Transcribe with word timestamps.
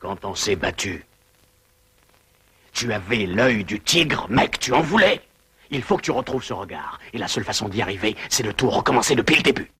Quand 0.00 0.24
on 0.24 0.34
s'est 0.34 0.56
battu, 0.56 1.04
tu 2.72 2.90
avais 2.90 3.26
l'œil 3.26 3.64
du 3.64 3.80
tigre, 3.80 4.26
mec, 4.30 4.58
tu 4.58 4.72
en 4.72 4.80
voulais. 4.80 5.20
Il 5.70 5.82
faut 5.82 5.98
que 5.98 6.02
tu 6.02 6.10
retrouves 6.10 6.42
ce 6.42 6.54
regard. 6.54 6.98
Et 7.12 7.18
la 7.18 7.28
seule 7.28 7.44
façon 7.44 7.68
d'y 7.68 7.82
arriver, 7.82 8.16
c'est 8.30 8.42
de 8.42 8.50
tout 8.50 8.70
recommencer 8.70 9.14
depuis 9.14 9.36
le 9.36 9.42
début. 9.42 9.70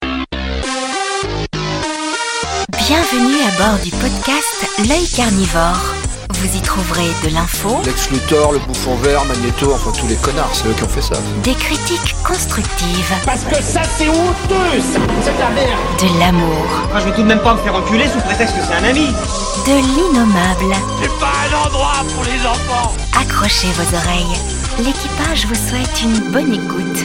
Bienvenue 2.86 3.40
à 3.48 3.56
bord 3.56 3.82
du 3.82 3.90
podcast 3.92 4.68
L'œil 4.86 5.08
carnivore. 5.08 5.99
Vous 6.42 6.56
y 6.56 6.60
trouverez 6.62 7.08
de 7.22 7.34
l'info, 7.34 7.80
Lex 7.84 8.10
Luthor, 8.10 8.52
le 8.52 8.58
bouffon 8.60 8.94
vert, 8.96 9.24
Magneto, 9.26 9.72
enfin 9.74 9.90
tous 9.98 10.06
les 10.06 10.16
connards, 10.16 10.48
c'est 10.54 10.66
eux 10.68 10.72
qui 10.72 10.84
ont 10.84 10.88
fait 10.88 11.02
ça. 11.02 11.14
des 11.42 11.54
critiques 11.54 12.14
constructives, 12.24 13.12
Parce 13.26 13.44
que 13.44 13.56
ça, 13.56 13.82
c'est 13.84 14.08
honteux, 14.08 14.80
ça 14.80 15.00
C'est 15.22 15.34
de 15.34 15.38
la 15.38 15.50
merde 15.50 15.70
de 16.00 16.18
l'amour, 16.18 16.66
Moi, 16.90 17.00
je 17.00 17.04
vais 17.06 17.14
tout 17.14 17.22
de 17.22 17.26
même 17.26 17.40
pas 17.40 17.54
me 17.54 17.58
faire 17.58 17.74
enculer 17.74 18.06
sous 18.08 18.20
prétexte 18.20 18.56
que 18.56 18.62
c'est 18.66 18.74
un 18.74 18.84
ami. 18.88 19.06
de 19.06 19.72
l'innommable. 19.96 20.74
C'est 21.02 21.18
pas 21.20 21.32
un 21.50 21.66
endroit 21.66 22.04
pour 22.14 22.24
les 22.24 22.40
enfants 22.46 22.92
Accrochez 23.20 23.68
vos 23.72 23.96
oreilles. 23.96 24.38
L'équipage 24.78 25.46
vous 25.46 25.54
souhaite 25.54 26.02
une 26.02 26.30
bonne 26.32 26.54
écoute. 26.54 27.04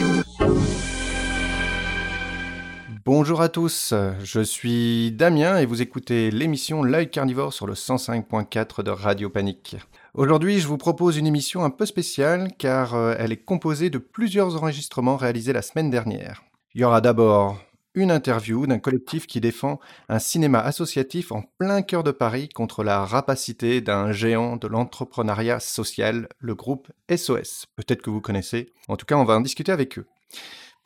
Bonjour 3.06 3.40
à 3.40 3.48
tous, 3.48 3.94
je 4.24 4.40
suis 4.40 5.12
Damien 5.12 5.58
et 5.58 5.64
vous 5.64 5.80
écoutez 5.80 6.32
l'émission 6.32 6.82
L'œil 6.82 7.08
carnivore 7.08 7.52
sur 7.52 7.68
le 7.68 7.74
105.4 7.74 8.82
de 8.82 8.90
Radio 8.90 9.30
Panique. 9.30 9.76
Aujourd'hui, 10.14 10.58
je 10.58 10.66
vous 10.66 10.76
propose 10.76 11.16
une 11.16 11.28
émission 11.28 11.62
un 11.62 11.70
peu 11.70 11.86
spéciale 11.86 12.48
car 12.58 12.96
euh, 12.96 13.14
elle 13.16 13.30
est 13.30 13.36
composée 13.44 13.90
de 13.90 13.98
plusieurs 13.98 14.56
enregistrements 14.56 15.16
réalisés 15.16 15.52
la 15.52 15.62
semaine 15.62 15.88
dernière. 15.88 16.42
Il 16.74 16.80
y 16.80 16.84
aura 16.84 17.00
d'abord 17.00 17.62
une 17.94 18.10
interview 18.10 18.66
d'un 18.66 18.80
collectif 18.80 19.28
qui 19.28 19.40
défend 19.40 19.78
un 20.08 20.18
cinéma 20.18 20.58
associatif 20.58 21.30
en 21.30 21.44
plein 21.58 21.82
cœur 21.82 22.02
de 22.02 22.10
Paris 22.10 22.48
contre 22.48 22.82
la 22.82 23.04
rapacité 23.04 23.80
d'un 23.80 24.10
géant 24.10 24.56
de 24.56 24.66
l'entrepreneuriat 24.66 25.60
social, 25.60 26.28
le 26.40 26.56
groupe 26.56 26.88
SOS. 27.08 27.66
Peut-être 27.76 28.02
que 28.02 28.10
vous 28.10 28.20
connaissez. 28.20 28.72
En 28.88 28.96
tout 28.96 29.06
cas, 29.06 29.14
on 29.14 29.24
va 29.24 29.36
en 29.36 29.42
discuter 29.42 29.70
avec 29.70 29.96
eux. 29.96 30.08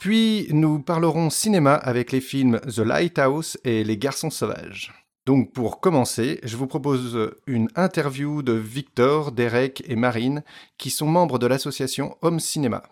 Puis 0.00 0.46
nous 0.50 0.80
parlerons 0.80 1.28
cinéma 1.28 1.74
avec 1.74 2.10
les 2.10 2.22
films 2.22 2.58
The 2.60 2.78
Lighthouse 2.78 3.58
et 3.64 3.84
Les 3.84 3.98
Garçons 3.98 4.30
Sauvages. 4.30 4.94
Donc 5.26 5.52
pour 5.52 5.78
commencer, 5.78 6.40
je 6.42 6.56
vous 6.56 6.66
propose 6.66 7.34
une 7.46 7.68
interview 7.76 8.40
de 8.40 8.54
Victor, 8.54 9.30
Derek 9.30 9.84
et 9.86 9.96
Marine 9.96 10.42
qui 10.78 10.88
sont 10.88 11.06
membres 11.06 11.38
de 11.38 11.46
l'association 11.46 12.16
Homme 12.22 12.40
Cinéma. 12.40 12.82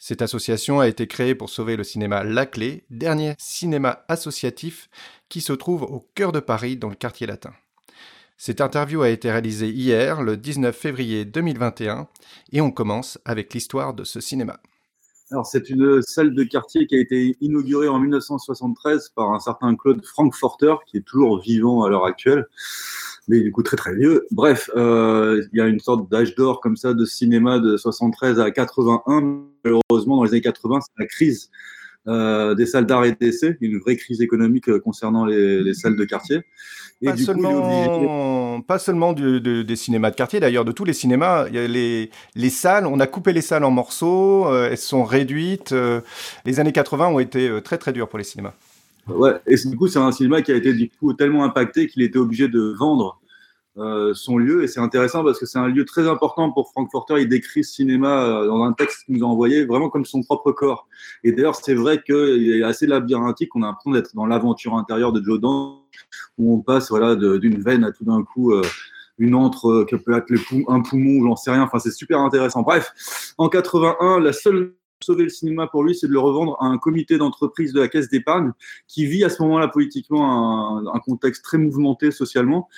Cette 0.00 0.20
association 0.20 0.80
a 0.80 0.88
été 0.88 1.06
créée 1.06 1.36
pour 1.36 1.48
sauver 1.48 1.76
le 1.76 1.84
cinéma 1.84 2.24
La 2.24 2.44
Clé, 2.44 2.82
dernier 2.90 3.34
cinéma 3.38 4.04
associatif 4.08 4.90
qui 5.28 5.40
se 5.40 5.52
trouve 5.52 5.84
au 5.84 6.08
cœur 6.16 6.32
de 6.32 6.40
Paris 6.40 6.76
dans 6.76 6.88
le 6.88 6.96
quartier 6.96 7.28
latin. 7.28 7.52
Cette 8.36 8.60
interview 8.60 9.02
a 9.02 9.10
été 9.10 9.30
réalisée 9.30 9.70
hier, 9.70 10.22
le 10.22 10.36
19 10.36 10.76
février 10.76 11.24
2021, 11.24 12.08
et 12.50 12.60
on 12.60 12.72
commence 12.72 13.20
avec 13.24 13.54
l'histoire 13.54 13.94
de 13.94 14.02
ce 14.02 14.20
cinéma. 14.20 14.58
Alors, 15.30 15.44
c'est 15.44 15.68
une 15.68 16.00
salle 16.00 16.32
de 16.32 16.42
quartier 16.42 16.86
qui 16.86 16.94
a 16.94 16.98
été 16.98 17.36
inaugurée 17.42 17.88
en 17.88 17.98
1973 17.98 19.10
par 19.10 19.30
un 19.32 19.40
certain 19.40 19.76
Claude 19.76 20.02
Frankfurter, 20.04 20.76
qui 20.86 20.96
est 20.96 21.02
toujours 21.02 21.38
vivant 21.40 21.84
à 21.84 21.90
l'heure 21.90 22.06
actuelle, 22.06 22.46
mais 23.28 23.40
du 23.40 23.52
coup 23.52 23.62
très 23.62 23.76
très 23.76 23.94
vieux. 23.94 24.26
Bref, 24.30 24.70
euh, 24.74 25.44
il 25.52 25.58
y 25.58 25.60
a 25.60 25.66
une 25.66 25.80
sorte 25.80 26.10
d'âge 26.10 26.34
d'or 26.34 26.60
comme 26.62 26.78
ça 26.78 26.94
de 26.94 27.04
cinéma 27.04 27.58
de 27.58 27.76
73 27.76 28.40
à 28.40 28.50
81. 28.50 29.44
Malheureusement, 29.64 30.16
dans 30.16 30.24
les 30.24 30.30
années 30.30 30.40
80, 30.40 30.80
c'est 30.80 30.92
la 30.98 31.06
crise 31.06 31.50
euh, 32.08 32.54
des 32.54 32.66
salles 32.66 32.86
d'art 32.86 33.04
et 33.04 33.12
d'essai, 33.12 33.56
une 33.60 33.78
vraie 33.78 33.96
crise 33.96 34.20
économique 34.22 34.68
euh, 34.68 34.80
concernant 34.80 35.24
les, 35.26 35.62
les 35.62 35.74
salles 35.74 35.96
de 35.96 36.04
quartier. 36.04 36.40
Et 37.00 37.06
Pas 37.06 37.12
du 37.12 37.18
coup, 37.18 37.26
seulement, 37.26 38.60
pas 38.62 38.78
seulement 38.80 39.12
du- 39.12 39.40
de- 39.40 39.62
des 39.62 39.76
cinémas 39.76 40.10
de 40.10 40.16
quartier, 40.16 40.40
d'ailleurs, 40.40 40.64
de 40.64 40.72
tous 40.72 40.84
les 40.84 40.92
cinémas. 40.92 41.46
Il 41.48 41.54
y 41.54 41.58
a 41.58 41.68
les, 41.68 42.10
les 42.34 42.50
salles, 42.50 42.86
on 42.86 42.98
a 42.98 43.06
coupé 43.06 43.32
les 43.32 43.42
salles 43.42 43.64
en 43.64 43.70
morceaux, 43.70 44.46
euh, 44.48 44.68
elles 44.70 44.78
sont 44.78 45.04
réduites. 45.04 45.72
euh, 45.72 46.00
les 46.44 46.58
années 46.60 46.72
80 46.72 47.08
ont 47.08 47.20
été 47.20 47.50
très 47.62 47.78
très 47.78 47.92
dures 47.92 48.08
pour 48.08 48.18
les 48.18 48.24
cinémas. 48.24 48.54
Ouais, 49.08 49.32
et 49.46 49.54
du 49.56 49.76
coup, 49.76 49.88
c'est 49.88 49.98
un 49.98 50.12
cinéma 50.12 50.42
qui 50.42 50.52
a 50.52 50.56
été 50.56 50.72
du 50.74 50.90
coup 50.90 51.14
tellement 51.14 51.44
impacté 51.44 51.86
qu'il 51.86 52.02
était 52.02 52.18
obligé 52.18 52.48
de 52.48 52.74
vendre 52.78 53.18
son 54.14 54.38
lieu. 54.38 54.62
Et 54.64 54.68
c'est 54.68 54.80
intéressant 54.80 55.22
parce 55.24 55.38
que 55.38 55.46
c'est 55.46 55.58
un 55.58 55.68
lieu 55.68 55.84
très 55.84 56.08
important 56.08 56.50
pour 56.52 56.70
Frankfurter. 56.72 57.14
Il 57.20 57.28
décrit 57.28 57.64
ce 57.64 57.74
cinéma 57.74 58.24
euh, 58.24 58.46
dans 58.46 58.62
un 58.64 58.72
texte 58.72 59.04
qu'il 59.04 59.16
nous 59.16 59.24
a 59.24 59.28
envoyé 59.28 59.64
vraiment 59.64 59.88
comme 59.88 60.04
son 60.04 60.22
propre 60.22 60.52
corps. 60.52 60.88
Et 61.24 61.32
d'ailleurs, 61.32 61.56
c'est 61.56 61.74
vrai 61.74 62.02
qu'il 62.02 62.50
est 62.50 62.62
assez 62.62 62.86
labyrinthique. 62.86 63.54
On 63.56 63.62
a 63.62 63.66
l'impression 63.66 63.92
d'être 63.92 64.14
dans 64.14 64.26
l'aventure 64.26 64.74
intérieure 64.74 65.12
de 65.12 65.22
Joe 65.22 65.40
Dante, 65.40 65.82
où 66.38 66.54
on 66.54 66.60
passe 66.60 66.90
voilà, 66.90 67.16
d'une 67.16 67.60
veine 67.62 67.84
à 67.84 67.92
tout 67.92 68.04
d'un 68.04 68.22
coup. 68.22 68.52
euh, 68.52 68.62
une 69.20 69.34
antre 69.34 69.68
euh, 69.68 69.84
que 69.84 69.96
peut 69.96 70.16
être 70.16 70.30
le 70.30 70.38
pou- 70.38 70.64
un 70.68 70.80
poumon, 70.80 71.24
j'en 71.24 71.34
sais 71.34 71.50
rien. 71.50 71.64
Enfin, 71.64 71.80
c'est 71.80 71.90
super 71.90 72.20
intéressant. 72.20 72.62
Bref, 72.62 72.92
en 73.36 73.48
81, 73.48 74.20
la 74.20 74.32
seule 74.32 74.74
sauver 75.02 75.24
le 75.24 75.28
cinéma 75.28 75.66
pour 75.66 75.82
lui, 75.84 75.94
c'est 75.94 76.06
de 76.08 76.12
le 76.12 76.18
revendre 76.20 76.56
à 76.60 76.66
un 76.66 76.78
comité 76.78 77.18
d'entreprise 77.18 77.72
de 77.72 77.80
la 77.80 77.88
Caisse 77.88 78.08
d'épargne 78.08 78.52
qui 78.86 79.06
vit 79.06 79.24
à 79.24 79.28
ce 79.28 79.42
moment-là 79.42 79.68
politiquement 79.68 80.78
un 80.92 80.98
contexte 81.00 81.44
très 81.44 81.58
mouvementé 81.58 82.10
socialement. 82.10 82.68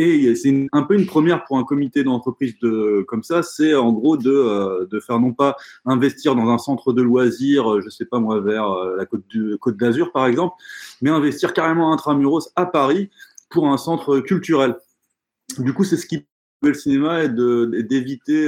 Et 0.00 0.36
c'est 0.36 0.68
un 0.70 0.84
peu 0.84 0.94
une 0.94 1.06
première 1.06 1.42
pour 1.42 1.58
un 1.58 1.64
comité 1.64 2.04
d'entreprise 2.04 2.56
de, 2.60 3.04
comme 3.08 3.24
ça, 3.24 3.42
c'est 3.42 3.74
en 3.74 3.92
gros 3.92 4.16
de, 4.16 4.30
euh, 4.30 5.00
faire 5.00 5.18
non 5.18 5.32
pas 5.32 5.56
investir 5.84 6.36
dans 6.36 6.48
un 6.50 6.58
centre 6.58 6.92
de 6.92 7.02
loisirs, 7.02 7.68
euh, 7.68 7.80
je 7.80 7.88
sais 7.88 8.04
pas 8.04 8.20
moi, 8.20 8.38
vers 8.38 8.70
euh, 8.70 8.96
la 8.96 9.06
côte, 9.06 9.24
d'Azur 9.76 10.12
par 10.12 10.26
exemple, 10.26 10.54
mais 11.02 11.10
investir 11.10 11.52
carrément 11.52 11.92
intramuros 11.92 12.52
à 12.54 12.64
Paris 12.64 13.10
pour 13.50 13.66
un 13.66 13.76
centre 13.76 14.20
culturel. 14.20 14.76
Du 15.58 15.74
coup, 15.74 15.82
c'est 15.82 15.96
ce 15.96 16.06
qui 16.06 16.24
le 16.62 16.74
cinéma 16.74 17.24
et 17.24 17.28
d'éviter 17.28 18.46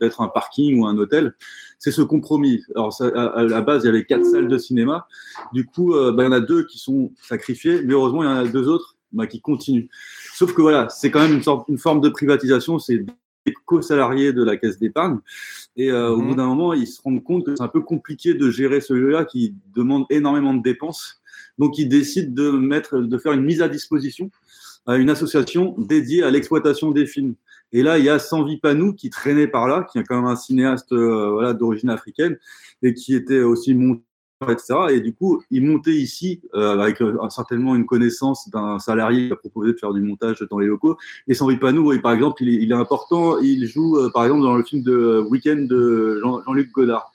d'être 0.00 0.22
un 0.22 0.28
parking 0.28 0.80
ou 0.80 0.86
un 0.86 0.96
hôtel. 0.96 1.34
C'est 1.78 1.90
ce 1.90 2.00
compromis. 2.00 2.62
Alors, 2.74 2.98
à, 3.02 3.42
la 3.44 3.60
base, 3.60 3.84
il 3.84 3.86
y 3.86 3.90
avait 3.90 4.06
quatre 4.06 4.24
salles 4.24 4.48
de 4.48 4.56
cinéma. 4.56 5.06
Du 5.52 5.66
coup, 5.66 5.92
bah, 5.92 6.22
il 6.22 6.24
y 6.24 6.28
en 6.28 6.32
a 6.32 6.40
deux 6.40 6.64
qui 6.64 6.78
sont 6.78 7.12
sacrifiées, 7.20 7.82
mais 7.82 7.92
heureusement, 7.92 8.22
il 8.22 8.26
y 8.26 8.32
en 8.32 8.36
a 8.36 8.46
deux 8.46 8.68
autres 8.68 8.95
bah, 9.16 9.26
qui 9.26 9.40
continuent. 9.40 9.88
Sauf 10.34 10.54
que 10.54 10.62
voilà, 10.62 10.88
c'est 10.88 11.10
quand 11.10 11.20
même 11.20 11.34
une, 11.34 11.42
sorte, 11.42 11.68
une 11.68 11.78
forme 11.78 12.00
de 12.00 12.08
privatisation. 12.08 12.78
C'est 12.78 12.98
des 13.46 13.54
co-salariés 13.64 14.32
de 14.32 14.44
la 14.44 14.56
caisse 14.56 14.78
d'épargne. 14.78 15.18
Et 15.76 15.90
euh, 15.90 16.10
au 16.10 16.18
Mhm. 16.18 16.28
bout 16.28 16.34
d'un 16.34 16.46
moment, 16.46 16.72
ils 16.74 16.86
se 16.86 17.00
rendent 17.02 17.22
compte 17.22 17.46
que 17.46 17.56
c'est 17.56 17.62
un 17.62 17.68
peu 17.68 17.80
compliqué 17.80 18.34
de 18.34 18.50
gérer 18.50 18.80
ce 18.80 18.92
lieu-là 18.92 19.24
qui 19.24 19.54
demande 19.74 20.04
énormément 20.10 20.54
de 20.54 20.62
dépenses. 20.62 21.20
Donc, 21.58 21.78
ils 21.78 21.88
décident 21.88 22.32
de, 22.32 22.50
mettre, 22.50 22.98
de 22.98 23.18
faire 23.18 23.32
une 23.32 23.44
mise 23.44 23.62
à 23.62 23.68
disposition 23.68 24.30
à 24.86 24.96
une 24.96 25.10
association 25.10 25.74
dédiée 25.78 26.22
à 26.22 26.30
l'exploitation 26.30 26.92
des 26.92 27.06
films. 27.06 27.34
Et 27.72 27.82
là, 27.82 27.98
il 27.98 28.04
y 28.04 28.08
a 28.08 28.20
Sanvi 28.20 28.58
Panou 28.58 28.92
qui 28.94 29.10
traînait 29.10 29.48
par 29.48 29.66
là, 29.66 29.84
qui 29.90 29.98
est 29.98 30.04
quand 30.04 30.14
même 30.16 30.30
un 30.30 30.36
cinéaste 30.36 30.92
euh, 30.92 31.30
voilà, 31.32 31.52
d'origine 31.54 31.90
africaine 31.90 32.38
et 32.82 32.94
qui 32.94 33.14
était 33.14 33.40
aussi 33.40 33.74
monteur, 33.74 34.04
Et 34.90 35.00
du 35.00 35.14
coup, 35.14 35.42
il 35.50 35.64
montait 35.64 35.94
ici 35.94 36.42
euh, 36.54 36.78
avec 36.78 37.00
euh, 37.00 37.16
certainement 37.30 37.74
une 37.74 37.86
connaissance 37.86 38.50
d'un 38.50 38.78
salarié 38.78 39.28
qui 39.28 39.32
a 39.32 39.36
proposé 39.36 39.72
de 39.72 39.78
faire 39.78 39.94
du 39.94 40.02
montage 40.02 40.44
dans 40.50 40.58
les 40.58 40.66
locaux. 40.66 40.98
Et 41.26 41.32
Sanvi 41.32 41.56
Panou, 41.56 41.88
oui, 41.88 42.00
par 42.00 42.12
exemple, 42.12 42.42
il 42.42 42.70
est, 42.70 42.74
important. 42.74 43.38
Il 43.38 43.66
joue, 43.66 43.96
euh, 43.96 44.10
par 44.10 44.24
exemple, 44.24 44.42
dans 44.42 44.56
le 44.56 44.62
film 44.62 44.82
de 44.82 45.24
Weekend 45.30 45.66
de 45.68 46.20
Jean- 46.22 46.42
Jean-Luc 46.44 46.70
Godard. 46.72 47.12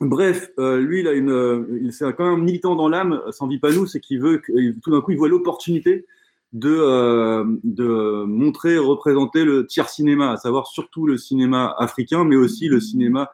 Bref, 0.00 0.50
lui, 0.58 1.00
il 1.00 1.08
a 1.08 1.12
une, 1.12 1.90
c'est 1.90 2.12
quand 2.14 2.30
même 2.30 2.44
militant 2.44 2.76
dans 2.76 2.88
l'âme. 2.88 3.20
Sanvi 3.30 3.58
Panou, 3.58 3.86
c'est 3.86 4.00
qu'il 4.00 4.20
veut, 4.20 4.38
que- 4.38 4.72
tout 4.80 4.90
d'un 4.90 5.00
coup, 5.00 5.12
il 5.12 5.18
voit 5.18 5.28
l'opportunité 5.28 6.04
de, 6.52 7.44
de 7.64 8.24
montrer, 8.24 8.76
représenter 8.76 9.44
le 9.44 9.66
tiers 9.66 9.88
cinéma, 9.88 10.32
à 10.32 10.36
savoir 10.36 10.66
surtout 10.66 11.06
le 11.06 11.16
cinéma 11.16 11.74
africain, 11.78 12.24
mais 12.24 12.36
aussi 12.36 12.68
le 12.68 12.80
cinéma 12.80 13.30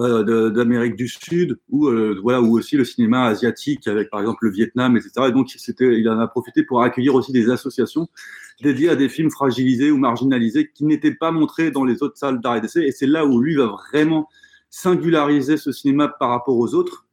euh, 0.00 0.50
d'Amérique 0.50 0.96
du 0.96 1.08
Sud, 1.08 1.58
ou 1.68 1.88
euh, 1.88 2.18
voilà, 2.22 2.40
ou 2.40 2.56
aussi 2.56 2.76
le 2.76 2.84
cinéma 2.84 3.26
asiatique 3.26 3.86
avec 3.86 4.08
par 4.08 4.20
exemple 4.20 4.46
le 4.46 4.50
Vietnam, 4.50 4.96
etc. 4.96 5.12
Et 5.28 5.32
donc 5.32 5.54
il 5.80 6.08
en 6.08 6.18
a 6.18 6.26
profité 6.26 6.62
pour 6.62 6.82
accueillir 6.82 7.14
aussi 7.14 7.32
des 7.32 7.50
associations 7.50 8.08
dédiées 8.62 8.88
à 8.88 8.96
des 8.96 9.08
films 9.08 9.30
fragilisés 9.30 9.90
ou 9.90 9.98
marginalisés 9.98 10.70
qui 10.72 10.84
n'étaient 10.84 11.14
pas 11.14 11.32
montrés 11.32 11.70
dans 11.70 11.84
les 11.84 12.02
autres 12.02 12.16
salles 12.16 12.40
d'art 12.40 12.56
et 12.56 12.60
d'essai. 12.60 12.82
Et 12.84 12.92
c'est 12.92 13.06
là 13.06 13.26
où 13.26 13.40
lui 13.40 13.56
va 13.56 13.66
vraiment 13.66 14.28
singulariser 14.70 15.56
ce 15.56 15.72
cinéma 15.72 16.08
par 16.08 16.30
rapport 16.30 16.56
aux 16.56 16.74
autres. 16.74 17.06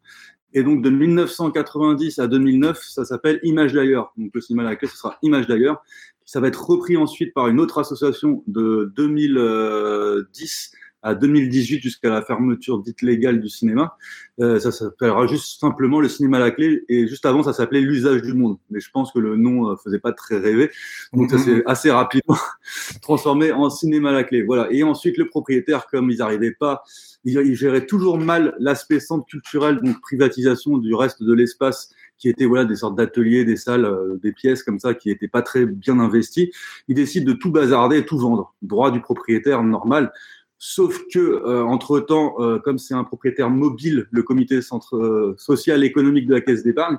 Et 0.54 0.64
donc 0.64 0.82
de 0.82 0.90
1990 0.90 2.20
à 2.20 2.28
2009, 2.28 2.82
ça 2.82 3.06
s'appelle 3.06 3.40
Image 3.44 3.74
d'ailleurs. 3.74 4.14
Donc 4.18 4.32
le 4.34 4.42
cinéma 4.42 4.70
à 4.70 4.76
ce 4.80 4.88
sera 4.88 5.18
Image 5.24 5.48
d'ailleurs. 5.48 5.84
Ça 6.26 6.40
va 6.40 6.48
être 6.48 6.64
repris 6.70 6.96
ensuite 6.96 7.34
par 7.34 7.48
une 7.48 7.60
autre 7.60 7.80
association 7.80 8.44
de 8.48 8.92
2010 8.96 10.72
à 11.02 11.16
2018 11.16 11.82
jusqu'à 11.82 12.10
la 12.10 12.22
fermeture 12.22 12.80
dite 12.80 13.02
légale 13.02 13.40
du 13.40 13.50
cinéma. 13.50 13.96
Euh, 14.40 14.60
ça 14.60 14.72
s'appellera 14.72 15.28
juste 15.28 15.60
simplement 15.60 16.00
le 16.00 16.10
cinéma 16.10 16.38
à 16.38 16.40
la 16.40 16.52
clé 16.52 16.84
et 16.90 17.08
juste 17.08 17.26
avant 17.26 17.44
ça 17.44 17.54
s'appelait 17.54 17.82
l'usage 17.82 18.22
du 18.22 18.34
monde. 18.34 18.58
Mais 18.70 18.80
je 18.80 18.90
pense 18.92 19.12
que 19.12 19.20
le 19.20 19.36
nom 19.36 19.70
euh, 19.70 19.76
faisait 19.84 20.00
pas 20.00 20.12
très 20.12 20.38
rêver. 20.38 20.70
Donc 21.14 21.32
ça 21.32 21.38
s'est 21.38 21.64
assez 21.66 21.92
rapidement 21.92 22.38
transformé 23.02 23.52
en 23.52 23.70
cinéma 23.70 24.10
à 24.10 24.14
la 24.14 24.24
clé. 24.24 24.44
Voilà. 24.44 24.68
Et 24.72 24.84
ensuite 24.84 25.18
le 25.18 25.28
propriétaire, 25.28 25.88
comme 25.88 26.12
ils 26.12 26.18
n'arrivaient 26.18 26.56
pas, 26.58 26.84
ils, 27.24 27.34
ils 27.34 27.56
géraient 27.56 27.86
toujours 27.86 28.18
mal 28.18 28.56
l'aspect 28.60 29.00
centre 29.00 29.26
culturel, 29.26 29.80
donc 29.82 30.00
privatisation 30.02 30.78
du 30.78 30.94
reste 30.94 31.24
de 31.24 31.34
l'espace 31.34 31.92
qui 32.18 32.30
étaient 32.30 32.46
voilà 32.46 32.66
des 32.66 32.76
sortes 32.76 32.96
d'ateliers, 32.96 33.46
des 33.46 33.56
salles, 33.56 33.86
euh, 33.86 34.18
des 34.22 34.32
pièces 34.32 34.64
comme 34.64 34.80
ça 34.80 34.94
qui 34.94 35.10
n'étaient 35.10 35.28
pas 35.28 35.42
très 35.42 35.66
bien 35.66 36.00
investies. 36.00 36.52
Il 36.88 36.96
décide 36.96 37.26
de 37.26 37.34
tout 37.34 37.52
bazarder, 37.52 38.06
tout 38.06 38.18
vendre, 38.18 38.54
droit 38.62 38.92
du 38.92 39.02
propriétaire 39.02 39.64
normal. 39.64 40.12
Sauf 40.60 41.04
que 41.14 41.20
euh, 41.20 41.64
entre 41.64 42.00
temps, 42.00 42.36
comme 42.64 42.78
c'est 42.78 42.94
un 42.94 43.04
propriétaire 43.04 43.50
mobile, 43.50 44.08
le 44.12 44.24
comité 44.24 44.62
centre 44.62 45.36
social 45.38 45.84
économique 45.84 46.28
de 46.28 46.34
la 46.34 46.42
caisse 46.42 46.64
d'épargne, 46.64 46.98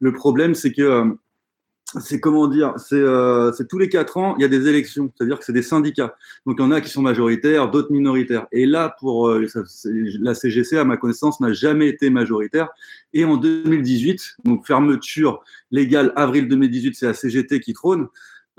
le 0.00 0.12
problème 0.12 0.54
c'est 0.54 0.72
que 0.72 1.16
c'est 2.00 2.20
comment 2.20 2.48
dire, 2.48 2.74
euh, 2.92 3.52
c'est 3.52 3.66
tous 3.66 3.78
les 3.78 3.88
quatre 3.88 4.18
ans, 4.18 4.34
il 4.38 4.42
y 4.42 4.44
a 4.44 4.48
des 4.48 4.68
élections, 4.68 5.10
c'est-à-dire 5.16 5.38
que 5.38 5.44
c'est 5.44 5.54
des 5.54 5.62
syndicats. 5.62 6.16
Donc 6.44 6.56
il 6.58 6.62
y 6.62 6.64
en 6.64 6.70
a 6.70 6.80
qui 6.80 6.90
sont 6.90 7.00
majoritaires, 7.00 7.70
d'autres 7.70 7.92
minoritaires. 7.92 8.46
Et 8.52 8.66
là, 8.66 8.94
pour 9.00 9.28
euh, 9.28 9.46
la 10.20 10.34
CGC, 10.34 10.76
à 10.76 10.84
ma 10.84 10.96
connaissance, 10.98 11.40
n'a 11.40 11.52
jamais 11.52 11.88
été 11.88 12.10
majoritaire. 12.10 12.68
Et 13.14 13.24
en 13.24 13.36
2018, 13.36 14.36
donc 14.44 14.66
fermeture 14.66 15.42
légale 15.70 16.12
avril 16.14 16.48
2018, 16.48 16.94
c'est 16.94 17.06
la 17.06 17.14
CGT 17.14 17.60
qui 17.60 17.72
trône. 17.72 18.08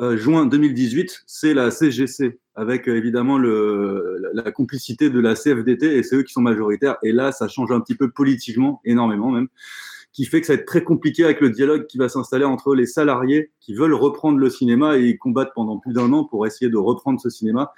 Euh, 0.01 0.18
juin 0.18 0.45
2018, 0.45 1.24
c'est 1.27 1.53
la 1.53 1.71
CGC, 1.71 2.39
avec 2.59 2.88
évidemment 2.88 3.38
le, 3.38 4.21
la 4.33 4.51
complicité 4.51 5.09
de 5.09 5.19
la 5.19 5.35
CFDT, 5.35 5.97
et 5.97 6.03
c'est 6.03 6.17
eux 6.17 6.23
qui 6.23 6.33
sont 6.33 6.41
majoritaires. 6.41 6.97
Et 7.03 7.11
là, 7.11 7.31
ça 7.31 7.47
change 7.47 7.71
un 7.71 7.79
petit 7.79 7.95
peu 7.95 8.11
politiquement, 8.11 8.81
énormément 8.83 9.31
même 9.31 9.47
qui 10.11 10.25
fait 10.25 10.41
que 10.41 10.47
ça 10.47 10.53
va 10.53 10.59
être 10.59 10.65
très 10.65 10.83
compliqué 10.83 11.23
avec 11.23 11.39
le 11.39 11.50
dialogue 11.50 11.85
qui 11.85 11.97
va 11.97 12.09
s'installer 12.09 12.45
entre 12.45 12.73
les 12.75 12.85
salariés 12.85 13.51
qui 13.59 13.73
veulent 13.73 13.94
reprendre 13.94 14.38
le 14.38 14.50
cinéma 14.50 14.97
et 14.97 15.03
ils 15.03 15.17
combattent 15.17 15.53
pendant 15.53 15.77
plus 15.77 15.94
d'un 15.94 16.11
an 16.13 16.23
pour 16.23 16.47
essayer 16.47 16.69
de 16.69 16.77
reprendre 16.77 17.19
ce 17.21 17.29
cinéma. 17.29 17.71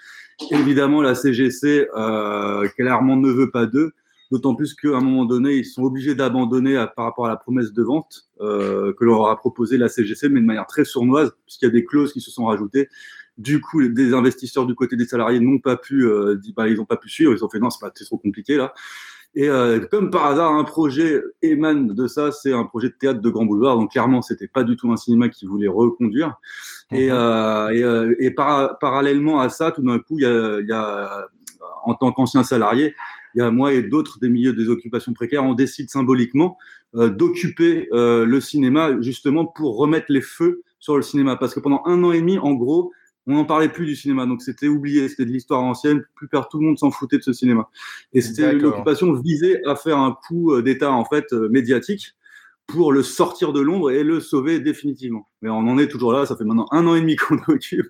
Évidemment, 0.50 1.02
la 1.02 1.14
CGC, 1.14 1.88
euh, 1.96 2.68
clairement, 2.70 3.18
ne 3.18 3.30
veut 3.30 3.52
pas 3.52 3.66
d'eux, 3.66 3.92
d'autant 4.32 4.56
plus 4.56 4.74
qu'à 4.74 4.90
un 4.90 5.02
moment 5.02 5.26
donné, 5.26 5.56
ils 5.56 5.66
sont 5.66 5.84
obligés 5.84 6.16
d'abandonner 6.16 6.84
par 6.96 7.06
rapport 7.06 7.26
à 7.26 7.30
la 7.30 7.36
promesse 7.36 7.74
de 7.74 7.84
vente 7.84 8.30
euh, 8.40 8.94
que 8.94 9.04
leur 9.04 9.28
a 9.28 9.38
proposé 9.38 9.78
la 9.78 9.90
CGC, 9.90 10.30
mais 10.30 10.40
de 10.40 10.46
manière 10.46 10.68
très 10.68 10.86
sournoise, 10.86 11.34
puisqu'il 11.46 11.66
y 11.66 11.70
a 11.70 11.72
des 11.72 11.84
clauses 11.84 12.14
qui 12.14 12.22
se 12.22 12.32
sont 12.32 12.46
rajoutées. 12.46 12.88
Du 13.38 13.62
coup, 13.62 13.88
des 13.88 14.14
investisseurs 14.14 14.66
du 14.66 14.76
côté 14.76 14.96
des 14.96 15.06
salariés 15.06 15.40
n'ont 15.40 15.60
pas 15.60 15.78
pu, 15.78 16.06
euh, 16.06 16.40
bah, 16.56 16.68
ils 16.68 16.78
n'ont 16.78 16.86
pas 16.86 16.98
pu 16.98 17.10
suivre. 17.10 17.34
Ils 17.34 17.44
ont 17.44 17.50
fait 17.50 17.60
non, 17.60 17.70
c'est 17.70 17.80
pas, 17.80 17.92
trop 17.92 18.18
compliqué 18.18 18.58
là. 18.58 18.74
Et 19.34 19.48
euh, 19.48 19.80
comme 19.90 20.10
par 20.10 20.26
hasard, 20.26 20.52
un 20.52 20.66
projet 20.66 21.22
émane 21.42 21.88
de 21.88 22.08
ça, 22.08 22.34
c'est 22.34 22.52
un 22.52 22.66
projet 22.66 22.90
de 22.90 22.96
théâtre 23.00 23.22
de 23.22 23.30
Grand 23.30 23.46
Boulevard. 23.46 23.78
Donc 23.78 23.92
clairement, 23.92 24.22
c'était 24.22 24.50
pas 24.50 24.64
du 24.64 24.76
tout 24.76 24.92
un 24.92 24.98
cinéma 24.98 25.30
qui 25.30 25.46
voulait 25.46 25.70
reconduire. 25.70 26.36
Et, 26.92 27.08
mhm. 27.08 27.14
euh, 27.14 27.70
et, 27.70 27.84
euh, 27.84 28.16
et 28.20 28.32
parallèlement 28.32 29.40
à 29.40 29.48
ça, 29.48 29.72
tout 29.72 29.84
d'un 29.84 30.00
coup, 30.00 30.20
il 30.20 30.24
y 30.24 30.26
a, 30.26 30.60
y 30.60 30.74
a 30.74 31.30
en 31.84 31.96
tant 31.96 32.12
qu'ancien 32.12 32.44
salarié, 32.44 32.96
il 33.36 33.40
y 33.40 33.42
a 33.42 33.52
moi 33.52 33.74
et 33.74 33.82
d'autres 33.82 34.20
des 34.20 34.30
milieux 34.30 34.54
des 34.54 34.70
occupations 34.70 35.14
précaires, 35.14 35.44
on 35.44 35.54
décide 35.54 35.90
symboliquement 35.90 36.58
euh, 36.96 37.10
d'occuper 37.10 37.88
euh, 37.94 38.26
le 38.26 38.42
cinéma 38.42 39.02
justement 39.02 39.46
pour 39.46 39.78
remettre 39.78 40.08
les 40.10 40.22
feux 40.22 40.64
sur 40.80 40.98
le 40.98 41.02
cinéma. 41.02 41.38
Parce 41.38 41.54
que 41.54 41.60
pendant 41.60 41.82
un 41.86 42.04
an 42.04 42.12
et 42.12 42.20
demi, 42.20 42.38
en 42.38 42.54
gros, 42.54 42.92
on 43.28 43.36
n'en 43.36 43.46
parlait 43.46 43.70
plus 43.70 43.86
du 43.86 43.96
cinéma, 43.96 44.26
donc 44.26 44.42
c'était 44.42 44.68
oublié, 44.68 45.08
c'était 45.08 45.26
de 45.26 45.32
l'histoire 45.32 45.62
ancienne, 45.62 46.04
plus 46.16 46.28
peur, 46.28 46.50
tout 46.50 46.60
le 46.60 46.66
monde 46.66 46.80
s'en 46.80 46.92
foutait 46.92 47.18
de 47.18 47.24
ce 47.24 47.34
cinéma. 47.34 47.70
Et 48.14 48.22
c'était 48.22 48.52
une 48.52 48.66
occupation 48.66 49.14
visée 49.14 49.64
à 49.66 49.76
faire 49.76 49.98
un 49.98 50.18
coup 50.28 50.54
euh, 50.54 50.62
d'État 50.62 50.92
en 50.92 51.06
fait 51.06 51.32
euh, 51.34 51.48
médiatique 51.50 52.16
pour 52.68 52.94
le 52.94 53.04
sortir 53.04 53.52
de 53.52 53.60
l'ombre 53.60 53.92
et 53.92 54.04
le 54.04 54.22
sauver 54.22 54.60
définitivement. 54.60 55.28
Mais 55.42 55.50
on 55.50 55.58
en 55.58 55.78
est 55.78 55.88
toujours 55.88 56.14
là, 56.14 56.26
ça 56.26 56.38
fait 56.38 56.46
maintenant 56.46 56.68
un 56.72 56.88
an 56.88 56.96
et 56.96 57.02
demi 57.02 57.16
qu'on 57.18 57.38
occupe, 57.48 57.88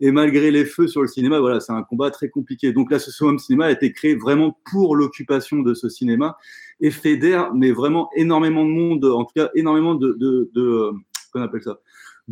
et 0.00 0.12
malgré 0.12 0.50
les 0.50 0.64
feux 0.64 0.86
sur 0.86 1.02
le 1.02 1.08
cinéma, 1.08 1.40
voilà, 1.40 1.60
c'est 1.60 1.72
un 1.72 1.82
combat 1.82 2.10
très 2.10 2.28
compliqué. 2.28 2.72
Donc 2.72 2.90
l'association 2.90 3.36
Cinéma 3.38 3.66
a 3.66 3.70
été 3.70 3.92
créée 3.92 4.14
vraiment 4.14 4.58
pour 4.70 4.96
l'occupation 4.96 5.60
de 5.60 5.74
ce 5.74 5.88
cinéma 5.88 6.36
et 6.80 6.90
fédère, 6.90 7.52
mais 7.54 7.72
vraiment 7.72 8.10
énormément 8.16 8.64
de 8.64 8.70
monde, 8.70 9.04
en 9.04 9.24
tout 9.24 9.34
cas 9.34 9.50
énormément 9.54 9.94
de, 9.94 10.12
de, 10.18 10.50
de 10.54 10.62
euh, 10.62 10.92
qu'on 11.32 11.42
appelle 11.42 11.62
ça, 11.62 11.80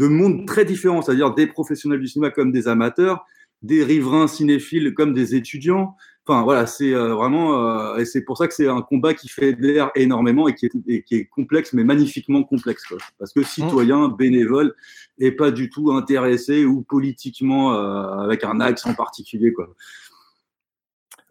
de 0.01 0.09
mondes 0.09 0.47
très 0.47 0.65
différents, 0.65 1.03
c'est-à-dire 1.03 1.35
des 1.35 1.47
professionnels 1.47 2.01
du 2.01 2.09
cinéma 2.09 2.31
comme 2.31 2.53
des 2.53 2.69
amateurs, 2.69 3.27
des 3.61 3.85
riverains 3.85 4.29
cinéphiles 4.29 4.95
comme 4.95 5.13
des 5.13 5.35
étudiants. 5.35 5.95
Enfin 6.27 6.43
voilà, 6.43 6.67
c'est 6.67 6.95
euh, 6.95 7.15
vraiment 7.15 7.69
euh, 7.69 7.99
et 7.99 8.07
c'est 8.07 8.23
pour 8.23 8.39
ça 8.39 8.49
que 8.49 8.55
c'est 8.55 8.67
un 8.67 8.81
combat 8.81 9.13
qui 9.13 9.29
fait 9.29 9.55
l'air 9.59 9.91
énormément 9.95 10.49
et 10.49 10.55
qui, 10.55 10.67
est, 10.67 11.03
qui 11.03 11.15
est 11.17 11.27
complexe, 11.27 11.75
mais 11.75 11.85
magnifiquement 11.85 12.43
complexe, 12.45 12.85
parce 13.19 13.35
que 13.35 13.43
citoyen, 13.43 14.09
bénévole, 14.09 14.75
et 15.19 15.33
pas 15.33 15.51
du 15.51 15.69
tout 15.69 15.93
intéressé 15.93 16.65
ou 16.65 16.81
politiquement 16.81 17.75
euh, 17.75 18.25
avec 18.25 18.43
un 18.45 18.59
axe 18.61 18.87
en 18.87 18.95
particulier, 18.95 19.53
quoi. 19.53 19.75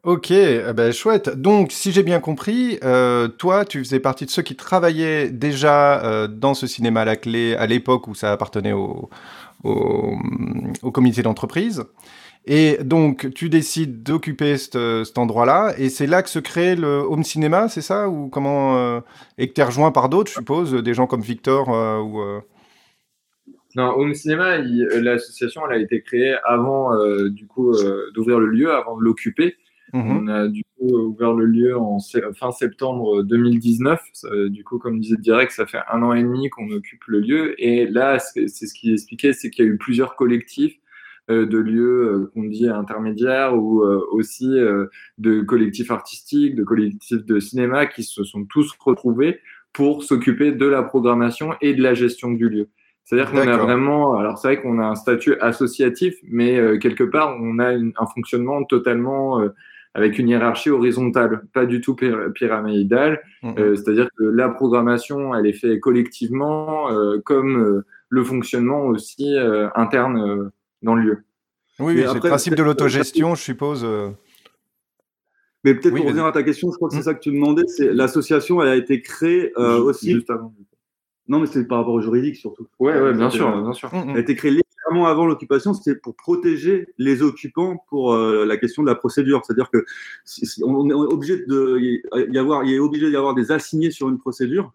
Ok, 0.03 0.31
eh 0.31 0.71
ben, 0.73 0.93
chouette. 0.93 1.29
Donc, 1.29 1.73
si 1.73 1.91
j'ai 1.91 2.03
bien 2.03 2.21
compris, 2.21 2.79
euh, 2.85 3.27
toi, 3.27 3.65
tu 3.65 3.79
faisais 3.79 3.99
partie 3.99 4.25
de 4.25 4.31
ceux 4.31 4.41
qui 4.41 4.55
travaillaient 4.55 5.29
déjà 5.29 6.01
euh, 6.05 6.27
dans 6.27 6.53
ce 6.53 6.67
cinéma 6.67 7.01
à 7.01 7.05
la 7.05 7.17
clé 7.17 7.53
à 7.55 7.65
l'époque 7.67 8.07
où 8.07 8.15
ça 8.15 8.31
appartenait 8.31 8.71
au, 8.71 9.09
au, 9.65 10.15
au 10.83 10.91
comité 10.91 11.21
d'entreprise. 11.21 11.83
Et 12.45 12.77
donc, 12.81 13.33
tu 13.33 13.49
décides 13.49 14.01
d'occuper 14.01 14.57
cet 14.57 15.17
endroit-là, 15.17 15.73
et 15.77 15.89
c'est 15.89 16.07
là 16.07 16.23
que 16.23 16.29
se 16.29 16.39
crée 16.39 16.77
le 16.77 16.99
home 16.99 17.25
cinéma, 17.25 17.67
c'est 17.67 17.81
ça? 17.81 18.07
Ou 18.07 18.29
comment 18.29 18.77
euh, 18.77 19.01
Et 19.37 19.49
que 19.49 19.53
tu 19.53 19.59
es 19.59 19.65
rejoint 19.65 19.91
par 19.91 20.07
d'autres, 20.07 20.31
je 20.31 20.37
suppose, 20.37 20.73
des 20.75 20.93
gens 20.93 21.07
comme 21.07 21.21
Victor 21.21 21.67
ou. 22.05 22.21
Non, 23.75 23.93
Home 23.97 24.15
Cinéma, 24.15 24.57
l'association, 24.57 25.61
elle 25.69 25.77
a 25.77 25.81
été 25.81 26.01
créée 26.01 26.35
avant, 26.43 26.89
du 27.27 27.45
coup, 27.45 27.71
d'ouvrir 28.15 28.39
le 28.39 28.47
lieu, 28.47 28.73
avant 28.73 28.97
de 28.97 29.03
l'occuper. 29.03 29.57
Mhm. 29.93 30.17
On 30.17 30.27
a 30.27 30.47
du 30.47 30.63
coup 30.77 30.87
ouvert 30.87 31.33
le 31.33 31.45
lieu 31.45 31.77
en 31.77 31.99
fin 32.35 32.51
septembre 32.51 33.23
2019. 33.23 34.01
Du 34.49 34.63
coup, 34.63 34.77
comme 34.77 34.99
disait 34.99 35.17
Direct, 35.17 35.51
ça 35.51 35.65
fait 35.65 35.79
un 35.91 36.03
an 36.03 36.13
et 36.13 36.23
demi 36.23 36.49
qu'on 36.49 36.69
occupe 36.71 37.03
le 37.07 37.19
lieu. 37.19 37.55
Et 37.61 37.87
là, 37.87 38.19
c'est 38.19 38.47
ce 38.47 38.73
qu'il 38.73 38.93
expliquait, 38.93 39.33
c'est 39.33 39.49
qu'il 39.49 39.65
y 39.65 39.67
a 39.67 39.71
eu 39.71 39.77
plusieurs 39.77 40.15
collectifs 40.15 40.79
euh, 41.29 41.45
de 41.45 41.59
lieux 41.59 42.07
euh, 42.07 42.31
qu'on 42.33 42.45
dit 42.45 42.67
intermédiaires 42.67 43.55
ou 43.55 43.83
euh, 43.83 44.03
aussi 44.11 44.49
de 45.19 45.41
collectifs 45.41 45.91
artistiques, 45.91 46.55
de 46.55 46.63
collectifs 46.63 47.23
de 47.23 47.39
cinéma 47.39 47.85
qui 47.85 48.03
se 48.03 48.23
sont 48.23 48.45
tous 48.45 48.75
retrouvés 48.79 49.39
pour 49.71 50.03
s'occuper 50.03 50.51
de 50.51 50.65
la 50.65 50.81
programmation 50.81 51.53
et 51.61 51.75
de 51.75 51.83
la 51.83 51.93
gestion 51.93 52.31
du 52.31 52.49
lieu. 52.49 52.69
C'est-à-dire 53.03 53.31
qu'on 53.31 53.47
a 53.47 53.57
vraiment, 53.57 54.17
alors 54.17 54.39
c'est 54.39 54.47
vrai 54.47 54.61
qu'on 54.61 54.79
a 54.79 54.85
un 54.85 54.95
statut 54.95 55.35
associatif, 55.39 56.15
mais 56.23 56.79
quelque 56.79 57.03
part 57.03 57.37
on 57.39 57.59
a 57.59 57.73
un 57.73 58.05
fonctionnement 58.13 58.63
totalement 58.63 59.39
avec 59.93 60.19
une 60.19 60.29
hiérarchie 60.29 60.69
horizontale, 60.69 61.47
pas 61.53 61.65
du 61.65 61.81
tout 61.81 61.95
pyramidale. 61.95 63.21
Euh, 63.43 63.75
c'est-à-dire 63.75 64.07
que 64.17 64.23
la 64.23 64.49
programmation, 64.49 65.33
elle 65.33 65.47
est 65.47 65.53
faite 65.53 65.79
collectivement, 65.79 66.91
euh, 66.91 67.19
comme 67.25 67.57
euh, 67.57 67.85
le 68.09 68.23
fonctionnement 68.23 68.85
aussi 68.85 69.35
interne 69.75 70.51
dans 70.81 70.95
le 70.95 71.01
lieu. 71.01 71.23
Oui, 71.79 72.03
c'est 72.05 72.13
le 72.13 72.19
principe 72.19 72.55
de 72.55 72.63
l'autogestion, 72.63 73.35
je 73.35 73.41
suppose. 73.41 73.87
Mais 75.63 75.75
peut-être 75.75 75.95
pour 75.95 76.05
revenir 76.05 76.25
à 76.25 76.31
ta 76.31 76.43
question, 76.43 76.71
je 76.71 76.77
crois 76.77 76.89
que 76.89 76.95
c'est 76.95 77.03
ça 77.03 77.13
que 77.13 77.19
tu 77.19 77.31
demandais. 77.31 77.67
C'est 77.67 77.91
l'association, 77.93 78.61
elle 78.61 78.69
a 78.69 78.75
été 78.75 79.01
créée 79.01 79.53
aussi. 79.55 80.11
Juste 80.13 80.29
avant. 80.29 80.53
Non, 81.27 81.39
mais 81.39 81.45
c'est 81.45 81.67
par 81.67 81.79
rapport 81.79 81.93
au 81.93 82.01
juridique 82.01 82.37
surtout. 82.37 82.67
Oui, 82.79 82.91
ouais, 82.91 83.13
bien 83.13 83.29
sûr, 83.29 83.61
bien 83.61 83.73
sûr. 83.73 83.91
Elle 83.93 84.17
a 84.17 84.19
été 84.19 84.35
créée 84.35 84.51
avant 85.05 85.25
l'occupation, 85.25 85.73
c'était 85.73 85.95
pour 85.95 86.15
protéger 86.15 86.87
les 86.97 87.21
occupants 87.21 87.83
pour 87.89 88.13
euh, 88.13 88.45
la 88.45 88.57
question 88.57 88.83
de 88.83 88.87
la 88.87 88.95
procédure. 88.95 89.41
C'est-à-dire 89.45 89.69
que 89.69 89.85
on 90.63 90.89
est 90.89 90.93
obligé 90.93 91.45
de 91.45 91.79
y 92.31 92.37
avoir, 92.37 92.63
il 92.63 92.73
est 92.73 92.79
obligé 92.79 93.09
d'y 93.09 93.15
avoir 93.15 93.35
des 93.35 93.51
assignés 93.51 93.91
sur 93.91 94.09
une 94.09 94.17
procédure. 94.17 94.73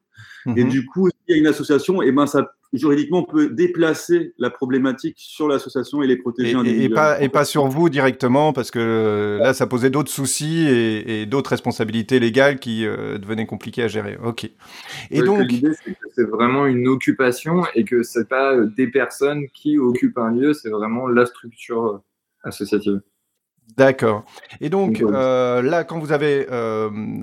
Et 0.56 0.64
mhm. 0.64 0.70
du 0.70 0.86
coup, 0.86 1.08
s'il 1.08 1.34
y 1.34 1.38
a 1.38 1.40
une 1.40 1.46
association, 1.46 2.02
et 2.02 2.08
eh 2.08 2.12
ben 2.12 2.26
ça 2.26 2.52
juridiquement, 2.74 3.20
on 3.20 3.32
peut 3.32 3.50
déplacer 3.50 4.34
la 4.38 4.50
problématique 4.50 5.16
sur 5.18 5.48
l'association 5.48 6.02
et 6.02 6.06
les 6.06 6.16
protéger 6.16 6.56
et, 6.64 6.84
et, 6.84 6.88
pas, 6.88 7.20
et 7.20 7.28
pas 7.28 7.44
sur 7.44 7.66
vous 7.66 7.88
directement, 7.88 8.52
parce 8.52 8.70
que 8.70 9.38
là, 9.40 9.54
ça 9.54 9.66
posait 9.66 9.90
d'autres 9.90 10.10
soucis 10.10 10.66
et, 10.68 11.26
d'autres 11.26 11.50
responsabilités 11.50 12.18
légales 12.20 12.58
qui 12.58 12.84
euh, 12.84 13.18
devenaient 13.18 13.46
compliquées 13.46 13.84
à 13.84 13.88
gérer. 13.88 14.18
Ok. 14.22 14.50
Et 15.10 15.22
donc, 15.22 15.50
l'idée, 15.50 15.72
c'est 15.84 15.92
que 15.92 16.06
c'est 16.14 16.24
vraiment 16.24 16.66
une 16.66 16.88
occupation 16.88 17.64
et 17.74 17.84
que 17.84 18.02
c'est 18.02 18.28
pas 18.28 18.54
euh, 18.54 18.66
des 18.76 18.88
personnes 18.88 19.46
qui 19.54 19.78
occupent 19.78 20.18
un 20.18 20.32
lieu, 20.32 20.52
c'est 20.52 20.70
vraiment 20.70 21.06
la 21.06 21.26
structure 21.26 21.86
euh, 21.86 21.98
associative. 22.42 23.00
D'accord. 23.78 24.24
Et 24.60 24.68
donc 24.68 25.00
là, 25.00 25.84
quand 25.84 25.98
vous 25.98 26.12
avez 26.12 26.46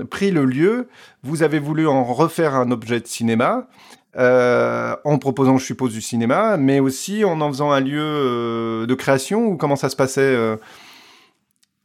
pris 0.10 0.31
le 0.31 0.43
lieu, 0.43 0.88
vous 1.22 1.43
avez 1.43 1.60
voulu 1.60 1.86
en 1.86 2.03
refaire 2.03 2.55
un 2.55 2.72
objet 2.72 3.00
de 3.00 3.05
cinéma. 3.05 3.70
Euh, 4.18 4.94
en 5.06 5.18
proposant, 5.18 5.58
je 5.58 5.65
suppose, 5.65 5.94
du 5.94 6.01
cinéma, 6.01 6.58
mais 6.58 6.82
aussi 6.82 7.24
en 7.24 7.39
en 7.39 7.48
faisant 7.50 7.72
un 7.72 7.80
lieu 7.80 8.03
euh, 8.03 8.86
de 8.86 8.94
création 8.94 9.48
ou 9.48 9.56
comment 9.56 9.77
ça 9.77 9.88
se 9.88 9.96
passait 9.96 10.36
euh? 10.36 10.58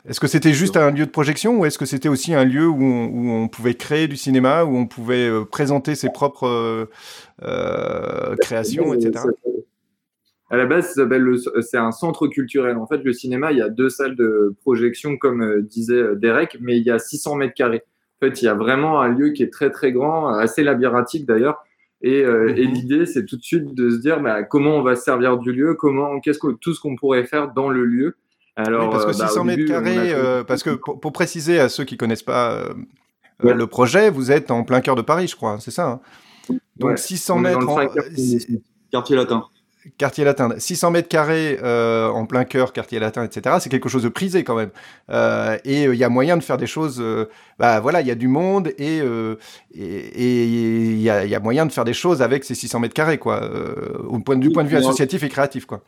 Est-ce 0.08 0.18
que 0.18 0.26
c'était 0.26 0.52
juste 0.52 0.76
un 0.76 0.90
lieu 0.90 1.06
de 1.06 1.10
projection 1.10 1.58
ou 1.58 1.66
est-ce 1.66 1.78
que 1.78 1.84
c'était 1.84 2.08
aussi 2.08 2.32
un 2.32 2.44
lieu 2.44 2.68
où 2.68 2.80
on, 2.80 3.48
pouvait 3.48 3.74
créer 3.74 4.06
du 4.06 4.16
cinéma, 4.16 4.62
où 4.62 4.76
on 4.76 4.86
pouvait 4.86 5.28
présenter 5.50 5.96
ses 5.96 6.10
propres 6.10 6.88
créations, 8.40 8.94
etc. 8.94 9.24
À 10.48 10.56
la 10.56 10.66
base, 10.66 10.94
c'est 11.62 11.76
un 11.76 11.90
centre 11.90 12.28
culturel. 12.28 12.76
En 12.76 12.86
fait, 12.86 12.98
le 12.98 13.12
cinéma, 13.12 13.50
il 13.50 13.58
y 13.58 13.62
a 13.62 13.68
deux 13.68 13.88
salles 13.88 14.14
de 14.14 14.54
projection, 14.60 15.16
comme 15.16 15.62
disait 15.62 16.14
Derek, 16.14 16.56
mais 16.60 16.76
il 16.76 16.84
y 16.84 16.92
a 16.92 17.00
600 17.00 17.34
mètres 17.34 17.54
carrés. 17.54 17.82
En 18.22 18.26
fait, 18.26 18.40
il 18.42 18.44
y 18.44 18.48
a 18.48 18.54
vraiment 18.54 19.00
un 19.00 19.08
lieu 19.08 19.30
qui 19.30 19.42
est 19.42 19.52
très 19.52 19.70
très 19.70 19.90
grand, 19.90 20.28
assez 20.28 20.62
labyrinthique 20.62 21.26
d'ailleurs, 21.26 21.65
Et, 22.02 22.22
euh, 22.22 22.54
et 22.56 22.66
mhm. 22.66 22.74
l'idée, 22.74 23.06
c'est 23.06 23.24
tout 23.24 23.36
de 23.36 23.42
suite 23.42 23.74
de 23.74 23.90
se 23.90 23.96
dire 23.96 24.20
bah, 24.20 24.42
comment 24.42 24.76
on 24.76 24.82
va 24.82 24.96
se 24.96 25.02
servir 25.02 25.38
du 25.38 25.52
lieu, 25.52 25.74
comment, 25.74 26.20
qu'est-ce 26.20 26.38
que 26.38 26.52
tout 26.52 26.74
ce 26.74 26.80
qu'on 26.80 26.96
pourrait 26.96 27.24
faire 27.24 27.52
dans 27.52 27.68
le 27.68 27.84
lieu. 27.84 28.16
Alors, 28.54 28.90
parce 28.90 29.06
que 29.06 29.12
600 29.12 29.44
bah, 29.44 29.44
mètres 29.44 29.68
carrés, 29.68 30.44
parce 30.46 30.62
que 30.62 30.70
pour, 30.70 31.12
préciser 31.12 31.58
à 31.58 31.68
ceux 31.68 31.84
qui 31.84 31.96
connaissent 31.96 32.22
pas 32.22 32.64
le 33.40 33.66
projet, 33.66 34.10
vous 34.10 34.30
êtes 34.30 34.50
en 34.50 34.64
plein 34.64 34.80
cœur 34.80 34.94
de 34.94 35.02
Paris, 35.02 35.28
je 35.28 35.36
crois, 35.36 35.58
c'est 35.60 35.70
ça. 35.70 36.00
Hein 36.50 36.56
Donc 36.76 36.98
600 36.98 37.38
mètres. 37.38 37.68
En... 37.68 37.86
Quartier 38.90 39.16
latin 39.16 39.46
quartier 39.98 40.24
latin, 40.24 40.50
600 40.58 40.90
mètres 40.90 41.08
carrés 41.08 41.58
euh, 41.62 42.08
en 42.08 42.26
plein 42.26 42.44
cœur, 42.44 42.72
quartier 42.72 42.98
latin, 42.98 43.24
etc. 43.24 43.56
C'est 43.60 43.68
quelque 43.68 43.88
chose 43.88 44.02
de 44.02 44.08
prisé 44.08 44.44
quand 44.44 44.54
même. 44.54 44.70
Euh, 45.10 45.58
et 45.64 45.86
euh, 45.86 45.94
il 45.94 45.98
y 45.98 46.04
a 46.04 46.08
moyen 46.08 46.36
de 46.36 46.42
faire 46.42 46.56
des 46.56 46.66
choses. 46.66 47.02
bah 47.58 47.80
voilà, 47.80 48.00
il 48.00 48.06
y 48.06 48.10
a 48.10 48.14
du 48.14 48.28
monde 48.28 48.72
et 48.78 49.00
il 49.74 51.00
y, 51.00 51.10
a, 51.10 51.40
moyen 51.40 51.66
de 51.66 51.72
faire 51.72 51.84
des 51.84 51.94
choses 51.94 52.22
avec 52.22 52.44
ces 52.44 52.54
600 52.54 52.80
mètres 52.80 52.94
carrés, 52.94 53.18
quoi. 53.18 53.48
au 54.08 54.18
point, 54.18 54.36
du 54.36 54.50
point 54.50 54.64
de 54.64 54.68
vue 54.68 54.76
associatif 54.76 55.22
et 55.22 55.28
créatif, 55.28 55.66
quoi. 55.66 55.82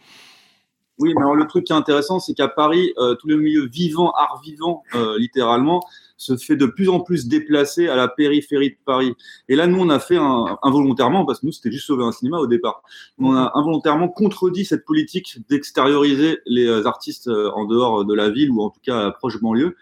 Oui, 0.98 1.14
mais 1.16 1.24
le 1.34 1.46
truc 1.46 1.64
qui 1.64 1.72
est 1.72 1.76
intéressant, 1.76 2.18
c'est 2.18 2.34
qu'à 2.34 2.48
Paris, 2.48 2.92
tout 2.96 3.28
le 3.28 3.36
milieu 3.36 3.66
vivant, 3.66 4.10
art 4.12 4.40
vivant, 4.44 4.82
littéralement, 5.16 5.82
se 6.18 6.36
fait 6.36 6.56
de 6.56 6.66
plus 6.66 6.88
en 6.88 7.00
plus 7.00 7.28
déplacer 7.28 7.88
à 7.88 7.96
la 7.96 8.08
périphérie 8.08 8.70
de 8.70 8.76
Paris. 8.84 9.14
Et 9.48 9.56
là, 9.56 9.66
nous, 9.66 9.80
on 9.80 9.88
a 9.88 10.00
fait 10.00 10.16
un, 10.16 10.58
involontairement, 10.62 11.24
parce 11.24 11.40
que 11.40 11.46
nous, 11.46 11.52
c'était 11.52 11.70
juste 11.70 11.86
sauver 11.86 12.04
un 12.04 12.12
cinéma 12.12 12.38
au 12.38 12.46
départ, 12.46 12.82
on 13.18 13.34
a 13.34 13.52
involontairement 13.54 14.08
contredit 14.08 14.64
cette 14.64 14.84
politique 14.84 15.38
d'extérioriser 15.48 16.40
les 16.46 16.66
euh, 16.66 16.86
artistes 16.86 17.28
euh, 17.28 17.50
en 17.52 17.64
dehors 17.64 18.04
de 18.04 18.14
la 18.14 18.28
ville 18.28 18.50
ou 18.50 18.60
en 18.60 18.70
tout 18.70 18.80
cas 18.82 19.10
proche 19.12 19.40
banlieue. 19.40 19.76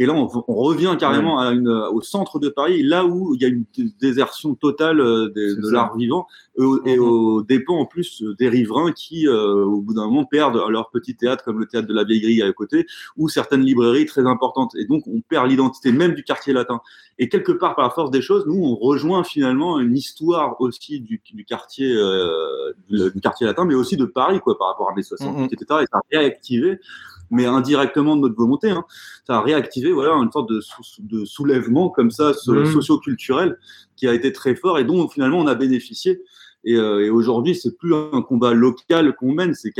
Et 0.00 0.06
là, 0.06 0.14
on, 0.14 0.26
revient 0.28 0.96
carrément 0.98 1.40
à 1.40 1.50
une, 1.50 1.68
au 1.68 2.00
centre 2.00 2.38
de 2.38 2.48
Paris, 2.48 2.84
là 2.84 3.04
où 3.04 3.34
il 3.34 3.42
y 3.42 3.44
a 3.44 3.48
une 3.48 3.64
désertion 4.00 4.54
totale 4.54 5.00
euh, 5.00 5.28
de, 5.28 5.70
l'art 5.72 5.96
vivant, 5.96 6.28
et, 6.56 6.62
mhm. 6.62 7.00
au 7.00 7.42
dépend 7.42 7.78
en 7.78 7.84
plus 7.84 8.22
des 8.38 8.48
riverains 8.48 8.92
qui, 8.92 9.26
euh, 9.26 9.64
au 9.64 9.80
bout 9.80 9.94
d'un 9.94 10.06
moment, 10.06 10.24
perdent 10.24 10.62
leur 10.68 10.90
petit 10.90 11.16
théâtre, 11.16 11.42
comme 11.42 11.58
le 11.58 11.66
théâtre 11.66 11.88
de 11.88 11.94
la 11.94 12.04
Vieille 12.04 12.20
Grille 12.20 12.42
à 12.42 12.52
côté, 12.52 12.86
ou 13.16 13.28
certaines 13.28 13.62
librairies 13.62 14.06
très 14.06 14.24
importantes. 14.24 14.76
Et 14.76 14.84
donc, 14.84 15.02
on 15.08 15.20
perd 15.20 15.48
l'identité 15.48 15.90
même 15.90 16.14
du 16.14 16.22
quartier 16.22 16.52
latin. 16.52 16.80
Et 17.18 17.28
quelque 17.28 17.50
part, 17.50 17.74
par 17.74 17.84
la 17.84 17.90
force 17.90 18.12
des 18.12 18.22
choses, 18.22 18.46
nous, 18.46 18.62
on 18.62 18.76
rejoint 18.76 19.24
finalement 19.24 19.80
une 19.80 19.96
histoire 19.96 20.60
aussi 20.60 21.00
du, 21.00 21.20
du 21.32 21.44
quartier, 21.44 21.92
euh, 21.92 22.72
du, 22.88 23.20
quartier 23.20 23.46
latin, 23.46 23.64
mais 23.64 23.74
aussi 23.74 23.96
de 23.96 24.04
Paris, 24.04 24.38
quoi, 24.38 24.56
par 24.56 24.68
rapport 24.68 24.90
à 24.90 24.94
mai 24.94 25.02
68, 25.02 25.52
etc. 25.52 25.80
Et 25.82 25.86
ça 25.90 25.98
a 25.98 26.02
réactivé 26.12 26.78
mais 27.30 27.46
indirectement 27.46 28.16
de 28.16 28.22
notre 28.22 28.36
volonté. 28.36 28.70
Hein. 28.70 28.84
Ça 29.26 29.36
a 29.36 29.40
réactivé 29.40 29.92
voilà, 29.92 30.14
une 30.14 30.30
sorte 30.30 30.50
de, 30.50 30.60
de 31.00 31.24
soulèvement 31.24 31.88
comme 31.88 32.10
ça, 32.10 32.30
mmh. 32.30 32.66
socio-culturel, 32.66 33.58
qui 33.96 34.08
a 34.08 34.14
été 34.14 34.32
très 34.32 34.54
fort 34.54 34.78
et 34.78 34.84
dont 34.84 35.08
finalement 35.08 35.38
on 35.38 35.46
a 35.46 35.54
bénéficié. 35.54 36.22
Et, 36.64 36.74
euh, 36.74 37.04
et 37.04 37.10
aujourd'hui, 37.10 37.54
c'est 37.54 37.76
plus 37.78 37.94
un 37.94 38.20
combat 38.22 38.52
local 38.52 39.14
qu'on 39.14 39.32
mène, 39.32 39.54
c'est 39.54 39.72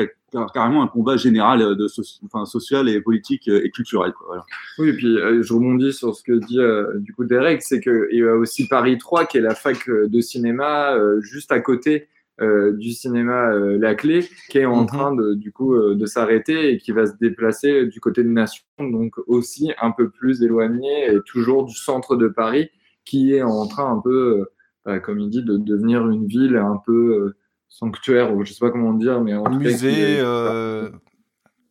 carrément 0.55 0.83
un 0.83 0.87
combat 0.87 1.17
général 1.17 1.77
de 1.77 1.87
enfin, 2.25 2.45
social 2.45 2.89
et 2.89 3.01
politique 3.01 3.49
et 3.49 3.71
culturel. 3.71 4.13
Quoi, 4.13 4.27
voilà. 4.29 4.47
Oui, 4.79 4.91
et 4.91 4.93
puis 4.93 5.17
euh, 5.19 5.43
je 5.43 5.53
rebondis 5.53 5.93
sur 5.93 6.15
ce 6.15 6.23
que 6.23 6.33
dit 6.33 6.61
euh, 6.61 6.99
du 6.99 7.13
coup 7.13 7.25
Derek, 7.25 7.63
c'est 7.63 7.81
qu'il 7.81 8.07
y 8.13 8.23
a 8.23 8.35
aussi 8.37 8.69
Paris 8.69 8.97
3, 8.97 9.27
qui 9.27 9.39
est 9.39 9.43
la 9.43 9.55
fac 9.55 9.89
de 9.89 10.21
cinéma 10.21 10.97
juste 11.21 11.51
à 11.51 11.61
côté 11.61 12.09
euh, 12.41 12.73
du 12.73 12.93
cinéma 12.93 13.51
euh, 13.51 13.79
La 13.79 13.97
Clé 13.97 14.29
qui 14.49 14.59
est 14.59 14.65
en 14.65 14.83
mhm. 14.83 14.87
train 14.87 15.15
de, 15.15 15.35
du 15.35 15.51
coup 15.53 15.75
euh, 15.75 15.97
de 15.97 16.07
s'arrêter 16.07 16.71
et 16.73 16.79
qui 16.79 16.93
va 16.93 17.07
se 17.07 17.15
déplacer 17.21 17.87
du 17.87 18.01
côté 18.01 18.23
de 18.23 18.29
Nation, 18.29 18.65
donc 18.79 19.15
aussi 19.27 19.73
un 19.81 19.91
peu 19.91 20.09
plus 20.09 20.43
éloigné 20.43 21.13
et 21.13 21.19
toujours 21.27 21.65
du 21.65 21.75
centre 21.75 22.15
de 22.15 22.29
Paris 22.29 22.71
qui 23.05 23.35
est 23.35 23.43
en 23.43 23.67
train 23.67 23.93
un 23.93 24.01
peu, 24.01 24.47
bah, 24.85 25.01
comme 25.01 25.19
il 25.19 25.31
dit, 25.31 25.43
de 25.43 25.57
devenir 25.57 26.09
une 26.09 26.27
ville 26.27 26.57
un 26.57 26.81
peu 26.87 27.35
sanctuaire 27.69 28.33
ou 28.35 28.45
je 28.45 28.53
sais 28.53 28.61
pas 28.61 28.71
comment 28.71 28.93
dire, 28.93 29.21
mais 29.21 29.35
en 29.35 29.51
musée. 29.51 30.23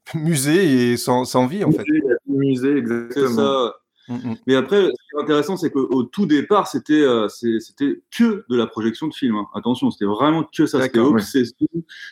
Musée 0.16 0.92
et 0.92 0.98
sans, 0.98 1.26
sans 1.26 1.48
vie 1.48 1.66
en 1.66 1.72
fait. 1.72 1.84
Musée, 2.28 2.78
exactement. 2.78 3.72
Mm, 4.08 4.16
mm. 4.16 4.38
Mais 4.48 4.56
après, 4.56 4.86
ce 4.86 4.90
qui 4.90 5.18
est 5.18 5.22
intéressant, 5.22 5.58
c'est 5.58 5.70
qu'au 5.70 6.04
tout 6.04 6.26
départ, 6.26 6.68
c'était 6.68 6.94
euh, 6.94 7.28
c'était 7.28 8.02
que 8.12 8.46
de 8.50 8.56
la 8.56 8.68
projection 8.68 9.08
de 9.08 9.14
film. 9.14 9.36
Hein. 9.36 9.48
Attention, 9.54 9.92
c'était 9.92 10.06
vraiment 10.06 10.44
que 10.44 10.66
ça. 10.66 10.80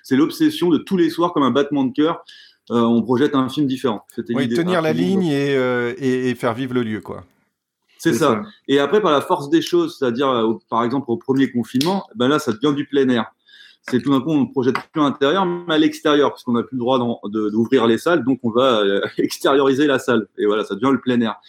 C'est 0.04 0.16
l'obsession 0.16 0.70
de 0.70 0.78
tous 0.78 0.98
les 0.98 1.10
soirs, 1.10 1.34
comme 1.34 1.44
un 1.44 1.52
battement 1.52 1.84
de 1.84 1.94
cœur. 1.94 2.24
Euh, 2.72 2.82
on 2.82 3.04
projette 3.04 3.36
un 3.36 3.48
film 3.48 3.68
différent. 3.68 4.06
Oui, 4.30 4.50
tenir 4.50 4.82
la 4.82 4.92
ligne 4.92 5.30
euh, 5.32 5.94
et, 6.00 6.30
et, 6.30 6.36
faire 6.36 6.56
vivre 6.56 6.74
le 6.74 6.82
lieu, 6.82 7.00
quoi. 7.00 7.24
C'est 8.00 8.14
ça. 8.14 8.42
Et 8.68 8.80
après, 8.80 9.02
par 9.02 9.12
la 9.12 9.22
force 9.22 9.50
des 9.50 9.62
choses, 9.62 9.98
c'est-à-dire, 9.98 10.58
par 10.70 10.84
exemple, 10.84 11.06
au 11.10 11.18
premier 11.18 11.52
confinement, 11.52 12.06
ben 12.16 12.28
là, 12.28 12.40
ça 12.40 12.54
devient 12.54 12.76
du 12.76 12.86
plein 12.86 13.08
air 13.10 13.35
c'est 13.90 14.02
tout 14.02 14.12
d'un 14.12 14.22
coup 14.22 14.32
on 14.32 14.48
projette 14.48 14.76
plus 14.92 15.02
à 15.02 15.06
l'intérieur 15.06 15.46
mais 15.46 15.76
à 15.76 15.78
l'extérieur 15.78 16.32
parce 16.32 16.44
qu'on 16.44 16.54
n'a 16.54 16.64
plus 16.64 16.76
le 16.76 16.80
droit 16.80 17.00
d'ouvrir 17.26 17.88
les 17.88 17.98
salles 17.98 18.24
donc 18.24 18.40
on 18.44 18.50
va 18.50 18.84
extérioriser 19.18 19.88
la 19.88 20.00
salle 20.00 20.28
et 20.38 20.46
voilà 20.46 20.64
ça 20.64 20.76
devient 20.76 20.92
le 20.92 21.00
plein 21.00 21.20
air 21.22 21.40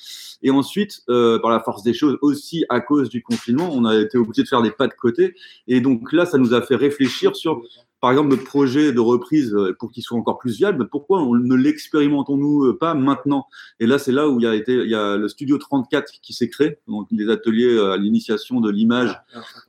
et 0.43 0.50
ensuite, 0.50 1.02
euh, 1.09 1.38
par 1.38 1.50
la 1.50 1.61
force 1.61 1.83
des 1.83 1.95
choses, 1.95 2.19
aussi 2.21 2.64
à 2.69 2.81
cause 2.81 3.09
du 3.09 3.23
confinement, 3.23 3.71
on 3.73 3.85
a 3.85 3.97
été 3.97 4.19
obligé 4.19 4.43
de 4.43 4.49
faire 4.49 4.62
des 4.62 4.71
pas 4.71 4.87
de 4.87 4.95
côté. 4.95 5.35
Et 5.66 5.81
donc 5.81 6.12
là, 6.12 6.26
ça 6.26 6.38
nous 6.38 6.55
a 6.55 6.62
fait 6.62 6.76
réfléchir 6.76 7.35
sur, 7.37 7.62
par 8.07 8.13
exemple, 8.13 8.29
notre 8.29 8.45
projet 8.45 8.93
de 8.93 9.01
reprise 9.01 9.53
euh, 9.53 9.75
pour 9.81 9.91
qu'il 9.91 10.01
soit 10.05 10.17
encore 10.17 10.39
plus 10.39 10.59
viable. 10.59 10.87
Pourquoi 10.89 11.23
on 11.23 11.35
ne 11.35 11.57
l'expérimentons-nous 11.57 12.67
euh, 12.67 12.79
pas 12.79 12.95
maintenant? 12.95 13.49
Et 13.81 13.87
là, 13.89 13.99
c'est 13.99 14.13
là 14.13 14.29
où 14.29 14.39
il 14.39 14.45
y 14.45 14.95
a 14.95 15.17
le 15.17 15.27
studio 15.27 15.59
34 15.59 16.13
qui 16.23 16.33
s'est 16.33 16.49
créé, 16.49 16.79
donc 16.87 17.09
des 17.11 17.29
ateliers 17.29 17.77
à 17.81 17.97
l'initiation 17.97 18.61
de 18.61 18.71
l'image 18.71 19.21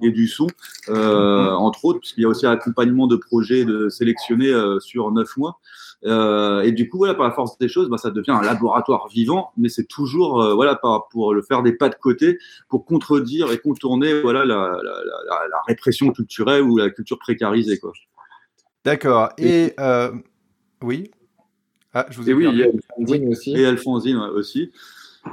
et 0.03 0.11
du 0.11 0.27
son, 0.27 0.45
euh, 0.89 1.49
entre 1.49 1.85
autres, 1.85 1.99
puisqu'il 2.01 2.21
y 2.21 2.25
a 2.25 2.27
aussi 2.27 2.45
un 2.45 2.51
accompagnement 2.51 3.07
de 3.07 3.15
projets 3.15 3.65
de 3.65 3.89
sélectionnés 3.89 4.53
sur 4.81 5.09
neuf 5.09 5.35
mois. 5.35 5.59
Euh, 6.05 6.61
et 6.61 6.71
du 6.71 6.89
coup, 6.89 6.97
voilà, 6.97 7.15
par 7.15 7.27
la 7.27 7.33
force 7.33 7.57
des 7.57 7.67
choses, 7.67 7.89
bah, 7.89 7.97
ça 7.97 8.11
devient 8.11 8.31
un 8.31 8.41
laboratoire 8.41 9.07
vivant, 9.07 9.51
mais 9.57 9.69
c'est 9.69 9.85
toujours 9.85 10.41
euh, 10.41 10.53
voilà, 10.53 10.79
pour 11.11 11.33
le 11.33 11.41
faire 11.41 11.63
des 11.63 11.73
pas 11.73 11.89
de 11.89 11.95
côté, 11.95 12.37
pour 12.69 12.85
contredire 12.85 13.51
et 13.51 13.57
contourner 13.57 14.21
la, 14.21 14.77
répression 15.67 16.11
culturelle 16.11 16.61
ou 16.61 16.77
la 16.77 16.89
culture 16.89 17.17
précarisée. 17.17 17.79
D'accord. 18.87 19.33
Et, 19.37 19.73
euh, 19.81 20.11
oui 20.81 21.11
ah, 21.93 22.05
je 22.09 22.17
vous 22.17 22.29
ai 22.29 22.31
et 22.31 22.35
oui, 22.35 22.47
il 22.49 22.57
y 22.57 22.63
a 22.63 22.67
Alphonsine 22.67 23.27
aussi. 23.27 23.51
Et 23.51 23.65
Alphonsine 23.65 24.17
aussi. 24.17 24.71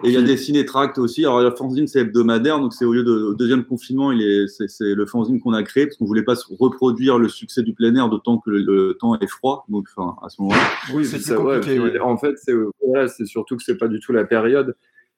Et 0.03 0.09
il 0.09 0.13
y 0.13 0.17
a 0.17 0.23
des 0.23 0.37
ciné-tracts 0.37 0.99
aussi. 0.99 1.25
Alors, 1.25 1.41
la 1.41 1.53
fanzine, 1.53 1.87
c'est 1.87 2.01
hebdomadaire, 2.01 2.59
donc 2.59 2.73
c'est 2.73 2.85
au 2.85 2.93
lieu 2.93 3.05
de 3.05 3.33
deuxième 3.39 3.65
confinement, 3.65 4.11
il 4.11 4.23
est, 4.23 4.49
c'est, 4.49 4.69
c'est 4.69 4.93
le 4.93 5.07
fanzine 5.07 5.41
qu'on 5.41 5.53
a 5.53 5.63
créé 5.63 5.87
parce 5.87 5.97
qu'on 5.99 6.05
voulait 6.05 6.25
pas 6.25 6.35
reproduire 6.59 7.17
le 7.17 7.29
succès 7.29 7.63
du 7.63 7.75
plein 7.75 7.95
air, 7.95 8.09
d'autant 8.09 8.39
que 8.39 8.51
le, 8.51 8.97
temps 8.99 9.17
est 9.21 9.29
froid. 9.29 9.65
Donc, 9.69 9.87
enfin, 9.95 10.17
à 10.25 10.31
ce 10.31 10.43
moment-là. 10.43 10.61
Oui, 10.93 11.05
c'est, 11.05 11.21
c'est 11.21 11.37
compliqué. 11.37 12.01
En 12.01 12.17
fait, 12.17 12.35
c'est, 12.39 12.55
voilà, 12.85 13.07
c'est 13.07 13.27
surtout 13.27 13.57
que 13.57 13.63
c'est 13.63 13.79
pas 13.79 13.87
du 13.87 14.01
tout 14.01 14.11
la 14.11 14.25
période. 14.25 14.75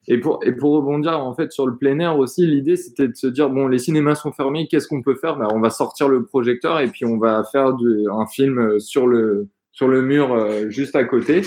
Et 0.09 0.19
pour, 0.19 0.39
et 0.43 0.53
pour 0.53 0.71
rebondir 0.71 1.19
en 1.19 1.33
fait 1.33 1.51
sur 1.51 1.67
le 1.67 1.75
plein 1.75 1.99
air 1.99 2.17
aussi, 2.17 2.45
l'idée 2.45 2.77
c'était 2.77 3.09
de 3.09 3.15
se 3.15 3.27
dire 3.27 3.49
bon, 3.49 3.67
les 3.67 3.77
cinémas 3.77 4.15
sont 4.15 4.31
fermés, 4.31 4.67
qu'est-ce 4.69 4.87
qu'on 4.87 5.01
peut 5.01 5.15
faire? 5.15 5.37
Ben, 5.37 5.47
On 5.53 5.59
va 5.59 5.69
sortir 5.69 6.07
le 6.07 6.23
projecteur 6.23 6.79
et 6.79 6.87
puis 6.87 7.05
on 7.05 7.17
va 7.17 7.43
faire 7.43 7.73
du, 7.73 8.05
un 8.09 8.25
film 8.25 8.79
sur 8.79 9.05
le, 9.05 9.47
sur 9.73 9.87
le 9.87 10.01
mur 10.01 10.33
euh, 10.33 10.69
juste 10.69 10.95
à 10.95 11.03
côté. 11.03 11.41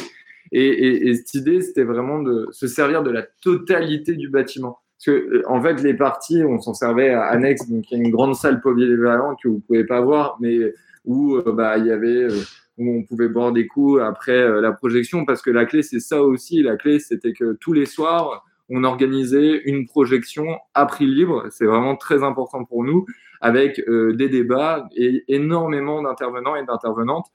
Et, 0.53 1.09
et, 1.09 1.15
cette 1.15 1.35
idée, 1.35 1.61
c'était 1.61 1.85
vraiment 1.85 2.21
de 2.23 2.49
se 2.51 2.67
servir 2.67 3.03
de 3.03 3.11
la 3.11 3.23
totalité 3.23 4.15
du 4.15 4.29
bâtiment. 4.29 4.81
Parce 4.99 5.17
que, 5.17 5.37
euh, 5.37 5.43
en 5.49 5.63
fait, 5.63 5.83
les 5.83 5.95
parties, 5.95 6.43
on 6.45 6.61
s'en 6.61 6.75
servait 6.75 7.11
à 7.11 7.23
annexe, 7.23 7.69
donc 7.69 7.91
il 7.91 7.99
y 7.99 8.01
a 8.01 8.05
une 8.05 8.11
grande 8.11 8.35
salle 8.35 8.61
polyvalente 8.61 9.39
que 9.43 9.49
vous 9.49 9.61
pouvez 9.61 9.85
pas 9.85 10.01
voir, 10.01 10.37
mais 10.41 10.75
où 11.05 11.37
euh, 11.37 11.53
bah, 11.53 11.79
il 11.79 11.87
y 11.87 11.93
avait, 11.93 12.25
euh, 12.25 12.41
où 12.79 12.99
on 12.99 13.03
pouvait 13.05 13.29
boire 13.29 13.53
des 13.53 13.67
coups 13.67 14.03
après 14.03 14.61
la 14.61 14.73
projection, 14.73 15.25
parce 15.25 15.41
que 15.41 15.51
la 15.51 15.67
clé, 15.67 15.83
c'est 15.83 16.01
ça 16.01 16.23
aussi. 16.23 16.63
La 16.63 16.77
clé, 16.77 16.99
c'était 16.99 17.33
que 17.33 17.57
tous 17.61 17.73
les 17.73 17.87
soirs, 17.87 18.45
on 18.71 18.85
organisait 18.85 19.63
une 19.65 19.87
projection 19.87 20.59
à 20.75 20.87
prix 20.87 21.07
libre. 21.07 21.47
C'est 21.51 21.67
vraiment 21.67 21.97
très 21.97 22.23
important 22.23 22.65
pour 22.65 22.85
nous, 22.85 23.05
avec 23.41 23.83
des 23.89 24.29
débats 24.29 24.89
et 24.97 25.25
énormément 25.29 26.03
d'intervenants 26.03 26.57
et 26.57 26.65
d'intervenantes 26.65 27.27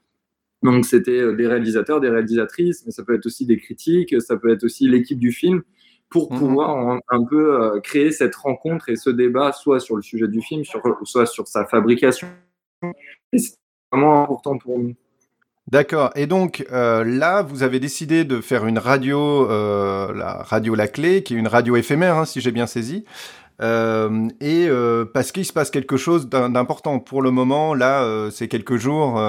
donc 0.62 0.84
c'était 0.84 1.20
euh, 1.20 1.34
des 1.34 1.46
réalisateurs, 1.46 2.00
des 2.00 2.08
réalisatrices, 2.08 2.84
mais 2.86 2.92
ça 2.92 3.04
peut 3.04 3.14
être 3.14 3.26
aussi 3.26 3.46
des 3.46 3.58
critiques, 3.58 4.20
ça 4.20 4.36
peut 4.36 4.50
être 4.50 4.64
aussi 4.64 4.88
l'équipe 4.88 5.18
du 5.18 5.32
film 5.32 5.62
pour 6.08 6.32
mhm. 6.32 6.38
pouvoir 6.38 7.00
un, 7.08 7.24
peu 7.24 7.62
euh, 7.62 7.80
créer 7.80 8.10
cette 8.10 8.34
rencontre 8.34 8.88
et 8.88 8.96
ce 8.96 9.10
débat, 9.10 9.52
soit 9.52 9.80
sur 9.80 9.96
le 9.96 10.02
sujet 10.02 10.28
du 10.28 10.40
film, 10.40 10.62
soit 11.04 11.26
sur 11.26 11.46
sa 11.46 11.66
fabrication. 11.66 12.28
c'est 13.32 13.56
vraiment 13.92 14.22
important 14.22 14.58
pour 14.58 14.78
nous. 14.78 14.94
D'accord. 15.68 16.10
Et 16.14 16.26
donc 16.26 16.64
euh, 16.70 17.04
là, 17.04 17.42
vous 17.42 17.62
avez 17.62 17.80
décidé 17.80 18.24
de 18.24 18.40
faire 18.40 18.66
une 18.66 18.78
radio, 18.78 19.48
la 19.48 20.42
radio 20.42 20.74
La 20.74 20.88
Clé, 20.88 21.22
qui 21.22 21.34
est 21.34 21.38
une 21.38 21.48
radio 21.48 21.76
éphémère, 21.76 22.16
hein, 22.18 22.24
si 22.24 22.40
j'ai 22.40 22.52
bien 22.52 22.66
saisi. 22.66 23.04
Euh, 23.62 24.28
et 24.40 24.66
euh, 24.68 25.06
parce 25.06 25.32
qu'il 25.32 25.46
se 25.46 25.52
passe 25.52 25.70
quelque 25.70 25.96
chose 25.96 26.28
d'important 26.28 26.98
pour 26.98 27.22
le 27.22 27.30
moment. 27.30 27.74
Là, 27.74 28.02
euh, 28.02 28.30
c'est 28.30 28.48
quelques 28.48 28.76
jours 28.76 29.20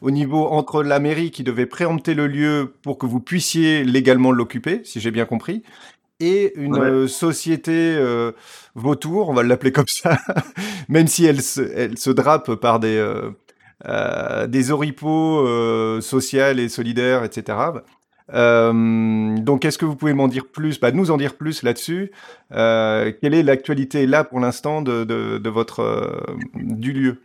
au 0.00 0.10
niveau 0.10 0.46
entre 0.46 0.82
la 0.82 1.00
mairie 1.00 1.30
qui 1.30 1.42
devait 1.42 1.66
préempter 1.66 2.14
le 2.14 2.26
lieu 2.26 2.74
pour 2.82 2.98
que 2.98 3.06
vous 3.06 3.20
puissiez 3.20 3.84
légalement 3.84 4.32
l'occuper, 4.32 4.80
si 4.84 5.00
j'ai 5.00 5.10
bien 5.10 5.24
compris, 5.24 5.62
et 6.20 6.52
une 6.56 7.08
société 7.08 7.98
vautour, 8.74 9.28
on 9.28 9.34
va 9.34 9.42
l'appeler 9.42 9.72
comme 9.72 9.88
ça, 9.88 10.18
même 10.88 11.06
si 11.06 11.24
elle 11.24 11.42
se, 11.42 11.60
elle 11.60 11.98
se 11.98 12.10
drape 12.10 12.54
par 12.54 12.80
des, 12.80 12.98
des 14.48 14.70
oripeaux 14.70 16.00
sociales 16.00 16.60
et 16.60 16.68
solidaires, 16.68 17.24
etc. 17.24 17.58
donc, 18.32 19.64
est-ce 19.64 19.78
que 19.78 19.84
vous 19.84 19.96
pouvez 19.96 20.14
m'en 20.14 20.28
dire 20.28 20.46
plus, 20.46 20.80
bah, 20.80 20.92
nous 20.92 21.10
en 21.10 21.16
dire 21.16 21.34
plus 21.34 21.62
là-dessus? 21.62 22.10
Quelle 22.50 23.34
est 23.34 23.42
l'actualité 23.42 24.06
là 24.06 24.24
pour 24.24 24.40
l'instant 24.40 24.82
de, 24.82 25.04
de, 25.04 25.38
de, 25.38 25.50
votre 25.50 26.24
du 26.54 26.92
lieu? 26.92 27.20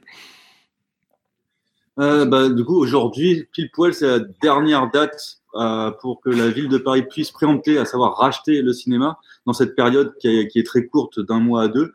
Euh, 1.99 2.25
bah, 2.25 2.49
du 2.49 2.63
coup, 2.63 2.75
aujourd'hui, 2.75 3.47
pile 3.51 3.69
poil, 3.71 3.93
c'est 3.93 4.07
la 4.07 4.19
dernière 4.41 4.89
date 4.91 5.39
euh, 5.55 5.91
pour 5.91 6.21
que 6.21 6.29
la 6.29 6.49
ville 6.49 6.69
de 6.69 6.77
Paris 6.77 7.03
puisse 7.03 7.31
préempter, 7.31 7.77
à 7.77 7.85
savoir 7.85 8.17
racheter 8.17 8.61
le 8.61 8.71
cinéma 8.71 9.17
dans 9.45 9.53
cette 9.53 9.75
période 9.75 10.13
qui 10.19 10.27
est, 10.27 10.47
qui 10.47 10.59
est 10.59 10.63
très 10.63 10.85
courte, 10.85 11.19
d'un 11.19 11.39
mois 11.39 11.63
à 11.63 11.67
deux, 11.67 11.91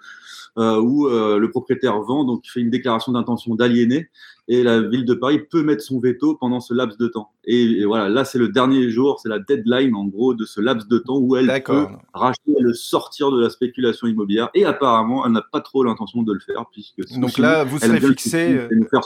euh, 0.58 0.80
où 0.80 1.06
euh, 1.06 1.38
le 1.38 1.50
propriétaire 1.50 2.00
vend, 2.00 2.24
donc 2.24 2.46
il 2.46 2.50
fait 2.50 2.60
une 2.60 2.70
déclaration 2.70 3.12
d'intention 3.12 3.54
d'aliéner, 3.54 4.08
et 4.48 4.62
la 4.62 4.80
ville 4.80 5.04
de 5.04 5.14
Paris 5.14 5.38
peut 5.38 5.62
mettre 5.62 5.82
son 5.82 6.00
veto 6.00 6.34
pendant 6.34 6.60
ce 6.60 6.74
laps 6.74 6.98
de 6.98 7.06
temps. 7.06 7.30
Et, 7.44 7.84
voilà, 7.84 8.08
là, 8.08 8.24
c'est 8.24 8.38
le 8.38 8.48
dernier 8.48 8.90
jour, 8.90 9.20
c'est 9.20 9.28
la 9.28 9.38
deadline, 9.38 9.94
en 9.94 10.04
gros, 10.06 10.34
de 10.34 10.44
ce 10.44 10.60
laps 10.60 10.88
de 10.88 10.98
temps 10.98 11.18
où 11.18 11.36
elle 11.36 11.62
peut 11.64 11.86
racheter 12.12 12.52
et 12.58 12.62
le 12.62 12.74
sortir 12.74 13.30
de 13.30 13.40
la 13.40 13.50
spéculation 13.50 14.06
immobilière. 14.06 14.50
Et 14.54 14.64
apparemment, 14.64 15.24
elle 15.24 15.32
n'a 15.32 15.42
pas 15.42 15.60
trop 15.60 15.82
l'intention 15.82 16.22
de 16.22 16.32
le 16.32 16.40
faire, 16.40 16.66
puisque 16.72 17.08
donc 17.18 17.38
là, 17.38 17.64
vous 17.64 17.78
serez 17.78 18.00
fixé. 18.00 18.68
Nous 18.70 18.86
faire 18.88 19.02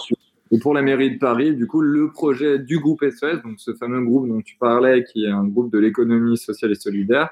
et 0.50 0.59
pour 0.59 0.75
la 0.75 0.83
mairie 0.83 1.12
de 1.12 1.19
Paris, 1.19 1.55
du 1.55 1.67
coup, 1.67 1.81
le 1.81 2.11
projet 2.11 2.59
du 2.59 2.78
groupe 2.78 3.05
SOS, 3.05 3.43
donc 3.43 3.59
ce 3.59 3.75
fameux 3.75 4.02
groupe 4.02 4.28
dont 4.28 4.40
tu 4.40 4.57
parlais, 4.57 5.05
qui 5.05 5.25
est 5.25 5.31
un 5.31 5.45
groupe 5.45 5.73
de 5.73 5.78
l'économie 5.78 6.38
sociale 6.38 6.73
et 6.73 6.76
solidaire, 6.76 7.31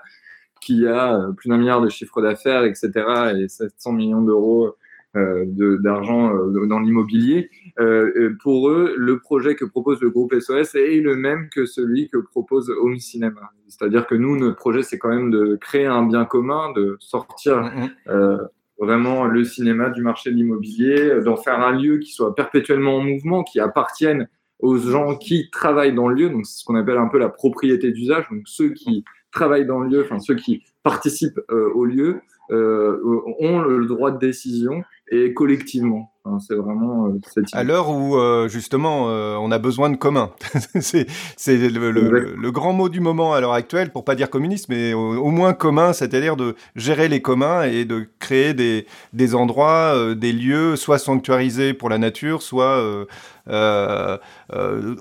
qui 0.61 0.87
a 0.87 1.17
euh, 1.17 1.33
plus 1.33 1.49
d'un 1.49 1.59
milliard 1.59 1.81
de 1.81 1.89
chiffre 1.89 2.21
d'affaires, 2.21 2.65
etc., 2.65 2.91
et 3.39 3.49
700 3.49 3.93
millions 3.93 4.23
d'euros 4.23 4.77
euh, 5.17 5.47
d'argent 5.79 6.35
euh, 6.35 6.67
dans 6.67 6.79
l'immobilier. 6.79 7.49
Euh, 7.79 8.37
pour 8.43 8.69
eux, 8.69 8.95
le 8.99 9.19
projet 9.19 9.55
que 9.55 9.65
propose 9.65 10.01
le 10.03 10.11
groupe 10.11 10.35
SOS 10.39 10.75
est 10.75 11.01
le 11.01 11.17
même 11.17 11.49
que 11.49 11.65
celui 11.65 12.09
que 12.11 12.19
propose 12.19 12.71
Home 12.71 12.99
Cinema. 12.99 13.53
C'est-à-dire 13.67 14.07
que 14.07 14.15
nous, 14.15 14.37
notre 14.37 14.57
projet, 14.57 14.83
c'est 14.83 14.99
quand 14.99 15.09
même 15.09 15.31
de 15.31 15.57
créer 15.59 15.87
un 15.87 16.05
bien 16.05 16.27
commun, 16.27 16.71
de 16.73 16.97
sortir 17.01 17.63
mm-hmm 17.63 18.49
vraiment 18.79 19.25
le 19.25 19.45
cinéma 19.45 19.91
du 19.91 20.03
marché 20.03 20.31
de 20.31 20.37
l'immobilier, 20.37 21.11
euh, 21.11 21.23
d'en 21.23 21.37
faire 21.37 21.61
un 21.61 21.73
lieu 21.73 21.99
qui 21.99 22.13
soit 22.13 22.35
perpétuellement 22.35 22.97
en 22.97 23.03
mouvement, 23.03 23.43
qui 23.43 23.61
appartienne 23.61 24.29
aux 24.59 24.79
gens 24.79 25.17
qui 25.17 25.51
travaillent 25.51 25.95
dans 25.95 26.09
le 26.09 26.15
lieu. 26.15 26.31
Donc, 26.31 26.47
c'est 26.47 26.61
ce 26.61 26.65
qu'on 26.65 26.77
appelle 26.77 26.99
un 26.99 27.09
peu 27.09 27.19
la 27.19 27.29
propriété 27.29 27.93
d'usage. 27.93 28.27
Donc, 28.31 28.43
ceux 28.47 28.71
qui 28.71 29.05
travaillent 29.33 29.67
dans 29.67 29.81
le 29.81 29.89
lieu, 29.89 30.03
enfin, 30.05 30.19
ceux 30.19 30.35
qui 30.35 30.63
participent 30.83 31.41
euh, 31.51 31.71
au 31.75 31.85
lieu, 31.85 32.21
euh, 32.51 33.01
ont 33.41 33.61
le 33.61 33.87
droit 33.87 34.13
de 34.13 34.19
décision 34.19 34.85
et 35.11 35.35
collectivement. 35.35 36.13
C'est 36.41 36.55
vraiment 36.55 37.09
euh, 37.09 37.43
À 37.53 37.63
l'heure 37.63 37.91
où 37.91 38.17
euh, 38.17 38.49
justement 38.49 39.09
euh, 39.09 39.37
on 39.37 39.51
a 39.51 39.59
besoin 39.59 39.91
de 39.91 39.97
commun. 39.97 40.31
c'est 40.81 41.07
le, 41.47 41.91
le, 41.91 42.51
grand 42.51 42.73
mot 42.73 42.89
du 42.89 43.01
moment 43.01 43.35
à 43.35 43.41
l'heure 43.41 43.53
actuelle, 43.53 43.91
pour 43.91 44.05
pas 44.05 44.15
dire 44.15 44.31
communiste, 44.31 44.69
mais 44.69 44.95
au, 44.95 45.31
moins 45.31 45.53
commun, 45.53 45.93
c'est-à-dire 45.93 46.37
de 46.37 46.57
gérer 46.75 47.09
les 47.09 47.21
communs 47.21 47.63
et 47.63 47.85
de 47.85 48.09
créer 48.19 48.55
des, 48.55 48.87
des 49.13 49.35
endroits, 49.35 50.15
des 50.15 50.33
lieux, 50.33 50.77
soit 50.77 50.99
sanctuarisés 50.99 51.75
pour 51.75 51.91
la 51.91 51.99
nature, 51.99 52.43
soit 52.43 52.83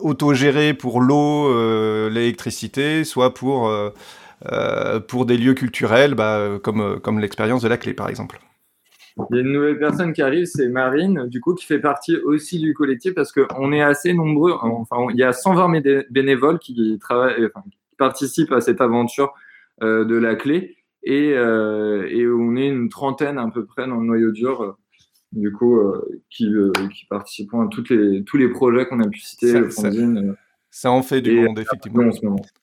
autogérés 0.01 0.73
pour 0.73 1.01
l'eau, 1.01 2.09
l'électricité, 2.09 3.03
soit 3.03 3.33
pour 3.33 3.71
pour 5.07 5.25
des 5.25 5.37
lieux 5.37 5.53
culturels, 5.53 6.13
bah, 6.15 6.59
comme 6.61 6.99
comme 6.99 7.19
l'expérience 7.19 7.61
de 7.61 7.67
la 7.67 7.77
clé 7.77 7.93
par 7.93 8.09
exemple. 8.09 8.39
Il 9.29 9.35
y 9.35 9.39
a 9.39 9.41
une 9.41 9.53
nouvelle 9.53 9.79
personne 9.79 10.11
qui 10.11 10.21
arrive, 10.21 10.45
c'est 10.45 10.67
Marine, 10.67 11.27
du 11.27 11.39
coup, 11.39 11.53
qui 11.53 11.65
fait 11.65 11.79
partie 11.79 12.17
aussi 12.17 12.59
du 12.59 12.73
collectif 12.73 13.13
parce 13.13 13.31
qu'on 13.31 13.71
est 13.71 13.81
assez 13.81 14.13
nombreux. 14.13 14.53
Enfin, 14.61 15.07
il 15.11 15.17
y 15.17 15.23
a 15.23 15.31
120 15.31 15.81
bénévoles 16.09 16.59
qui, 16.59 16.97
travaillent, 16.99 17.45
enfin, 17.45 17.63
qui 17.69 17.77
participent 17.97 18.51
à 18.51 18.59
cette 18.59 18.81
aventure 18.81 19.33
euh, 19.81 20.03
de 20.03 20.15
la 20.15 20.35
clé 20.35 20.75
et, 21.05 21.33
euh, 21.35 22.07
et, 22.09 22.27
on 22.27 22.55
est 22.55 22.67
une 22.67 22.89
trentaine 22.89 23.37
à 23.37 23.47
peu 23.49 23.65
près 23.65 23.87
dans 23.87 23.97
le 23.97 24.05
noyau 24.05 24.31
dur, 24.31 24.63
euh, 24.63 24.71
du 25.31 25.51
coup, 25.51 25.77
euh, 25.79 26.23
qui, 26.31 26.51
euh, 26.51 26.71
qui 26.91 27.05
participent 27.05 27.53
à 27.53 27.67
toutes 27.69 27.89
les, 27.89 28.23
tous 28.23 28.37
les 28.37 28.49
projets 28.49 28.87
qu'on 28.87 28.99
a 28.99 29.07
pu 29.07 29.19
citer, 29.19 29.69
ça, 29.69 29.89
ça, 30.75 30.91
en 30.91 31.03
fait 31.03 31.21
du 31.21 31.39
monde, 31.39 31.57
effectivement. 31.57 32.09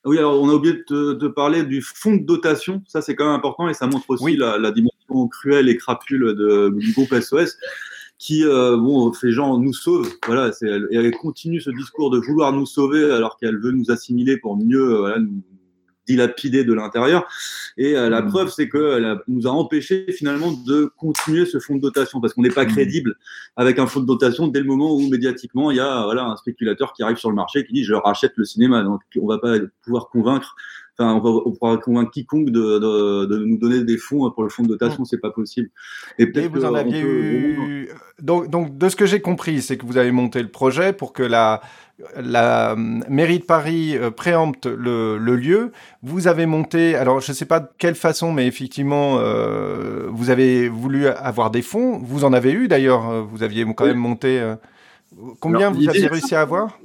Oui, 0.05 0.19
alors 0.19 0.39
on 0.39 0.47
a 0.47 0.53
oublié 0.53 0.75
de, 0.87 1.13
de, 1.13 1.27
parler 1.27 1.63
du 1.63 1.81
fonds 1.81 2.15
de 2.15 2.23
dotation. 2.23 2.83
Ça, 2.85 3.01
c'est 3.01 3.15
quand 3.15 3.25
même 3.25 3.33
important 3.33 3.67
et 3.67 3.73
ça 3.73 3.87
montre 3.87 4.07
aussi 4.07 4.37
la, 4.37 4.59
la 4.59 4.69
dimension 4.69 5.27
cruel 5.29 5.67
et 5.67 5.77
crapule 5.77 6.35
de, 6.35 6.71
du 6.77 6.91
groupe 6.93 7.11
SOS 7.19 7.57
qui 8.19 8.45
euh, 8.45 8.77
bon 8.77 9.11
fait 9.13 9.31
genre 9.31 9.57
nous 9.57 9.73
sauve 9.73 10.07
voilà 10.27 10.51
elle, 10.61 10.87
elle, 10.91 11.11
continue 11.11 11.59
ce 11.59 11.71
discours 11.71 12.11
de 12.11 12.19
vouloir 12.19 12.53
nous 12.53 12.67
sauver 12.67 13.11
alors 13.11 13.35
qu'elle 13.37 13.59
veut 13.59 13.71
nous 13.71 13.89
assimiler 13.89 14.37
pour 14.37 14.55
mieux 14.55 14.93
euh, 14.93 14.99
voilà, 14.99 15.19
nous 15.19 15.41
dilapider 16.07 16.63
de 16.63 16.73
l'intérieur 16.73 17.27
et 17.77 17.95
euh, 17.95 18.09
la 18.09 18.21
mmh. 18.21 18.27
preuve 18.27 18.49
c'est 18.49 18.69
qu'elle 18.69 19.19
nous 19.27 19.47
a 19.47 19.51
empêché 19.51 20.05
finalement 20.11 20.51
de 20.51 20.91
continuer 20.97 21.45
ce 21.45 21.59
fonds 21.59 21.75
de 21.75 21.81
dotation 21.81 22.19
parce 22.19 22.33
qu'on 22.33 22.41
n'est 22.41 22.49
pas 22.49 22.65
mmh. 22.65 22.69
crédible 22.73 23.15
avec 23.55 23.79
un 23.79 23.87
fonds 23.87 24.01
de 24.01 24.05
dotation 24.05 24.47
dès 24.47 24.59
le 24.59 24.65
moment 24.65 24.93
où 24.93 25.07
médiatiquement 25.09 25.71
il 25.71 25.77
y 25.77 25.79
a 25.79 26.03
voilà 26.03 26.25
un 26.25 26.35
spéculateur 26.35 26.93
qui 26.93 27.03
arrive 27.03 27.17
sur 27.17 27.29
le 27.29 27.35
marché 27.35 27.65
qui 27.65 27.73
dit 27.73 27.83
je 27.83 27.93
rachète 27.93 28.33
le 28.35 28.45
cinéma 28.45 28.83
donc 28.83 29.01
on 29.21 29.27
va 29.27 29.37
pas 29.37 29.57
pouvoir 29.83 30.09
convaincre 30.09 30.55
Enfin, 30.97 31.19
on, 31.23 31.51
pourra 31.53 31.77
convaincre 31.77 32.11
quiconque 32.11 32.51
de, 32.51 32.77
de, 32.77 33.25
de, 33.25 33.37
nous 33.45 33.57
donner 33.57 33.83
des 33.83 33.97
fonds 33.97 34.29
pour 34.29 34.43
le 34.43 34.49
fonds 34.49 34.61
de 34.61 34.67
dotation, 34.67 35.05
c'est 35.05 35.17
pas 35.17 35.31
possible. 35.31 35.69
Et 36.19 36.27
peut-être 36.27 36.51
vous 36.51 36.65
en 36.65 36.75
aviez 36.75 37.01
eu. 37.01 37.89
Donc, 38.21 38.47
donc, 38.49 38.77
de 38.77 38.89
ce 38.89 38.95
que 38.95 39.07
j'ai 39.07 39.19
compris, 39.19 39.63
c'est 39.63 39.75
que 39.75 39.87
vous 39.87 39.97
avez 39.97 40.11
monté 40.11 40.41
le 40.43 40.49
projet 40.49 40.93
pour 40.93 41.11
que 41.11 41.23
la, 41.23 41.61
la 42.15 42.75
mairie 42.77 43.39
de 43.39 43.43
Paris 43.43 43.97
euh, 43.97 44.11
préempte 44.11 44.67
le, 44.67 45.17
le, 45.17 45.35
lieu. 45.35 45.71
Vous 46.03 46.27
avez 46.27 46.45
monté, 46.45 46.95
alors 46.95 47.21
je 47.21 47.31
ne 47.31 47.35
sais 47.35 47.45
pas 47.45 47.59
de 47.59 47.67
quelle 47.79 47.95
façon, 47.95 48.31
mais 48.31 48.45
effectivement, 48.45 49.17
euh, 49.17 50.07
vous 50.11 50.29
avez 50.29 50.69
voulu 50.69 51.07
avoir 51.07 51.49
des 51.49 51.63
fonds. 51.63 51.97
Vous 51.97 52.23
en 52.23 52.33
avez 52.33 52.51
eu 52.51 52.67
d'ailleurs. 52.67 53.25
Vous 53.25 53.41
aviez 53.41 53.65
quand 53.73 53.85
même 53.85 53.97
monté. 53.97 54.39
Euh, 54.39 54.55
combien 55.39 55.71
vous 55.71 55.89
aviez 55.89 56.07
réussi 56.07 56.35
à 56.35 56.41
avoir? 56.41 56.77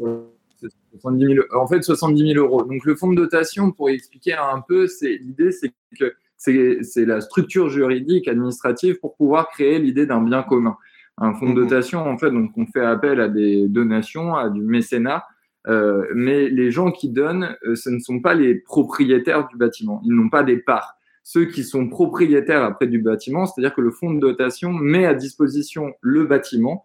En 1.54 1.66
fait, 1.66 1.82
70 1.82 2.34
000 2.34 2.44
euros. 2.44 2.62
Donc, 2.64 2.84
le 2.84 2.94
fonds 2.94 3.10
de 3.10 3.16
dotation, 3.16 3.70
pour 3.70 3.90
expliquer 3.90 4.34
un 4.34 4.60
peu, 4.66 4.86
c'est 4.86 5.16
l'idée, 5.16 5.52
c'est 5.52 5.72
que 5.98 6.14
c'est 6.36 7.04
la 7.04 7.20
structure 7.20 7.68
juridique, 7.68 8.28
administrative 8.28 8.98
pour 9.00 9.16
pouvoir 9.16 9.48
créer 9.48 9.78
l'idée 9.78 10.06
d'un 10.06 10.22
bien 10.22 10.42
commun. 10.42 10.76
Un 11.16 11.34
fonds 11.34 11.52
de 11.52 11.60
mmh 11.60 11.64
dotation, 11.64 12.00
en 12.00 12.16
fait, 12.16 12.30
donc 12.30 12.52
on 12.56 12.66
fait 12.66 12.84
appel 12.84 13.20
à 13.20 13.28
des 13.28 13.66
donations, 13.68 14.36
à 14.36 14.48
du 14.48 14.62
mécénat, 14.62 15.24
euh, 15.66 16.06
mais 16.14 16.48
les 16.48 16.70
gens 16.70 16.92
qui 16.92 17.08
donnent, 17.08 17.56
euh, 17.66 17.74
ce 17.74 17.90
ne 17.90 17.98
sont 17.98 18.20
pas 18.20 18.34
les 18.34 18.54
propriétaires 18.54 19.48
du 19.48 19.56
bâtiment. 19.56 20.00
Ils 20.04 20.14
n'ont 20.14 20.28
pas 20.28 20.44
des 20.44 20.58
parts. 20.58 20.94
Ceux 21.24 21.46
qui 21.46 21.64
sont 21.64 21.88
propriétaires 21.88 22.62
après 22.62 22.86
du 22.86 23.02
bâtiment, 23.02 23.46
c'est-à-dire 23.46 23.74
que 23.74 23.80
le 23.80 23.90
fonds 23.90 24.14
de 24.14 24.20
dotation 24.20 24.72
met 24.72 25.04
à 25.04 25.14
disposition 25.14 25.92
le 26.00 26.24
bâtiment 26.24 26.84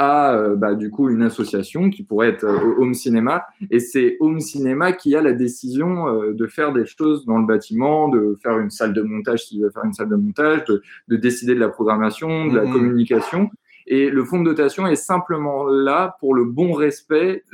à 0.00 0.32
euh, 0.32 0.56
bah, 0.56 0.74
du 0.74 0.90
coup 0.90 1.10
une 1.10 1.20
association 1.20 1.90
qui 1.90 2.02
pourrait 2.02 2.30
être 2.30 2.44
euh, 2.44 2.74
Home 2.78 2.94
Cinéma 2.94 3.44
et 3.70 3.80
c'est 3.80 4.16
Home 4.20 4.40
Cinéma 4.40 4.92
qui 4.92 5.14
a 5.14 5.20
la 5.20 5.34
décision 5.34 6.08
euh, 6.08 6.32
de 6.32 6.46
faire 6.46 6.72
des 6.72 6.86
choses 6.86 7.26
dans 7.26 7.36
le 7.36 7.44
bâtiment, 7.44 8.08
de 8.08 8.38
faire 8.42 8.58
une 8.58 8.70
salle 8.70 8.94
de 8.94 9.02
montage 9.02 9.44
s'il 9.44 9.62
veut 9.62 9.68
faire 9.68 9.84
une 9.84 9.92
salle 9.92 10.08
de 10.08 10.16
montage, 10.16 10.64
de, 10.64 10.82
de 11.08 11.16
décider 11.16 11.54
de 11.54 11.60
la 11.60 11.68
programmation, 11.68 12.46
de 12.46 12.56
la 12.56 12.64
mmh. 12.64 12.72
communication. 12.72 13.50
Et 13.86 14.08
le 14.08 14.24
fonds 14.24 14.38
de 14.38 14.44
dotation 14.44 14.86
est 14.86 14.96
simplement 14.96 15.66
là 15.66 16.16
pour 16.18 16.34
le 16.34 16.46
bon 16.46 16.72
respect 16.72 17.44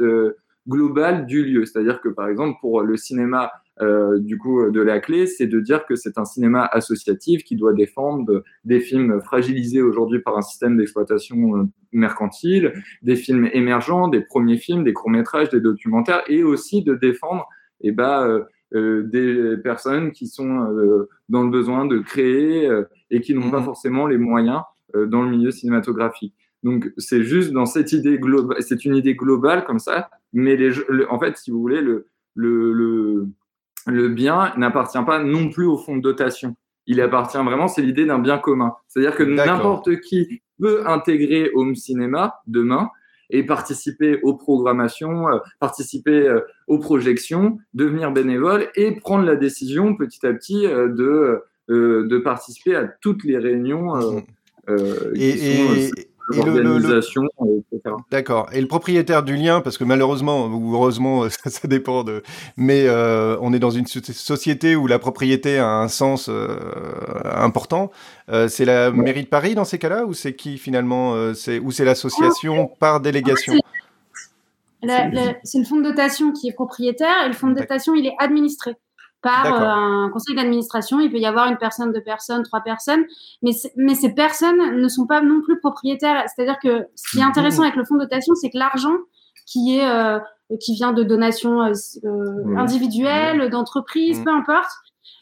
global 0.68 1.26
du 1.26 1.44
lieu, 1.44 1.64
c'est-à-dire 1.64 2.00
que 2.00 2.08
par 2.08 2.28
exemple 2.28 2.58
pour 2.60 2.82
le 2.82 2.96
cinéma 2.96 3.50
euh, 3.82 4.18
du 4.18 4.38
coup 4.38 4.70
de 4.70 4.80
la 4.80 5.00
clé, 5.00 5.26
c'est 5.26 5.46
de 5.46 5.60
dire 5.60 5.84
que 5.84 5.96
c'est 5.96 6.16
un 6.16 6.24
cinéma 6.24 6.64
associatif 6.64 7.44
qui 7.44 7.56
doit 7.56 7.74
défendre 7.74 8.42
des 8.64 8.80
films 8.80 9.20
fragilisés 9.20 9.82
aujourd'hui 9.82 10.20
par 10.20 10.36
un 10.38 10.42
système 10.42 10.78
d'exploitation 10.78 11.58
euh, 11.58 11.64
mercantile, 11.92 12.72
des 13.02 13.16
films 13.16 13.48
émergents, 13.52 14.08
des 14.08 14.22
premiers 14.22 14.56
films, 14.56 14.82
des 14.82 14.94
courts 14.94 15.10
métrages, 15.10 15.50
des 15.50 15.60
documentaires, 15.60 16.22
et 16.26 16.42
aussi 16.42 16.82
de 16.82 16.94
défendre 16.94 17.46
eh 17.82 17.92
ben, 17.92 18.44
euh, 18.74 19.02
des 19.02 19.56
personnes 19.62 20.10
qui 20.10 20.26
sont 20.26 20.68
dans 21.28 21.42
le 21.42 21.50
besoin 21.50 21.84
de 21.84 21.98
créer 21.98 22.68
et 23.10 23.20
qui 23.20 23.34
n'ont 23.34 23.50
pas 23.50 23.60
mmh 23.60 23.64
forcément 23.64 24.06
les 24.06 24.18
moyens 24.18 24.62
dans 24.94 25.22
le 25.22 25.30
milieu 25.30 25.50
cinématographique. 25.50 26.34
Donc 26.62 26.90
c'est 26.96 27.22
juste 27.22 27.52
dans 27.52 27.66
cette 27.66 27.92
idée 27.92 28.18
globale, 28.18 28.56
c'est 28.60 28.84
une 28.84 28.96
idée 28.96 29.14
globale 29.14 29.64
comme 29.64 29.78
ça, 29.78 30.08
mais 30.32 30.56
les, 30.56 30.72
en 31.08 31.18
fait, 31.18 31.36
si 31.36 31.50
vous 31.50 31.60
voulez, 31.60 31.80
le, 31.80 32.08
le, 32.34 32.72
le 32.72 33.28
le 33.86 34.08
bien 34.08 34.52
n'appartient 34.56 35.02
pas 35.04 35.22
non 35.22 35.48
plus 35.50 35.66
au 35.66 35.76
fonds 35.76 35.96
de 35.96 36.02
dotation. 36.02 36.56
Il 36.86 37.00
appartient 37.00 37.38
vraiment, 37.38 37.68
c'est 37.68 37.82
l'idée 37.82 38.04
d'un 38.04 38.18
bien 38.18 38.38
commun. 38.38 38.74
C'est-à-dire 38.88 39.16
que 39.16 39.22
n'importe 39.22 40.00
qui 40.00 40.42
peut 40.60 40.86
intégrer 40.86 41.50
Home 41.54 41.74
Cinéma 41.74 42.40
demain 42.46 42.90
et 43.30 43.44
participer 43.44 44.20
aux 44.22 44.34
programmations, 44.34 45.28
euh, 45.28 45.38
participer 45.58 46.28
euh, 46.28 46.40
aux 46.68 46.78
projections, 46.78 47.58
devenir 47.74 48.12
bénévole 48.12 48.68
et 48.76 48.92
prendre 48.92 49.24
la 49.24 49.34
décision 49.34 49.96
petit 49.96 50.24
à 50.24 50.32
petit 50.32 50.62
de, 50.62 51.42
de 51.68 52.18
participer 52.18 52.76
à 52.76 52.86
toutes 52.86 53.24
les 53.24 53.38
réunions. 53.38 53.96
Mmh. 53.96 54.22
et, 55.16 55.90
l'organisation, 56.28 57.22
etc. 57.72 57.94
D'accord. 58.10 58.48
Et 58.52 58.60
le 58.60 58.66
propriétaire 58.66 59.22
du 59.22 59.36
lien, 59.36 59.60
parce 59.60 59.78
que 59.78 59.84
malheureusement 59.84 60.46
ou 60.46 60.74
heureusement, 60.74 61.28
ça, 61.46 61.68
dépend 61.68 62.04
de. 62.04 62.22
Mais 62.56 62.84
euh, 62.86 63.36
on 63.40 63.52
est 63.52 63.58
dans 63.58 63.70
une 63.70 63.86
société 63.86 64.76
où 64.76 64.86
la 64.86 64.98
propriété 64.98 65.58
a 65.58 65.68
un 65.68 65.88
sens 65.88 66.28
euh, 66.28 66.56
important. 67.24 67.90
Euh, 68.28 68.48
c'est 68.48 68.64
la 68.64 68.90
mairie 68.90 69.22
de 69.22 69.28
Paris 69.28 69.54
dans 69.54 69.64
ces 69.64 69.78
cas-là, 69.78 70.04
ou 70.04 70.14
c'est 70.14 70.34
qui 70.34 70.58
finalement 70.58 71.34
C'est 71.34 71.58
ou 71.58 71.70
c'est 71.70 71.84
l'association 71.84 72.70
par 72.78 73.00
délégation? 73.00 73.54
C'est 74.82 75.58
le 75.58 75.64
fonds 75.64 75.78
de 75.78 75.82
dotation 75.82 76.32
qui 76.32 76.48
est 76.48 76.52
propriétaire 76.52 77.24
et 77.24 77.28
le 77.28 77.34
fonds 77.34 77.48
de 77.48 77.54
dotation 77.54 77.94
il 77.94 78.06
est 78.06 78.14
administré 78.18 78.76
par 79.22 79.46
euh, 79.46 80.06
un 80.06 80.10
conseil 80.10 80.36
d'administration. 80.36 81.00
Il 81.00 81.10
peut 81.10 81.18
y 81.18 81.26
avoir 81.26 81.48
une 81.48 81.56
personne, 81.56 81.92
deux 81.92 82.02
personnes, 82.02 82.42
trois 82.42 82.60
personnes, 82.60 83.04
mais, 83.42 83.52
mais 83.76 83.94
ces 83.94 84.14
personnes 84.14 84.80
ne 84.80 84.88
sont 84.88 85.06
pas 85.06 85.20
non 85.20 85.40
plus 85.42 85.58
propriétaires. 85.58 86.24
C'est-à-dire 86.28 86.58
que 86.62 86.86
ce 86.94 87.10
qui 87.10 87.18
est 87.18 87.24
intéressant 87.24 87.62
avec 87.62 87.76
le 87.76 87.84
fonds 87.84 87.96
de 87.96 88.02
dotation, 88.02 88.34
c'est 88.34 88.50
que 88.50 88.58
l'argent 88.58 88.96
qui 89.46 89.78
est 89.78 89.88
euh, 89.88 90.18
qui 90.60 90.74
vient 90.74 90.92
de 90.92 91.02
donations 91.02 91.62
euh, 91.62 91.72
mmh. 92.04 92.58
individuelles, 92.58 93.50
d'entreprises, 93.50 94.20
mmh. 94.20 94.24
peu 94.24 94.30
importe, 94.30 94.70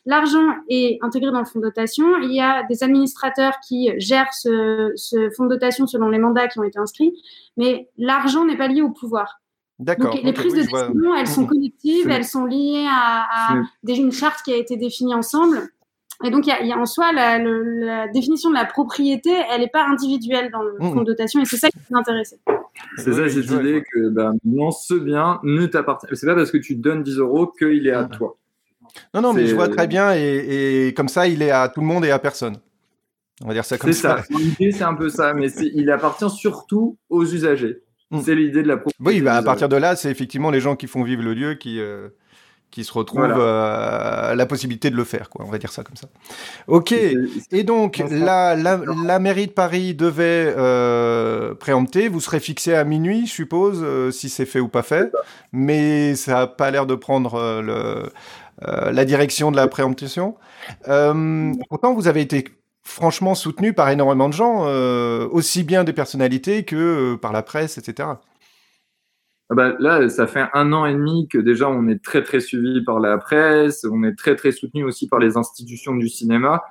l'argent 0.05 0.47
est 0.69 0.99
intégré 1.03 1.31
dans 1.31 1.39
le 1.39 1.47
fonds 1.47 1.61
de 1.61 1.65
dotation. 1.65 2.05
Il 2.23 2.35
y 2.35 2.41
a 2.41 2.63
des 2.65 2.83
administrateurs 2.83 3.55
qui 3.67 3.91
gèrent 3.99 4.35
ce, 4.35 4.93
ce 4.97 5.31
fonds 5.37 5.45
de 5.45 5.51
dotation 5.51 5.87
selon 5.87 6.09
les 6.09 6.19
mandats 6.19 6.49
qui 6.49 6.59
ont 6.59 6.65
été 6.65 6.79
inscrits, 6.79 7.15
mais 7.57 7.89
l'argent 7.97 8.45
n'est 8.45 8.59
pas 8.59 8.69
lié 8.69 8.83
au 8.83 8.91
pouvoir. 8.91 9.41
Donc, 9.79 10.23
les 10.23 10.33
prises 10.33 10.53
de 10.53 10.61
décision, 10.61 11.15
elles 11.19 11.27
sont 11.27 11.47
collectives, 11.47 12.09
elles 12.09 12.25
sont 12.25 12.45
liées 12.45 12.87
à, 12.89 13.57
une 13.87 14.13
charte 14.13 14.43
qui 14.45 14.53
a 14.53 14.57
été 14.57 14.77
définie 14.77 15.15
ensemble. 15.15 15.69
Et 16.25 16.31
donc, 16.31 16.47
il 16.47 16.67
y, 16.67 16.73
a, 16.73 16.79
en 16.79 16.87
soi 16.87 17.13
la, 17.13 18.07
définition 18.09 18.51
de 18.51 18.55
la 18.55 18.65
propriété, 18.65 19.31
elle 19.51 19.63
n'est 19.63 19.69
pas 19.69 19.85
individuelle 19.85 20.51
dans 20.53 20.63
le 20.63 20.75
mmh. 20.79 20.93
fonds 20.93 21.01
de 21.01 21.05
dotation, 21.05 21.41
et 21.41 21.45
c'est 21.45 21.57
ça 21.57 21.69
qui 21.69 21.79
nous 21.91 21.99
intéressait. 21.99 22.39
C'est 22.97 23.13
ça 23.13 23.29
cette 23.29 23.51
idée 23.51 23.83
que 23.93 24.09
ben, 24.09 24.35
non, 24.45 24.71
ce 24.71 24.95
bien 24.95 25.41
ne 25.43 25.67
t'appartient. 25.67 26.07
C'est 26.13 26.27
pas 26.27 26.35
parce 26.35 26.51
que 26.51 26.59
tu 26.59 26.77
donnes 26.77 27.03
10 27.03 27.19
euros 27.19 27.49
qu'il 27.49 27.87
est 27.87 27.93
à 27.93 28.05
toi. 28.05 28.37
Non, 29.13 29.21
non, 29.21 29.33
mais 29.33 29.47
je 29.47 29.57
vois 29.57 29.69
très 29.69 29.89
bien, 29.89 30.13
et, 30.15 30.95
comme 30.97 31.09
ça, 31.09 31.27
il 31.27 31.43
est 31.43 31.51
à 31.51 31.69
tout 31.69 31.81
le 31.81 31.87
monde 31.87 32.05
et 32.05 32.13
à 32.13 32.21
personne. 32.21 32.59
On 33.43 33.49
va 33.49 33.55
dire 33.55 33.65
ça 33.65 33.77
comme 33.77 33.93
ça. 33.93 34.23
C'est 34.23 34.33
ça. 34.33 34.39
L'idée, 34.39 34.71
c'est 34.71 34.85
un 34.85 34.95
peu 34.95 35.09
ça, 35.09 35.35
mais 35.35 35.51
il 35.75 35.91
appartient 35.91 36.31
surtout 36.31 36.97
aux 37.11 37.25
usagers. 37.25 37.83
Mm. 38.15 38.23
C'est 38.25 38.35
l'idée 38.35 38.63
de 38.63 38.69
la 38.69 38.77
Oui, 39.01 39.21
bah, 39.21 39.35
à 39.35 39.43
partir 39.43 39.69
de 39.69 39.77
là, 39.77 39.97
c'est 39.97 40.11
effectivement 40.11 40.51
les 40.51 40.61
gens 40.61 40.77
qui 40.77 40.87
font 40.87 41.03
vivre 41.03 41.23
le 41.23 41.35
lieu 41.35 41.55
qui, 41.55 41.81
euh, 41.81 42.09
qui 42.71 42.85
se 42.85 42.93
retrouvent 42.93 43.39
euh, 43.39 44.35
la 44.35 44.47
possibilité 44.47 44.91
de 44.91 44.97
le 44.97 45.05
faire, 45.05 45.29
quoi. 45.31 45.45
On 45.47 45.51
va 45.51 45.59
dire 45.59 45.73
ça 45.73 45.83
comme 45.83 45.97
ça. 45.97 46.09
Ok. 46.67 46.93
Et 46.93 47.63
donc, 47.65 48.03
la, 48.11 48.55
la, 48.55 49.19
mairie 49.19 49.49
de 49.49 49.53
Paris 49.53 49.95
devait 49.95 50.55
euh, 50.57 51.55
préempter. 51.55 52.09
Vous 52.09 52.21
serez 52.21 52.41
fixé 52.41 52.75
à 52.75 52.85
minuit, 52.85 53.27
je 53.27 53.33
suppose, 53.33 53.85
si 54.15 54.29
c'est 54.29 54.47
fait 54.47 54.61
ou 54.61 54.69
pas 54.69 54.83
fait. 54.83 55.11
Mais 55.53 56.15
ça 56.15 56.33
n'a 56.35 56.47
pas 56.47 56.71
l'air 56.71 56.87
de 56.87 56.95
prendre 56.95 57.61
le, 57.63 58.11
la 58.61 59.05
direction 59.05 59.51
de 59.51 59.57
la 59.57 59.67
préemption. 59.67 60.37
pourtant, 60.85 61.95
vous 61.95 62.07
avez 62.07 62.21
été 62.21 62.45
franchement 62.85 63.35
soutenu 63.35 63.73
par 63.73 63.89
énormément 63.91 64.29
de 64.29 64.35
gens, 64.35 64.67
euh, 64.67 65.27
aussi 65.31 65.65
bien 65.65 65.85
des 65.85 65.93
personnalités 65.93 66.65
que 66.65 66.77
euh, 67.15 67.17
par 67.17 67.33
la 67.33 67.43
presse, 67.43 67.79
etc. 67.79 68.09
Ah 69.51 69.55
bah, 69.55 69.75
là, 69.79 70.09
ça 70.09 70.27
fait 70.27 70.47
un 70.55 70.73
an 70.73 70.87
et 70.87 70.95
demi 70.95 71.29
que 71.29 71.39
déjà 71.39 71.69
on 71.69 71.87
est 71.89 72.03
très 72.03 72.23
très 72.23 72.41
suivi 72.41 72.83
par 72.83 73.01
la 73.01 73.19
presse, 73.19 73.85
on 73.91 74.03
est 74.05 74.15
très 74.15 74.37
très 74.37 74.53
soutenu 74.53 74.85
aussi 74.85 75.09
par 75.09 75.19
les 75.19 75.37
institutions 75.37 75.95
du 75.95 76.09
cinéma. 76.09 76.63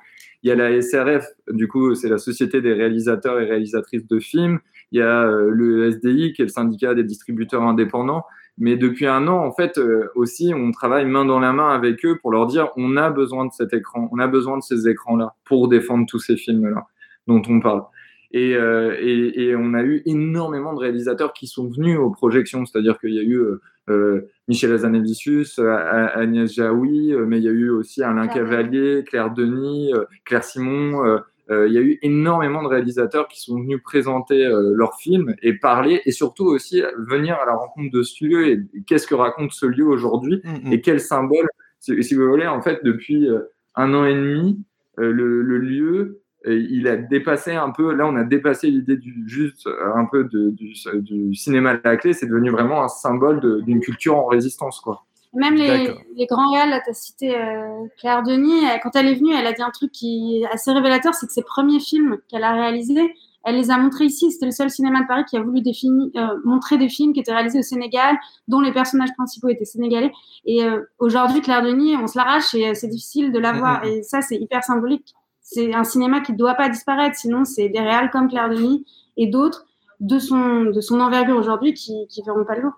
Il 0.42 0.48
y 0.48 0.52
a 0.52 0.56
la 0.56 0.80
SRF, 0.80 1.24
du 1.50 1.68
coup, 1.68 1.94
c'est 1.94 2.08
la 2.08 2.18
Société 2.18 2.60
des 2.60 2.74
réalisateurs 2.74 3.40
et 3.40 3.46
réalisatrices 3.46 4.06
de 4.06 4.18
films. 4.18 4.60
Il 4.94 4.98
y 4.98 5.02
a 5.02 5.24
euh, 5.24 5.50
le 5.50 5.90
SDI, 5.90 6.32
qui 6.32 6.42
est 6.42 6.44
le 6.44 6.50
syndicat 6.50 6.94
des 6.94 7.02
distributeurs 7.02 7.62
indépendants. 7.62 8.24
Mais 8.58 8.76
depuis 8.76 9.06
un 9.06 9.26
an, 9.26 9.44
en 9.44 9.50
fait, 9.50 9.76
euh, 9.76 10.08
aussi, 10.14 10.52
on 10.54 10.70
travaille 10.70 11.04
main 11.04 11.24
dans 11.24 11.40
la 11.40 11.52
main 11.52 11.74
avec 11.74 12.04
eux 12.04 12.18
pour 12.22 12.30
leur 12.30 12.46
dire 12.46 12.68
on 12.76 12.96
a 12.96 13.10
besoin 13.10 13.44
de 13.44 13.50
cet 13.52 13.72
écran, 13.72 14.08
on 14.12 14.20
a 14.20 14.28
besoin 14.28 14.56
de 14.56 14.62
ces 14.62 14.86
écrans-là 14.86 15.34
pour 15.44 15.66
défendre 15.66 16.06
tous 16.08 16.20
ces 16.20 16.36
films-là 16.36 16.86
dont 17.26 17.42
on 17.48 17.58
parle. 17.58 17.82
Et, 18.30 18.54
euh, 18.54 18.96
et, 19.00 19.42
et, 19.42 19.56
on 19.56 19.74
a 19.74 19.82
eu 19.82 20.02
énormément 20.06 20.74
de 20.74 20.78
réalisateurs 20.78 21.32
qui 21.32 21.48
sont 21.48 21.68
venus 21.68 21.98
aux 21.98 22.10
projections, 22.10 22.64
c'est-à-dire 22.64 23.00
qu'il 23.00 23.14
y 23.14 23.18
a 23.18 23.22
eu 23.22 23.42
euh, 23.90 24.28
Michel 24.46 24.72
Azanavicius, 24.72 25.58
Agnès 25.58 26.52
Jaoui, 26.52 27.14
mais 27.26 27.38
il 27.38 27.44
y 27.44 27.48
a 27.48 27.52
eu 27.52 27.70
aussi 27.70 28.04
Alain 28.04 28.28
Cavalier, 28.28 29.02
Claire 29.04 29.32
Denis, 29.32 29.92
Claire 30.24 30.44
Simon, 30.44 31.20
il 31.50 31.72
y 31.72 31.78
a 31.78 31.82
eu 31.82 31.98
énormément 32.02 32.62
de 32.62 32.68
réalisateurs 32.68 33.28
qui 33.28 33.40
sont 33.40 33.56
venus 33.56 33.80
présenter 33.82 34.46
euh, 34.46 34.72
leurs 34.74 34.96
films 34.96 35.34
et 35.42 35.54
parler, 35.54 36.00
et 36.06 36.12
surtout 36.12 36.46
aussi 36.46 36.82
venir 36.96 37.36
à 37.36 37.44
la 37.44 37.54
rencontre 37.54 37.90
de 37.92 38.02
ce 38.02 38.24
lieu 38.24 38.48
et, 38.48 38.60
qu'est-ce 38.86 39.06
que 39.06 39.14
raconte 39.14 39.52
ce 39.52 39.66
lieu 39.66 39.84
aujourd'hui 39.84 40.40
mm, 40.42 40.68
mm. 40.68 40.72
et 40.72 40.80
quel 40.80 41.00
symbole. 41.00 41.48
Si, 41.80 42.02
si, 42.02 42.14
vous 42.14 42.26
voulez, 42.26 42.46
en 42.46 42.62
fait, 42.62 42.80
depuis 42.82 43.28
euh, 43.28 43.40
un 43.74 43.92
an 43.92 44.06
et 44.06 44.14
demi, 44.14 44.64
le, 44.96 45.42
le, 45.42 45.58
lieu, 45.58 46.22
il 46.46 46.86
a 46.86 46.96
dépassé 46.96 47.50
un 47.50 47.70
peu. 47.70 47.92
Là, 47.92 48.06
on 48.06 48.14
a 48.14 48.22
dépassé 48.22 48.68
l'idée 48.68 48.96
du 48.96 49.24
juste 49.26 49.68
un 49.96 50.04
peu 50.04 50.22
de, 50.22 50.50
du, 50.50 50.72
du, 51.00 51.34
cinéma 51.34 51.70
à 51.70 51.80
la 51.82 51.96
clé. 51.96 52.12
C'est 52.12 52.26
devenu 52.26 52.50
vraiment 52.50 52.84
un 52.84 52.88
symbole 52.88 53.64
d'une 53.64 53.80
culture 53.80 54.16
en 54.16 54.26
résistance, 54.26 54.78
quoi. 54.80 55.04
Même 55.34 55.54
les, 55.54 55.92
les 56.16 56.26
grands 56.26 56.52
réals, 56.52 56.80
tu 56.84 56.90
as 56.90 56.94
cité 56.94 57.36
euh, 57.36 57.86
Claire 57.98 58.22
Denis, 58.22 58.62
quand 58.82 58.94
elle 58.94 59.08
est 59.08 59.14
venue, 59.14 59.34
elle 59.34 59.46
a 59.46 59.52
dit 59.52 59.62
un 59.62 59.70
truc 59.70 59.90
qui 59.90 60.40
est 60.40 60.46
assez 60.46 60.72
révélateur, 60.72 61.14
c'est 61.14 61.26
que 61.26 61.32
ses 61.32 61.42
premiers 61.42 61.80
films 61.80 62.18
qu'elle 62.28 62.44
a 62.44 62.52
réalisés, 62.52 63.12
elle 63.44 63.56
les 63.56 63.70
a 63.70 63.78
montrés 63.78 64.06
ici. 64.06 64.30
C'était 64.32 64.46
le 64.46 64.52
seul 64.52 64.70
cinéma 64.70 65.02
de 65.02 65.06
Paris 65.06 65.24
qui 65.28 65.36
a 65.36 65.42
voulu 65.42 65.60
euh, 65.60 66.26
montrer 66.44 66.78
des 66.78 66.88
films 66.88 67.12
qui 67.12 67.20
étaient 67.20 67.32
réalisés 67.32 67.58
au 67.58 67.62
Sénégal, 67.62 68.16
dont 68.48 68.60
les 68.60 68.72
personnages 68.72 69.12
principaux 69.16 69.48
étaient 69.48 69.64
sénégalais. 69.64 70.12
Et 70.46 70.64
euh, 70.64 70.80
aujourd'hui, 70.98 71.40
Claire 71.40 71.62
Denis, 71.62 71.96
on 71.96 72.06
se 72.06 72.18
l'arrache 72.18 72.54
et 72.54 72.74
c'est 72.74 72.88
difficile 72.88 73.32
de 73.32 73.38
la 73.38 73.52
voir. 73.52 73.84
Et 73.84 74.02
ça, 74.02 74.22
c'est 74.22 74.36
hyper 74.36 74.64
symbolique. 74.64 75.14
C'est 75.42 75.74
un 75.74 75.84
cinéma 75.84 76.20
qui 76.20 76.32
ne 76.32 76.38
doit 76.38 76.54
pas 76.54 76.70
disparaître. 76.70 77.16
Sinon, 77.16 77.44
c'est 77.44 77.68
des 77.68 77.80
réals 77.80 78.10
comme 78.10 78.28
Claire 78.28 78.48
Denis 78.48 78.86
et 79.16 79.26
d'autres 79.26 79.66
de 80.00 80.18
son, 80.18 80.64
de 80.64 80.80
son 80.80 81.00
envergure 81.00 81.36
aujourd'hui 81.36 81.74
qui 81.74 81.92
ne 81.92 82.24
verront 82.24 82.44
pas 82.44 82.56
le 82.56 82.62
jour. 82.62 82.72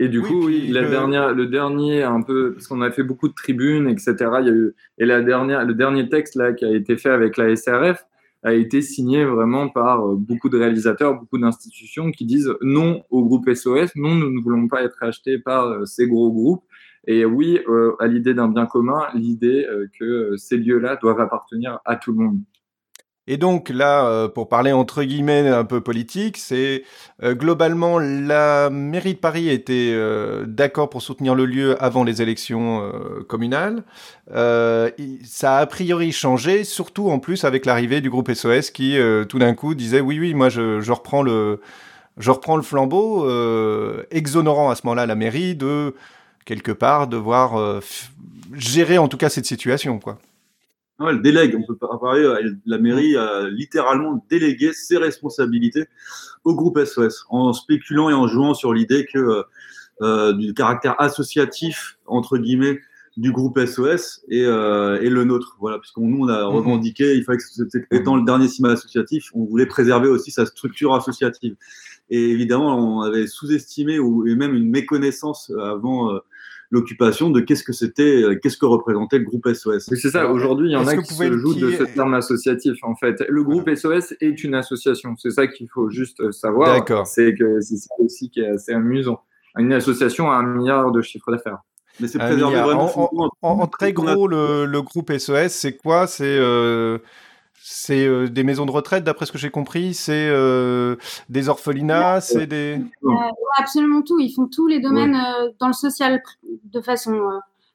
Et 0.00 0.08
du 0.08 0.22
coup, 0.22 0.46
oui, 0.46 0.68
la 0.68 0.88
dernière, 0.88 1.34
le 1.34 1.46
dernier, 1.46 2.04
un 2.04 2.22
peu, 2.22 2.52
parce 2.52 2.68
qu'on 2.68 2.82
a 2.82 2.90
fait 2.90 3.02
beaucoup 3.02 3.28
de 3.28 3.34
tribunes, 3.34 3.88
etc. 3.88 4.14
Il 4.40 4.46
y 4.46 4.50
a 4.50 4.52
eu, 4.52 4.74
et 4.98 5.06
la 5.06 5.22
dernière, 5.22 5.64
le 5.64 5.74
dernier 5.74 6.08
texte 6.08 6.36
là 6.36 6.52
qui 6.52 6.64
a 6.64 6.70
été 6.70 6.96
fait 6.96 7.10
avec 7.10 7.36
la 7.36 7.54
SRF 7.56 8.04
a 8.44 8.54
été 8.54 8.80
signé 8.80 9.24
vraiment 9.24 9.68
par 9.68 10.06
euh, 10.06 10.14
beaucoup 10.16 10.48
de 10.48 10.56
réalisateurs, 10.56 11.18
beaucoup 11.18 11.38
d'institutions 11.38 12.12
qui 12.12 12.24
disent 12.24 12.54
non 12.62 13.02
au 13.10 13.24
groupe 13.24 13.52
SOS, 13.52 13.96
non, 13.96 14.14
nous 14.14 14.30
ne 14.30 14.40
voulons 14.40 14.68
pas 14.68 14.84
être 14.84 15.02
achetés 15.02 15.38
par 15.38 15.66
euh, 15.66 15.84
ces 15.84 16.06
gros 16.06 16.32
groupes. 16.32 16.64
Et 17.08 17.24
oui, 17.24 17.58
euh, 17.68 17.96
à 17.98 18.06
l'idée 18.06 18.34
d'un 18.34 18.48
bien 18.48 18.66
commun, 18.66 19.06
l'idée 19.14 19.66
que 19.98 20.36
ces 20.36 20.58
lieux-là 20.58 20.96
doivent 20.96 21.20
appartenir 21.20 21.80
à 21.84 21.96
tout 21.96 22.12
le 22.12 22.18
monde. 22.18 22.40
Et 23.30 23.36
donc 23.36 23.68
là, 23.68 24.06
euh, 24.06 24.26
pour 24.26 24.48
parler 24.48 24.72
entre 24.72 25.04
guillemets 25.04 25.46
un 25.46 25.64
peu 25.64 25.82
politique, 25.82 26.38
c'est 26.38 26.82
euh, 27.22 27.34
globalement 27.34 27.98
la 27.98 28.70
mairie 28.70 29.12
de 29.12 29.18
Paris 29.18 29.50
était 29.50 29.90
euh, 29.92 30.46
d'accord 30.46 30.88
pour 30.88 31.02
soutenir 31.02 31.34
le 31.34 31.44
lieu 31.44 31.80
avant 31.84 32.04
les 32.04 32.22
élections 32.22 32.90
communales. 33.28 33.84
ça 34.32 35.56
a 35.56 35.58
a 35.58 35.66
priori 35.66 36.10
changé, 36.12 36.64
surtout 36.64 37.10
en 37.10 37.18
plus 37.18 37.44
avec 37.44 37.66
l'arrivée 37.66 38.00
du 38.00 38.08
groupe 38.08 38.32
SOS 38.32 38.70
qui 38.70 38.96
tout 39.28 39.38
d'un 39.38 39.52
coup 39.52 39.74
disait 39.74 40.00
oui 40.00 40.18
oui 40.18 40.32
moi 40.32 40.48
je, 40.48 40.80
je 40.80 40.92
reprends 40.92 41.22
le 41.22 41.60
je 42.16 42.30
reprends 42.30 42.56
le 42.56 42.62
flambeau, 42.62 43.28
exonérant 44.10 44.70
à 44.70 44.74
ce 44.74 44.82
moment-là 44.84 45.04
la 45.04 45.16
mairie 45.16 45.54
de 45.54 45.94
quelque 46.46 46.72
part 46.72 47.08
devoir 47.08 47.80
gérer 48.54 48.96
en 48.96 49.08
tout 49.08 49.18
cas 49.18 49.28
cette 49.28 49.46
situation 49.46 49.98
quoi 49.98 50.18
elle 51.06 51.22
délègue, 51.22 51.56
on 51.56 51.64
peut 51.64 51.76
parler, 51.76 52.28
la 52.66 52.78
mairie 52.78 53.16
a 53.16 53.48
littéralement 53.48 54.24
délégué 54.28 54.72
ses 54.72 54.96
responsabilités 54.96 55.86
au 56.44 56.54
groupe 56.54 56.78
SOS, 56.84 57.26
en 57.30 57.52
spéculant 57.52 58.10
et 58.10 58.14
en 58.14 58.26
jouant 58.26 58.54
sur 58.54 58.72
l'idée 58.72 59.06
que 59.12 59.44
euh, 60.00 60.32
du 60.32 60.54
caractère 60.54 60.94
associatif, 61.00 61.98
entre 62.06 62.38
guillemets, 62.38 62.78
du 63.16 63.32
groupe 63.32 63.58
SOS 63.58 64.24
et, 64.28 64.44
euh, 64.44 65.00
et 65.02 65.10
le 65.10 65.24
nôtre. 65.24 65.56
Voilà, 65.58 65.78
puisqu'on 65.78 66.06
nous, 66.06 66.24
on 66.24 66.28
a 66.28 66.44
mhm. 66.44 66.54
revendiqué, 66.54 67.16
il 67.16 67.24
fallait 67.24 67.38
que, 67.38 67.94
étant 67.94 68.16
le 68.16 68.24
dernier 68.24 68.46
cinéma 68.46 68.74
associatif, 68.74 69.30
on 69.34 69.44
voulait 69.44 69.66
préserver 69.66 70.08
aussi 70.08 70.30
sa 70.30 70.46
structure 70.46 70.94
associative. 70.94 71.56
Et 72.10 72.30
évidemment, 72.30 72.98
on 72.98 73.00
avait 73.02 73.26
sous-estimé 73.26 73.98
ou 73.98 74.26
et 74.26 74.36
même 74.36 74.54
une 74.54 74.70
méconnaissance 74.70 75.52
avant 75.60 76.14
euh, 76.14 76.18
l'occupation 76.70 77.30
de 77.30 77.40
qu'est-ce 77.40 77.64
que 77.64 77.72
c'était, 77.72 78.22
euh, 78.22 78.38
qu'est-ce 78.40 78.58
que 78.58 78.66
représentait 78.66 79.18
le 79.18 79.24
groupe 79.24 79.48
SOS. 79.48 79.88
c'est 79.94 80.10
ça. 80.10 80.30
Aujourd'hui, 80.30 80.68
il 80.68 80.72
y 80.72 80.76
en 80.76 80.86
a 80.86 80.96
qui 80.96 81.14
se 81.14 81.38
jouent 81.38 81.54
de 81.54 81.70
ce 81.72 81.84
terme 81.84 82.14
associatif. 82.14 82.76
En 82.82 82.94
fait, 82.94 83.24
le 83.28 83.42
groupe 83.42 83.68
SOS 83.74 84.14
est 84.20 84.44
une 84.44 84.54
association. 84.54 85.14
C'est 85.16 85.30
ça 85.30 85.46
qu'il 85.46 85.68
faut 85.68 85.88
juste 85.90 86.30
savoir. 86.32 86.74
D'accord. 86.74 87.06
C'est 87.06 87.34
que 87.34 87.60
c'est 87.60 87.76
ça 87.76 87.94
aussi 87.98 88.30
qui 88.30 88.40
est 88.40 88.48
assez 88.48 88.72
amusant. 88.72 89.20
Une 89.56 89.72
association 89.72 90.30
a 90.30 90.36
un 90.36 90.42
milliard 90.42 90.92
de 90.92 91.00
chiffre 91.00 91.30
d'affaires. 91.32 91.58
Mais 92.00 92.06
c'est 92.06 92.18
préservé 92.18 92.60
vraiment. 92.60 92.90
En, 93.42 93.66
très 93.66 93.92
gros, 93.92 94.28
le, 94.28 94.80
groupe 94.82 95.10
SOS, 95.12 95.48
c'est 95.48 95.76
quoi? 95.76 96.06
C'est 96.06 96.38
euh, 96.38 96.98
c'est 97.70 98.06
euh, 98.06 98.28
des 98.28 98.44
maisons 98.44 98.64
de 98.64 98.70
retraite, 98.70 99.04
d'après 99.04 99.26
ce 99.26 99.32
que 99.32 99.38
j'ai 99.38 99.50
compris. 99.50 99.92
C'est 99.92 100.28
euh, 100.30 100.96
des 101.28 101.48
orphelinats, 101.48 102.20
c'est 102.20 102.46
des. 102.46 102.80
absolument 103.58 104.02
tout. 104.02 104.18
Ils 104.18 104.32
font 104.32 104.46
tous 104.46 104.66
les 104.66 104.80
domaines 104.80 105.16
dans 105.60 105.66
le 105.66 105.72
social 105.72 106.22
de 106.64 106.80
façon 106.80 107.20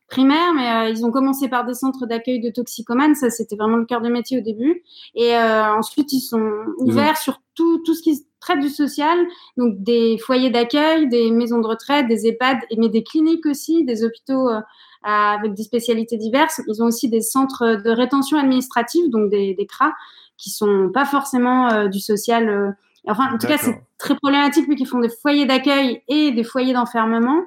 primaire, 0.07 0.53
mais 0.55 0.91
ils 0.91 1.05
ont 1.05 1.11
commencé 1.11 1.47
par 1.47 1.65
des 1.65 1.73
centres 1.73 2.05
d'accueil 2.05 2.39
de 2.39 2.49
toxicomanes. 2.49 3.15
Ça, 3.15 3.29
c'était 3.29 3.55
vraiment 3.55 3.77
le 3.77 3.85
cœur 3.85 4.01
de 4.01 4.09
métier 4.09 4.39
au 4.39 4.41
début. 4.41 4.83
Et 5.15 5.35
ensuite, 5.37 6.11
ils 6.11 6.21
sont 6.21 6.51
ouverts 6.77 7.17
sur 7.17 7.41
tout, 7.55 7.79
tout 7.85 7.93
ce 7.93 8.01
qui 8.01 8.25
traite 8.43 8.59
du 8.59 8.69
social, 8.69 9.17
donc 9.57 9.81
des 9.81 10.17
foyers 10.17 10.49
d'accueil, 10.49 11.07
des 11.07 11.31
maisons 11.31 11.59
de 11.59 11.67
retraite, 11.67 12.07
des 12.07 12.27
EHPAD, 12.27 12.59
mais 12.77 12.89
des 12.89 13.03
cliniques 13.03 13.45
aussi, 13.45 13.85
des 13.85 14.03
hôpitaux 14.03 14.49
euh, 14.49 14.59
avec 15.03 15.53
des 15.53 15.63
spécialités 15.63 16.17
diverses. 16.17 16.61
Ils 16.67 16.81
ont 16.81 16.87
aussi 16.87 17.09
des 17.09 17.21
centres 17.21 17.81
de 17.83 17.89
rétention 17.89 18.37
administrative, 18.37 19.09
donc 19.09 19.29
des, 19.29 19.53
des 19.53 19.65
CRA, 19.65 19.93
qui 20.37 20.49
sont 20.49 20.89
pas 20.93 21.05
forcément 21.05 21.71
euh, 21.71 21.87
du 21.87 21.99
social. 21.99 22.49
Euh, 22.49 22.71
enfin, 23.07 23.33
en 23.33 23.37
tout 23.37 23.47
cas, 23.47 23.57
c'est 23.57 23.81
très 23.97 24.15
problématique, 24.15 24.67
mais 24.67 24.75
qui 24.75 24.85
font 24.85 24.99
des 24.99 25.09
foyers 25.09 25.45
d'accueil 25.45 26.01
et 26.07 26.31
des 26.31 26.43
foyers 26.43 26.73
d'enfermement. 26.73 27.43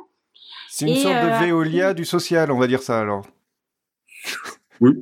C'est 0.69 0.87
une 0.87 0.97
sorte 0.97 1.15
de 1.15 1.47
Veolia 1.47 1.95
du 1.95 2.05
social, 2.05 2.51
on 2.51 2.59
va 2.59 2.67
dire 2.67 2.83
ça 2.83 3.01
alors. 3.01 3.27
Oui 4.83 4.93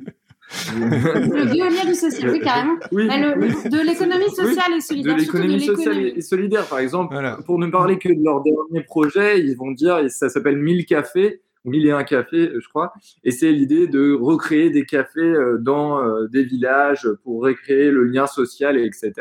le 0.73 1.51
violien 1.51 1.85
du 1.85 1.95
social, 1.95 2.29
oui, 2.31 2.39
carrément. 2.39 2.75
de 2.91 3.85
l'économie 3.85 4.29
sociale 4.29 4.73
et 4.77 4.81
solidaire. 4.81 5.15
De 5.15 5.21
l'économie 5.21 5.61
sociale 5.61 5.99
et 5.99 6.21
solidaire, 6.21 6.65
par 6.67 6.79
exemple. 6.79 7.15
Pour 7.45 7.59
ne 7.59 7.67
parler 7.67 7.97
que 7.97 8.09
de 8.09 8.23
leur 8.23 8.41
dernier 8.41 8.83
projet, 8.85 9.39
ils 9.39 9.55
vont 9.55 9.71
dire, 9.71 9.99
ça 10.09 10.29
s'appelle 10.29 10.57
1000 10.57 10.85
cafés, 10.85 11.41
1001 11.65 12.03
cafés, 12.03 12.51
je 12.57 12.67
crois. 12.69 12.93
Et 13.23 13.31
c'est 13.31 13.51
l'idée 13.51 13.87
de 13.87 14.13
recréer 14.13 14.69
des 14.69 14.85
cafés 14.85 15.21
euh, 15.21 15.57
dans 15.59 16.01
euh, 16.01 16.27
des 16.27 16.43
villages 16.43 17.09
pour 17.23 17.43
recréer 17.43 17.91
le 17.91 18.03
lien 18.03 18.27
social, 18.27 18.77
etc. 18.77 19.13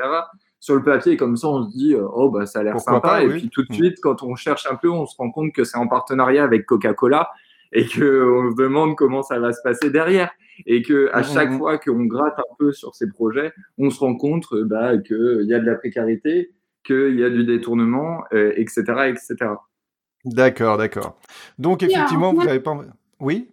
Sur 0.61 0.77
le 0.77 0.83
papier, 0.83 1.17
comme 1.17 1.37
ça, 1.37 1.49
on 1.49 1.65
se 1.65 1.77
dit, 1.77 1.95
euh, 1.95 2.07
oh, 2.15 2.31
bah, 2.31 2.47
ça 2.47 2.61
a 2.61 2.63
l'air 2.63 2.81
sympa. 2.81 3.23
et 3.23 3.29
puis 3.29 3.51
tout 3.51 3.63
de 3.65 3.73
mm. 3.73 3.75
suite, 3.75 3.99
quand 4.01 4.23
on 4.23 4.35
cherche 4.35 4.67
un 4.71 4.77
peu, 4.77 4.89
on 4.89 5.07
se 5.07 5.17
rend 5.17 5.31
compte 5.31 5.53
que 5.53 5.65
c'est 5.65 5.77
en 5.77 5.89
partenariat 5.89 6.45
avec 6.45 6.65
Coca-Cola 6.67 7.31
et 7.73 7.85
qu'on 7.85 8.51
se 8.51 8.57
demande 8.57 8.97
comment 8.97 9.23
ça 9.23 9.39
va 9.39 9.53
se 9.53 9.61
passer 9.63 9.91
derrière 9.91 10.31
et 10.67 10.83
que 10.83 11.11
à 11.13 11.23
chaque 11.23 11.53
fois 11.53 11.79
qu'on 11.79 12.05
gratte 12.05 12.39
un 12.39 12.55
peu 12.59 12.73
sur 12.73 12.95
ces 12.95 13.09
projets, 13.09 13.53
on 13.79 13.91
se 13.91 14.01
rend 14.01 14.15
compte 14.17 14.47
euh, 14.53 14.65
bah, 14.65 14.97
qu'il 14.99 15.45
y 15.47 15.55
a 15.55 15.59
de 15.59 15.67
la 15.67 15.75
précarité, 15.75 16.53
qu'il 16.85 17.19
y 17.19 17.25
a 17.25 17.31
du 17.31 17.45
détournement, 17.45 18.25
etc., 18.31 18.85
euh, 18.89 19.05
etc. 19.05 19.35
D'accord, 20.25 20.77
d'accord. 20.77 21.17
Donc 21.59 21.83
effectivement, 21.83 22.33
vous 22.33 22.45
n'avez 22.45 22.61
pas. 22.61 22.77
Oui? 23.21 23.49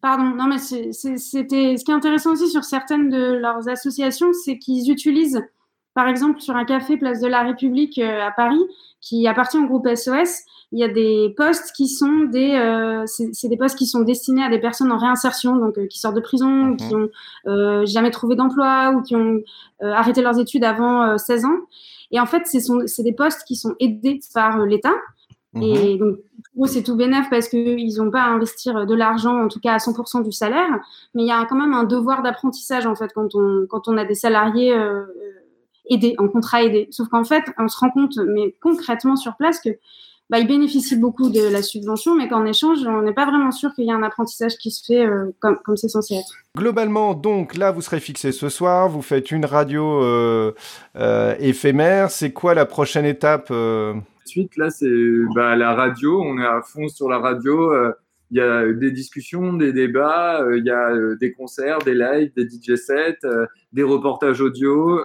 Pardon, 0.00 0.24
non 0.24 0.46
mais 0.46 0.58
c'était 0.58 1.16
ce 1.16 1.84
qui 1.84 1.90
est 1.90 1.94
intéressant 1.94 2.32
aussi 2.32 2.48
sur 2.48 2.62
certaines 2.62 3.08
de 3.08 3.32
leurs 3.34 3.68
associations, 3.68 4.32
c'est 4.32 4.58
qu'ils 4.58 4.90
utilisent, 4.90 5.42
par 5.94 6.08
exemple, 6.08 6.40
sur 6.40 6.56
un 6.56 6.66
café 6.66 6.98
Place 6.98 7.20
de 7.20 7.26
la 7.26 7.42
République 7.42 7.98
euh, 7.98 8.26
à 8.26 8.30
Paris, 8.30 8.62
qui 9.00 9.26
appartient 9.26 9.56
au 9.56 9.66
groupe 9.66 9.88
SOS, 9.88 10.44
il 10.74 10.80
y 10.80 10.82
a 10.82 10.88
des 10.88 11.32
postes 11.36 11.70
qui 11.76 11.86
sont 11.86 12.24
des, 12.24 12.50
euh, 12.50 13.04
c'est 13.06 13.46
des 13.46 13.56
postes 13.56 13.78
qui 13.78 13.86
sont 13.86 14.00
destinés 14.00 14.42
à 14.42 14.48
des 14.48 14.58
personnes 14.58 14.90
en 14.90 14.98
réinsertion, 14.98 15.54
donc 15.54 15.78
euh, 15.78 15.86
qui 15.86 16.00
sortent 16.00 16.16
de 16.16 16.20
prison, 16.20 16.48
mhm. 16.48 16.76
qui 16.76 16.94
ont 16.96 17.08
euh, 17.46 17.86
jamais 17.86 18.10
trouvé 18.10 18.34
d'emploi 18.34 18.90
ou 18.90 19.00
qui 19.00 19.14
ont 19.14 19.40
arrêté 19.80 20.20
leurs 20.20 20.40
études 20.40 20.64
avant 20.64 21.16
16 21.16 21.44
ans. 21.44 21.58
Et 22.10 22.18
en 22.18 22.26
fait, 22.26 22.42
c'est 22.46 23.02
des 23.04 23.12
postes 23.12 23.44
qui 23.46 23.54
sont 23.54 23.76
aidés 23.78 24.18
par 24.34 24.66
l'État. 24.66 24.94
Et 25.60 25.94
mhm. 25.94 25.98
donc, 25.98 26.18
pour 26.54 26.64
eux, 26.64 26.68
c'est 26.68 26.82
tout 26.82 26.96
bénef 26.96 27.28
parce 27.30 27.48
qu'ils 27.48 27.96
n'ont 27.96 28.10
pas 28.10 28.22
à 28.22 28.28
investir 28.28 28.86
de 28.86 28.94
l'argent, 28.94 29.44
en 29.44 29.48
tout 29.48 29.60
cas 29.60 29.74
à 29.74 29.78
100% 29.78 30.22
du 30.22 30.32
salaire. 30.32 30.80
Mais 31.14 31.22
il 31.22 31.28
y 31.28 31.32
a 31.32 31.44
quand 31.44 31.56
même 31.56 31.74
un 31.74 31.84
devoir 31.84 32.22
d'apprentissage, 32.22 32.86
en 32.86 32.94
fait, 32.94 33.12
quand 33.14 33.34
on, 33.34 33.66
quand 33.68 33.88
on 33.88 33.96
a 33.96 34.04
des 34.04 34.14
salariés 34.14 34.74
aidés, 35.90 36.14
en 36.18 36.28
contrat 36.28 36.62
aidé. 36.62 36.88
Sauf 36.90 37.08
qu'en 37.08 37.24
fait, 37.24 37.44
on 37.58 37.68
se 37.68 37.78
rend 37.78 37.90
compte, 37.90 38.16
mais 38.16 38.54
concrètement 38.60 39.16
sur 39.16 39.36
place, 39.36 39.60
que 39.60 39.70
bah, 40.30 40.38
ils 40.38 40.46
bénéficient 40.46 40.96
beaucoup 40.96 41.28
de 41.28 41.42
la 41.48 41.62
subvention, 41.62 42.14
mais 42.14 42.28
qu'en 42.28 42.46
échange, 42.46 42.78
on 42.86 43.02
n'est 43.02 43.12
pas 43.12 43.26
vraiment 43.26 43.50
sûr 43.50 43.74
qu'il 43.74 43.84
y 43.84 43.90
ait 43.90 43.92
un 43.92 44.02
apprentissage 44.02 44.56
qui 44.56 44.70
se 44.70 44.84
fait 44.84 45.04
euh, 45.04 45.34
comme, 45.38 45.58
comme 45.64 45.76
c'est 45.76 45.88
censé 45.88 46.14
être. 46.14 46.34
Globalement, 46.56 47.14
donc 47.14 47.56
là, 47.56 47.70
vous 47.70 47.82
serez 47.82 48.00
fixé 48.00 48.32
ce 48.32 48.48
soir, 48.48 48.88
vous 48.88 49.02
faites 49.02 49.30
une 49.30 49.44
radio 49.44 50.02
euh, 50.02 50.54
euh, 50.96 51.34
éphémère. 51.40 52.10
C'est 52.10 52.32
quoi 52.32 52.54
la 52.54 52.64
prochaine 52.64 53.04
étape 53.04 53.52
Suite, 54.24 54.56
là, 54.56 54.70
c'est 54.70 54.90
bah, 55.34 55.56
la 55.56 55.74
radio. 55.74 56.22
On 56.22 56.38
est 56.38 56.46
à 56.46 56.62
fond 56.62 56.88
sur 56.88 57.08
la 57.08 57.18
radio. 57.18 57.72
Il 58.30 58.38
y 58.38 58.40
a 58.40 58.72
des 58.72 58.90
discussions, 58.90 59.52
des 59.52 59.72
débats, 59.72 60.44
il 60.56 60.64
y 60.64 60.70
a 60.70 61.14
des 61.20 61.32
concerts, 61.32 61.78
des 61.80 61.94
lives, 61.94 62.32
des 62.34 62.48
DJ 62.48 62.76
sets, 62.76 63.18
des 63.72 63.82
reportages 63.82 64.40
audio. 64.40 65.00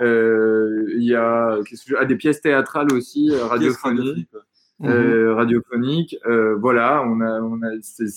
Euh, 0.00 0.86
il 0.96 1.02
y 1.02 1.14
a 1.14 1.58
ah, 1.98 2.04
des 2.04 2.16
pièces 2.16 2.40
théâtrales 2.40 2.92
aussi, 2.92 3.30
euh, 3.30 3.44
radiophoniques. 3.44 4.28
Euh, 4.82 5.34
radiophonique. 5.34 6.16
Euh, 6.26 6.56
voilà, 6.56 7.02
on 7.06 7.20
a, 7.20 7.40
on 7.42 7.60
a, 7.62 7.74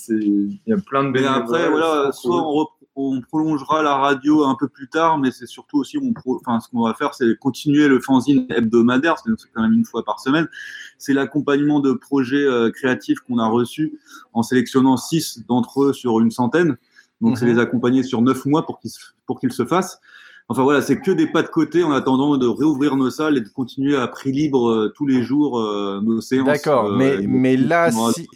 il 0.08 0.58
y 0.66 0.72
a 0.72 0.78
plein 0.78 1.04
de 1.04 1.12
bénévoles. 1.12 1.36
après, 1.36 1.68
voilà, 1.68 2.10
soit 2.12 2.42
on, 2.42 2.66
on, 2.96 3.20
prolongera 3.20 3.82
la 3.82 3.96
radio 3.96 4.44
un 4.44 4.56
peu 4.58 4.68
plus 4.68 4.88
tard, 4.88 5.18
mais 5.18 5.30
c'est 5.30 5.46
surtout 5.46 5.78
aussi, 5.78 5.98
on 5.98 6.14
enfin, 6.26 6.60
ce 6.60 6.68
qu'on 6.70 6.84
va 6.84 6.94
faire, 6.94 7.12
c'est 7.12 7.36
continuer 7.38 7.86
le 7.86 8.00
fanzine 8.00 8.46
hebdomadaire, 8.48 9.16
c'est 9.18 9.30
quand 9.52 9.62
même 9.62 9.74
une 9.74 9.84
fois 9.84 10.04
par 10.04 10.20
semaine. 10.20 10.48
C'est 10.96 11.12
l'accompagnement 11.12 11.80
de 11.80 11.92
projets 11.92 12.46
créatifs 12.72 13.20
qu'on 13.20 13.38
a 13.38 13.46
reçus 13.46 13.98
en 14.32 14.42
sélectionnant 14.42 14.96
six 14.96 15.44
d'entre 15.46 15.82
eux 15.84 15.92
sur 15.92 16.20
une 16.20 16.30
centaine. 16.30 16.78
Donc, 17.20 17.38
c'est 17.38 17.46
mhm. 17.46 17.52
les 17.52 17.58
accompagner 17.58 18.02
sur 18.02 18.22
neuf 18.22 18.46
mois 18.46 18.64
pour 18.64 18.80
qu'ils 18.80 18.90
pour 19.26 19.38
qu'ils 19.38 19.52
se 19.52 19.64
fassent. 19.64 20.00
Enfin 20.48 20.62
voilà, 20.62 20.82
c'est 20.82 21.00
que 21.00 21.10
des 21.10 21.26
pas 21.26 21.42
de 21.42 21.48
côté 21.48 21.82
en 21.82 21.92
attendant 21.92 22.36
de 22.36 22.46
réouvrir 22.46 22.96
nos 22.96 23.08
salles 23.08 23.38
et 23.38 23.40
de 23.40 23.48
continuer 23.48 23.96
à 23.96 24.06
prix 24.08 24.30
libre 24.30 24.68
euh, 24.68 24.92
tous 24.94 25.06
les 25.06 25.22
jours 25.22 25.58
euh, 25.58 26.00
nos 26.02 26.20
séances. 26.20 26.46
D'accord, 26.46 26.86
euh, 26.86 26.96
mais, 26.96 27.16
mais 27.26 27.56
là, 27.56 27.90
si, 27.90 28.28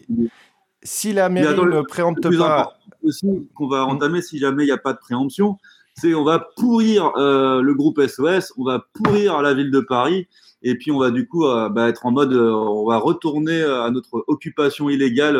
si 0.82 1.12
la 1.12 1.28
mairie 1.28 1.54
ne 1.54 1.82
préempte 1.82 2.26
plus 2.26 2.38
pas. 2.38 2.78
aussi 3.04 3.26
qu'on 3.54 3.68
va 3.68 3.84
entamer 3.84 4.22
si 4.22 4.38
jamais 4.38 4.62
il 4.64 4.66
n'y 4.66 4.72
a 4.72 4.78
pas 4.78 4.94
de 4.94 4.98
préemption, 4.98 5.58
c'est 5.96 6.14
on 6.14 6.24
va 6.24 6.48
pourrir 6.56 7.12
le 7.16 7.72
groupe 7.74 8.00
SOS, 8.00 8.54
on 8.56 8.64
va 8.64 8.86
pourrir 8.94 9.42
la 9.42 9.52
ville 9.52 9.70
de 9.70 9.80
Paris 9.80 10.28
et 10.62 10.74
puis 10.74 10.90
on 10.90 10.98
va 10.98 11.10
du 11.10 11.28
coup 11.28 11.46
euh, 11.46 11.68
bah, 11.68 11.88
être 11.88 12.06
en 12.06 12.10
mode, 12.10 12.32
euh, 12.32 12.52
on 12.52 12.86
va 12.86 12.98
retourner 12.98 13.60
euh, 13.60 13.84
à 13.84 13.90
notre 13.90 14.24
occupation 14.26 14.88
illégale, 14.88 15.38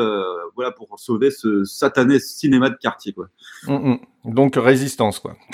voilà, 0.55 0.71
pour 0.71 0.99
sauver 0.99 1.31
ce 1.31 1.65
satané 1.65 2.19
cinéma 2.19 2.71
de 2.71 2.77
quartier, 2.77 3.13
quoi. 3.13 3.29
Hum, 3.67 3.85
hum. 3.85 3.99
Donc 4.25 4.57
résistance, 4.57 5.19
quoi. 5.19 5.37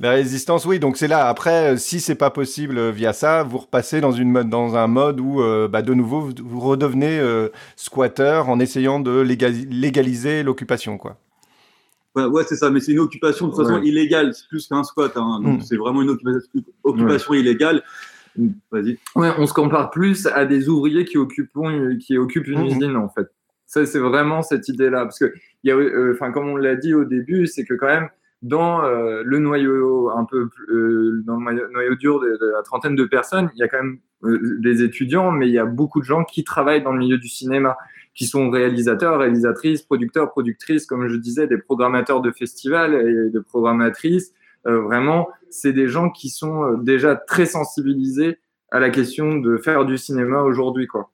La 0.00 0.12
résistance, 0.12 0.64
oui. 0.64 0.78
Donc 0.78 0.96
c'est 0.96 1.08
là. 1.08 1.28
Après, 1.28 1.76
si 1.76 2.00
c'est 2.00 2.14
pas 2.14 2.30
possible 2.30 2.88
via 2.90 3.12
ça, 3.12 3.42
vous 3.42 3.58
repassez 3.58 4.00
dans 4.00 4.12
une 4.12 4.42
dans 4.42 4.74
un 4.74 4.86
mode 4.86 5.20
où, 5.20 5.42
bah, 5.68 5.82
de 5.82 5.92
nouveau, 5.92 6.30
vous, 6.42 6.60
redevenez 6.60 7.20
squatter 7.76 8.42
en 8.46 8.58
essayant 8.58 9.00
de 9.00 9.20
légaliser 9.20 10.42
l'occupation, 10.42 10.96
quoi. 10.96 11.18
Ouais, 12.16 12.42
c'est 12.46 12.56
ça, 12.56 12.70
mais 12.70 12.80
c'est 12.80 12.92
une 12.92 12.98
occupation 12.98 13.48
de 13.48 13.54
façon 13.54 13.80
illégale, 13.82 14.34
c'est 14.34 14.48
plus 14.48 14.66
qu'un 14.66 14.82
squat. 14.82 15.12
Hein. 15.16 15.40
donc, 15.42 15.60
mm. 15.60 15.62
c'est 15.62 15.76
vraiment 15.76 16.02
une 16.02 16.16
occupation, 16.82 17.34
illégale. 17.34 17.82
Vas-y. 18.70 18.98
Ouais, 19.14 19.30
on 19.38 19.46
se 19.46 19.54
compare 19.54 19.90
plus 19.90 20.26
à 20.26 20.44
des 20.44 20.68
ouvriers 20.68 21.04
qui 21.04 21.18
occupent, 21.18 21.56
qui 22.00 22.18
occupent 22.18 22.48
une 22.48 22.62
mm. 22.62 22.66
usine, 22.66 22.96
en 22.96 23.08
fait. 23.08 23.28
Ça, 23.66 23.86
c'est 23.86 24.00
vraiment 24.00 24.42
cette 24.42 24.68
idée-là. 24.68 25.04
Parce 25.04 25.20
que, 25.20 25.32
y 25.62 25.70
a, 25.70 25.76
euh, 25.76 26.12
enfin, 26.14 26.32
comme 26.32 26.48
on 26.48 26.56
l'a 26.56 26.74
dit 26.74 26.92
au 26.92 27.04
début, 27.04 27.46
c'est 27.46 27.64
que 27.64 27.74
quand 27.74 27.86
même, 27.86 28.08
dans 28.42 28.82
euh, 28.82 29.22
le 29.24 29.38
noyau 29.38 30.10
un 30.10 30.24
peu 30.24 30.48
euh, 30.70 31.22
dans 31.24 31.36
le 31.36 31.70
noyau 31.72 31.94
dur 31.94 32.20
de, 32.20 32.38
la 32.56 32.62
trentaine 32.62 32.96
de 32.96 33.04
personnes, 33.04 33.50
il 33.54 33.60
y 33.60 33.62
a 33.62 33.68
quand 33.68 33.82
même 33.82 33.98
des 34.58 34.82
étudiants, 34.82 35.30
mais 35.30 35.46
il 35.46 35.52
y 35.52 35.58
a 35.58 35.64
beaucoup 35.64 36.00
de 36.00 36.04
gens 36.04 36.24
qui 36.24 36.42
travaillent 36.42 36.82
dans 36.82 36.92
le 36.92 36.98
milieu 36.98 37.16
du 37.16 37.28
cinéma 37.28 37.76
qui 38.14 38.26
sont 38.26 38.50
réalisateurs, 38.50 39.18
réalisatrices, 39.18 39.82
producteurs, 39.82 40.30
productrices, 40.30 40.86
comme 40.86 41.08
je 41.08 41.16
disais, 41.16 41.46
des 41.46 41.58
programmateurs 41.58 42.20
de 42.20 42.30
festivals 42.30 42.94
et 42.94 43.30
de 43.30 43.40
programmatrices. 43.40 44.32
Euh, 44.66 44.80
vraiment, 44.80 45.28
c'est 45.48 45.72
des 45.72 45.88
gens 45.88 46.10
qui 46.10 46.28
sont 46.28 46.64
euh, 46.64 46.76
déjà 46.76 47.16
très 47.16 47.46
sensibilisés 47.46 48.38
à 48.70 48.78
la 48.78 48.90
question 48.90 49.36
de 49.36 49.56
faire 49.56 49.84
du 49.84 49.96
cinéma 49.96 50.42
aujourd'hui, 50.42 50.86
quoi. 50.86 51.10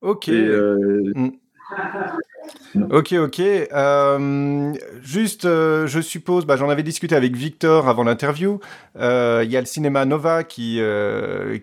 Ok. 0.00 0.28
Euh, 0.28 1.12
mm. 1.14 1.30
Ok, 2.90 3.12
ok. 3.12 3.40
Euh, 3.40 4.72
juste, 5.02 5.44
euh, 5.44 5.86
je 5.86 6.00
suppose, 6.00 6.46
bah, 6.46 6.56
j'en 6.56 6.68
avais 6.68 6.82
discuté 6.82 7.16
avec 7.16 7.34
Victor 7.34 7.88
avant 7.88 8.04
l'interview. 8.04 8.60
Euh, 8.98 9.42
il 9.44 9.50
y 9.50 9.56
a 9.56 9.60
le 9.60 9.66
cinéma 9.66 10.04
Nova 10.04 10.44
qui, 10.44 10.80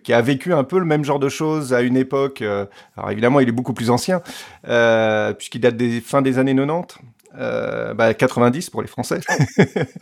qui 0.04 0.14
a 0.14 0.22
vécu 0.22 0.54
un 0.54 0.64
peu 0.64 0.80
le 0.80 0.86
même 0.86 1.04
genre 1.04 1.20
de 1.20 1.30
choses 1.30 1.74
à 1.74 1.82
une 1.82 1.98
époque. 1.98 2.42
alors 2.42 3.12
évidemment, 3.12 3.40
il 3.40 3.50
est 3.50 3.54
beaucoup 3.54 3.74
plus 3.74 3.90
ancien, 3.90 4.22
puisqu'il 5.38 5.60
date 5.60 5.78
des 5.78 6.02
fins 6.02 6.22
des 6.22 6.40
années 6.40 6.56
90. 6.56 7.00
Bah, 7.38 8.14
90 8.14 8.70
pour 8.70 8.82
les 8.82 8.88
Français. 8.88 9.20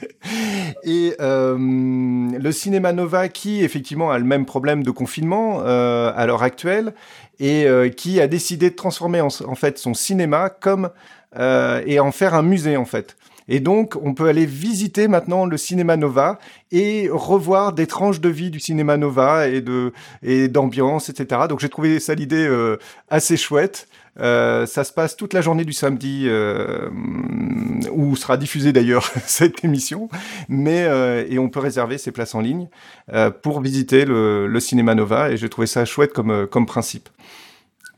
et 0.83 1.15
le 1.19 2.51
cinéma 2.51 2.93
Nova 2.93 3.27
qui 3.27 3.63
effectivement 3.63 4.11
a 4.11 4.17
le 4.17 4.25
même 4.25 4.45
problème 4.45 4.83
de 4.83 4.91
confinement 4.91 5.61
à 5.61 6.25
l'heure 6.25 6.43
actuelle 6.43 6.93
et 7.39 7.65
euh, 7.65 7.89
qui 7.89 8.21
a 8.21 8.27
décidé 8.27 8.69
de 8.69 8.75
transformer 8.75 9.21
en, 9.21 9.29
fait 9.29 9.77
son 9.77 9.93
cinéma 9.93 10.49
comme 10.49 10.89
euh, 11.37 11.81
et 11.85 11.99
en 11.99 12.11
faire 12.11 12.33
un 12.33 12.43
musée 12.43 12.77
en 12.77 12.85
fait. 12.85 13.17
Et 13.47 13.59
donc, 13.59 13.95
on 14.01 14.15
peut 14.15 14.27
aller 14.27 14.47
visiter 14.47 15.07
maintenant 15.07 15.45
le 15.45 15.57
cinéma 15.57 15.97
Nova 15.97 16.39
et 16.71 17.09
revoir 17.11 17.73
des 17.73 17.85
tranches 17.85 18.19
de 18.19 18.29
vie 18.29 18.49
du 18.49 18.59
cinéma 18.59 18.97
Nova 18.97 19.47
et 19.47 19.61
de 19.61 19.93
et 20.23 20.47
d'ambiance, 20.47 21.09
etc. 21.09 21.41
Donc, 21.47 21.59
j'ai 21.59 21.69
trouvé 21.69 21.99
ça 21.99 22.15
l'idée 22.15 22.47
euh, 22.47 22.77
assez 23.07 23.37
chouette. 23.37 23.87
Euh, 24.19 24.65
ça 24.65 24.83
se 24.83 24.93
passe 24.93 25.17
toute 25.17 25.33
la 25.33 25.41
journée 25.41 25.65
du 25.65 25.73
samedi, 25.73 26.25
euh, 26.27 26.89
où 27.91 28.15
sera 28.15 28.37
diffusée 28.37 28.71
d'ailleurs 28.71 29.05
cette 29.25 29.63
émission. 29.63 30.09
Mais 30.47 30.85
euh, 30.85 31.25
et 31.27 31.39
on 31.39 31.49
peut 31.49 31.59
réserver 31.59 31.97
ses 31.97 32.11
places 32.11 32.35
en 32.35 32.41
ligne 32.41 32.69
euh, 33.13 33.29
pour 33.29 33.61
visiter 33.61 34.05
le, 34.05 34.47
le, 34.47 34.59
cinéma 34.59 34.95
Nova. 34.95 35.31
Et 35.31 35.37
j'ai 35.37 35.49
trouvé 35.49 35.67
ça 35.67 35.85
chouette 35.85 36.13
comme 36.13 36.47
comme 36.47 36.65
principe. 36.65 37.09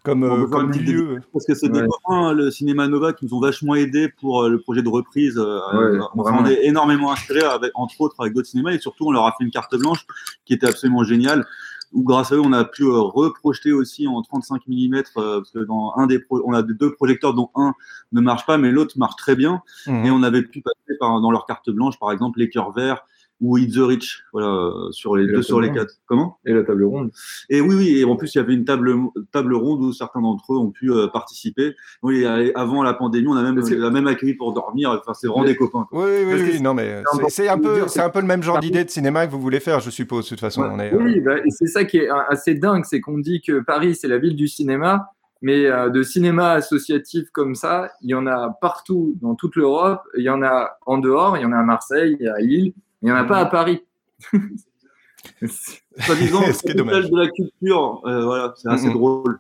Comme, 0.04 0.50
comme 0.50 0.72
lieu. 0.72 1.20
Parce 1.34 1.46
que 1.46 1.54
c'est 1.54 1.68
des 1.68 1.82
copains, 1.82 2.32
le 2.32 2.50
cinéma 2.50 2.88
Nova, 2.88 3.12
qui 3.12 3.26
nous 3.26 3.34
ont 3.34 3.42
vachement 3.42 3.76
aidés 3.76 4.08
pour 4.08 4.48
le 4.48 4.58
projet 4.58 4.82
de 4.82 4.88
reprise. 4.88 5.38
Ouais, 5.38 6.00
on 6.16 6.24
s'en 6.24 6.46
est 6.46 6.66
énormément 6.66 7.12
inspiré, 7.12 7.42
avec, 7.42 7.72
entre 7.76 8.00
autres 8.00 8.16
avec 8.20 8.34
d'autres 8.34 8.48
cinémas, 8.48 8.72
et 8.72 8.80
surtout 8.80 9.08
on 9.08 9.12
leur 9.12 9.26
a 9.26 9.36
fait 9.38 9.44
une 9.44 9.52
carte 9.52 9.76
blanche 9.76 10.06
qui 10.46 10.54
était 10.54 10.68
absolument 10.68 11.04
géniale 11.04 11.46
où 11.93 12.04
grâce 12.04 12.32
à 12.32 12.36
eux, 12.36 12.41
on 12.41 12.54
a 12.54 12.65
pu 12.65 12.84
euh, 12.84 13.00
reprojeter 13.00 13.71
aussi 13.71 14.08
en 14.08 14.21
35 14.21 14.62
mm, 14.67 14.95
euh, 14.95 15.02
parce 15.38 15.52
que 15.52 15.60
dans 15.60 15.93
un 15.95 16.08
des 16.08 16.23
on 16.30 16.54
a 16.54 16.62
deux 16.62 16.93
projecteurs 16.93 17.34
dont 17.34 17.50
un 17.56 17.73
ne 18.12 18.21
marche 18.21 18.45
pas, 18.45 18.58
mais 18.58 18.71
l'autre 18.71 18.97
marche 18.97 19.15
très 19.15 19.36
bien. 19.36 19.62
Mmh. 19.86 20.06
Et 20.06 20.12
on 20.12 20.23
avait 20.23 20.43
pu 20.43 20.62
passer 20.62 20.97
par, 21.00 21.19
dans 21.21 21.32
leur 21.32 21.45
carte 21.45 21.69
blanche, 21.69 21.97
par 22.00 22.12
exemple, 22.12 22.39
les 22.39 22.50
cœurs 22.50 22.71
verts 22.71 23.06
ou 23.39 23.58
It's 23.58 23.76
the 23.76 23.80
Rich, 23.80 24.23
voilà, 24.34 24.71
sur 24.91 25.15
les 25.15 25.28
deux 25.28 25.41
sur 25.41 25.62
les 25.62 25.71
quatre. 25.71 25.93
Comment? 26.06 26.38
Et 26.45 26.54
la 26.54 26.63
table 26.63 26.84
ronde. 26.86 27.12
Et 27.50 27.62
oui, 27.62 27.76
oui, 27.76 28.00
et 28.00 28.06
en 28.06 28.15
plus, 28.15 28.34
il 28.34 28.38
y 28.38 28.41
avait 28.41 28.54
une 28.54 28.65
table, 28.65 28.91
table 29.32 29.54
ronde 29.54 29.82
où 29.82 29.93
certains 29.93 30.21
d'entre 30.21 30.54
eux 30.54 30.58
ont 30.58 30.71
pu 30.71 30.91
euh, 30.91 31.08
participer. 31.08 31.76
Oui, 32.02 32.26
avant 32.56 32.84
la 32.84 32.93
pandémie, 32.93 33.28
on 33.28 33.36
a 33.36 33.43
même, 33.43 33.60
la 33.60 33.89
même 33.89 34.08
accueilli 34.08 34.34
pour 34.34 34.54
dormir. 34.54 34.89
Enfin, 35.00 35.13
c'est 35.13 35.28
vraiment 35.28 35.45
des 35.45 35.56
copains. 35.56 35.88
Oui, 35.91 36.10
oui, 36.26 36.41
oui, 36.52 36.62
non, 36.62 36.73
mais 36.73 37.04
c'est 37.30 37.47
un 37.47 37.60
peu, 37.60 37.88
c'est 37.88 38.02
un 38.02 38.10
peu 38.10 38.21
le 38.21 38.28
même 38.28 38.43
genre 38.43 38.60
d'idée 38.60 38.84
de 38.84 38.89
cinéma 38.89 39.28
que 39.28 39.32
vous 39.32 39.41
voulez 39.41 39.60
faire, 39.60 39.80
je 39.80 39.89
suppose, 39.89 40.26
de 40.26 40.30
toute 40.30 40.39
façon. 40.39 40.63
On 40.63 40.80
est, 40.80 40.93
oui, 40.93 41.19
bah, 41.19 41.36
c'est 41.50 41.67
ça 41.67 41.86
qui 41.86 41.97
est 41.97 42.10
assez 42.30 42.56
dingue, 42.56 42.86
c'est 42.86 43.02
qu'on 43.02 43.19
dit 43.19 43.41
que 43.41 43.60
Paris, 43.60 43.95
c'est 43.95 44.08
la 44.08 44.17
ville 44.17 44.36
du 44.36 44.47
cinéma. 44.47 45.12
Mais 45.43 45.67
euh, 45.67 45.89
de 45.89 46.02
cinéma 46.02 46.54
associatif 46.54 47.30
comme 47.32 47.54
ça, 47.54 47.91
il 48.02 48.10
y 48.10 48.15
en 48.15 48.26
a 48.26 48.58
partout 48.60 49.15
dans 49.21 49.36
toute 49.36 49.56
l'Europe. 49.56 50.02
Il 50.17 50.23
y 50.23 50.30
en 50.32 50.41
a 50.41 50.78
en 50.88 50.97
dehors, 50.97 51.38
il 51.38 51.43
y 51.43 51.45
en 51.45 51.52
a 51.52 51.60
à 51.60 51.63
Marseille, 51.63 52.17
il 52.19 52.26
y 52.26 52.28
a 52.28 52.34
à 52.34 52.39
Lille. 52.39 52.73
Il 53.02 53.06
n'y 53.06 53.12
en 53.12 53.16
a 53.16 53.24
pas 53.26 53.38
à 53.38 53.46
Paris. 53.46 53.82
Soi-disant, 56.00 56.42
c'est 56.54 56.76
de 56.76 57.18
la 57.18 57.30
culture. 57.30 58.02
Euh, 58.06 58.26
voilà, 58.26 58.54
c'est 58.58 58.70
assez 58.70 58.90
drôle. 58.90 59.40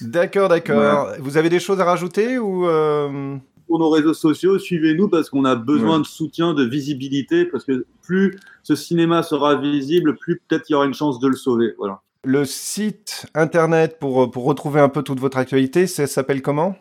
D'accord, 0.00 0.48
d'accord. 0.48 1.12
Vous 1.18 1.36
avez 1.36 1.48
des 1.48 1.60
choses 1.60 1.80
à 1.80 1.84
rajouter 1.84 2.38
ou 2.38 2.66
euh... 2.66 3.36
Pour 3.66 3.78
nos 3.78 3.88
réseaux 3.88 4.14
sociaux, 4.14 4.58
suivez-nous 4.58 5.08
parce 5.08 5.30
qu'on 5.30 5.44
a 5.44 5.54
besoin 5.54 5.98
de 5.98 6.04
soutien, 6.04 6.52
de 6.52 6.64
visibilité, 6.64 7.46
parce 7.46 7.64
que 7.64 7.86
plus 8.02 8.38
ce 8.62 8.76
cinéma 8.76 9.22
sera 9.22 9.56
visible, 9.56 10.16
plus 10.16 10.40
peut-être 10.46 10.68
il 10.68 10.74
y 10.74 10.76
aura 10.76 10.84
une 10.84 10.94
chance 10.94 11.18
de 11.18 11.28
le 11.28 11.36
sauver. 11.36 11.74
Voilà. 11.78 12.02
Le 12.24 12.44
site 12.44 13.26
internet 13.34 13.98
pour, 13.98 14.30
pour 14.30 14.44
retrouver 14.44 14.80
un 14.80 14.90
peu 14.90 15.02
toute 15.02 15.18
votre 15.18 15.38
actualité, 15.38 15.86
ça 15.86 16.06
s'appelle 16.06 16.42
comment? 16.42 16.76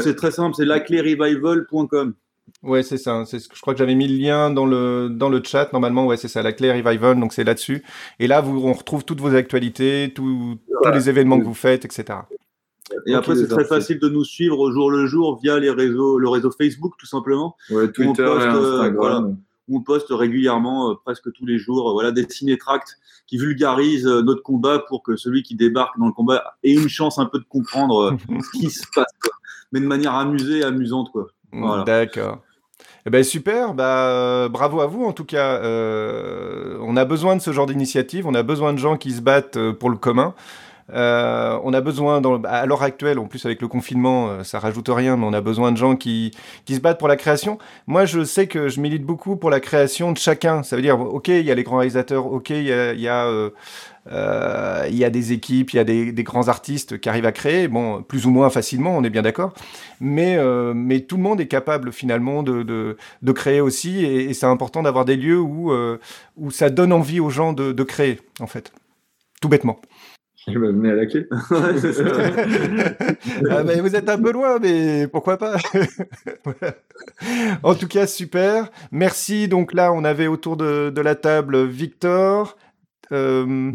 C'est 0.00 0.14
très 0.14 0.30
simple, 0.30 0.54
c'est 0.54 0.64
laclérevival.com. 0.64 2.14
Ouais, 2.62 2.82
c'est 2.82 2.98
ça. 2.98 3.24
C'est, 3.26 3.38
je 3.38 3.60
crois 3.60 3.74
que 3.74 3.78
j'avais 3.78 3.94
mis 3.94 4.08
le 4.08 4.16
lien 4.16 4.50
dans 4.50 4.66
le 4.66 5.08
dans 5.10 5.28
le 5.28 5.42
chat. 5.42 5.72
Normalement, 5.72 6.06
ouais, 6.06 6.16
c'est 6.16 6.28
ça, 6.28 6.42
la 6.42 6.52
clé 6.52 6.72
revival. 6.72 7.18
Donc 7.18 7.32
c'est 7.32 7.44
là-dessus. 7.44 7.84
Et 8.18 8.26
là, 8.26 8.40
vous, 8.40 8.60
on 8.64 8.72
retrouve 8.72 9.04
toutes 9.04 9.20
vos 9.20 9.34
actualités, 9.34 10.12
tous 10.14 10.58
les 10.92 11.08
événements 11.08 11.38
que 11.38 11.44
vous 11.44 11.54
faites, 11.54 11.84
etc. 11.84 12.20
Et 13.06 13.14
après, 13.14 13.36
c'est 13.36 13.48
très 13.48 13.64
facile 13.64 13.98
de 13.98 14.08
nous 14.08 14.24
suivre 14.24 14.58
au 14.58 14.72
jour 14.72 14.90
le 14.90 15.06
jour 15.06 15.38
via 15.42 15.58
les 15.58 15.70
réseaux, 15.70 16.18
le 16.18 16.28
réseau 16.28 16.50
Facebook, 16.50 16.94
tout 16.98 17.06
simplement. 17.06 17.56
Ouais, 17.70 17.90
Twitter, 17.90 18.22
on 18.22 18.34
poste, 18.34 18.46
euh, 18.46 19.32
on 19.68 19.80
poste 19.80 20.08
régulièrement, 20.10 20.90
euh, 20.90 20.94
presque 21.04 21.32
tous 21.32 21.46
les 21.46 21.58
jours, 21.58 21.90
euh, 21.90 21.92
voilà, 21.92 22.10
des 22.10 22.26
cinétracts 22.28 22.98
qui 23.26 23.38
vulgarisent 23.38 24.06
notre 24.06 24.42
combat 24.42 24.80
pour 24.80 25.02
que 25.02 25.16
celui 25.16 25.42
qui 25.42 25.54
débarque 25.54 25.98
dans 25.98 26.06
le 26.06 26.12
combat 26.12 26.56
ait 26.64 26.72
une 26.72 26.88
chance 26.88 27.18
un 27.18 27.26
peu 27.26 27.38
de 27.38 27.44
comprendre 27.48 28.16
ce 28.52 28.58
qui 28.58 28.70
se 28.70 28.84
passe, 28.94 29.12
mais 29.72 29.80
de 29.80 29.86
manière 29.86 30.14
amusée 30.14 30.58
et 30.58 30.64
amusante, 30.64 31.10
quoi. 31.12 31.28
D'accord. 31.84 32.38
Eh 33.06 33.10
ben 33.10 33.24
super, 33.24 33.72
bah, 33.72 34.48
bravo 34.50 34.80
à 34.80 34.86
vous 34.86 35.04
en 35.04 35.12
tout 35.12 35.24
cas. 35.24 35.54
Euh, 35.62 36.78
on 36.82 36.96
a 36.96 37.04
besoin 37.04 37.34
de 37.34 37.40
ce 37.40 37.50
genre 37.52 37.66
d'initiative, 37.66 38.26
on 38.26 38.34
a 38.34 38.42
besoin 38.42 38.74
de 38.74 38.78
gens 38.78 38.96
qui 38.98 39.12
se 39.12 39.22
battent 39.22 39.56
euh, 39.56 39.72
pour 39.72 39.88
le 39.90 39.96
commun. 39.96 40.34
Euh, 40.92 41.58
on 41.62 41.72
a 41.72 41.80
besoin, 41.80 42.20
à 42.44 42.66
l'heure 42.66 42.82
actuelle, 42.82 43.18
en 43.18 43.26
plus 43.26 43.44
avec 43.46 43.62
le 43.62 43.68
confinement, 43.68 44.28
euh, 44.28 44.42
ça 44.42 44.58
rajoute 44.58 44.88
rien, 44.88 45.16
mais 45.16 45.24
on 45.26 45.32
a 45.32 45.40
besoin 45.40 45.72
de 45.72 45.76
gens 45.76 45.96
qui, 45.96 46.32
qui 46.64 46.74
se 46.74 46.80
battent 46.80 46.98
pour 46.98 47.08
la 47.08 47.16
création. 47.16 47.58
Moi, 47.86 48.04
je 48.06 48.24
sais 48.24 48.46
que 48.46 48.68
je 48.68 48.80
milite 48.80 49.04
beaucoup 49.04 49.36
pour 49.36 49.50
la 49.50 49.60
création 49.60 50.12
de 50.12 50.18
chacun. 50.18 50.62
Ça 50.62 50.76
veut 50.76 50.82
dire, 50.82 51.00
ok, 51.00 51.28
il 51.28 51.44
y 51.44 51.50
a 51.50 51.54
les 51.54 51.62
grands 51.62 51.76
réalisateurs, 51.78 52.26
ok, 52.26 52.50
il 52.50 52.64
y 52.66 52.72
a, 52.72 53.26
euh, 53.26 53.30
euh, 53.30 53.50
il 54.06 54.96
y 54.96 55.04
a 55.04 55.10
des 55.10 55.32
équipes, 55.32 55.72
il 55.72 55.76
y 55.76 55.78
a 55.78 55.84
des, 55.84 56.12
des, 56.12 56.22
grands 56.22 56.48
artistes 56.48 56.98
qui 56.98 57.08
arrivent 57.08 57.26
à 57.26 57.32
créer, 57.32 57.68
bon, 57.68 58.02
plus 58.02 58.26
ou 58.26 58.30
moins 58.30 58.50
facilement, 58.50 58.96
on 58.96 59.04
est 59.04 59.10
bien 59.10 59.22
d'accord, 59.22 59.52
mais, 60.00 60.36
euh, 60.36 60.72
mais 60.74 61.00
tout 61.00 61.16
le 61.16 61.22
monde 61.22 61.40
est 61.40 61.46
capable 61.46 61.92
finalement 61.92 62.42
de, 62.42 62.62
de, 62.62 62.96
de 63.22 63.32
créer 63.32 63.60
aussi, 63.60 64.04
et, 64.04 64.30
et 64.30 64.34
c'est 64.34 64.46
important 64.46 64.82
d'avoir 64.82 65.04
des 65.04 65.16
lieux 65.16 65.40
où, 65.40 65.72
euh, 65.72 65.98
où 66.36 66.50
ça 66.50 66.70
donne 66.70 66.92
envie 66.92 67.20
aux 67.20 67.30
gens 67.30 67.52
de, 67.52 67.72
de 67.72 67.82
créer, 67.82 68.20
en 68.40 68.46
fait, 68.46 68.72
tout 69.40 69.48
bêtement. 69.48 69.80
Je 70.48 70.58
vais 70.58 70.68
venir 70.68 70.92
à 70.92 70.96
la 70.96 71.06
clé. 71.06 71.26
ah 73.50 73.62
vous 73.82 73.94
êtes 73.94 74.08
un 74.08 74.18
peu 74.18 74.32
loin, 74.32 74.58
mais 74.58 75.06
pourquoi 75.06 75.36
pas? 75.36 75.56
En 77.62 77.74
tout 77.74 77.88
cas, 77.88 78.06
super. 78.06 78.70
Merci. 78.90 79.48
Donc 79.48 79.74
là, 79.74 79.92
on 79.92 80.04
avait 80.04 80.26
autour 80.26 80.56
de, 80.56 80.90
de 80.90 81.00
la 81.00 81.14
table 81.14 81.64
Victor, 81.66 82.56
euh, 83.12 83.72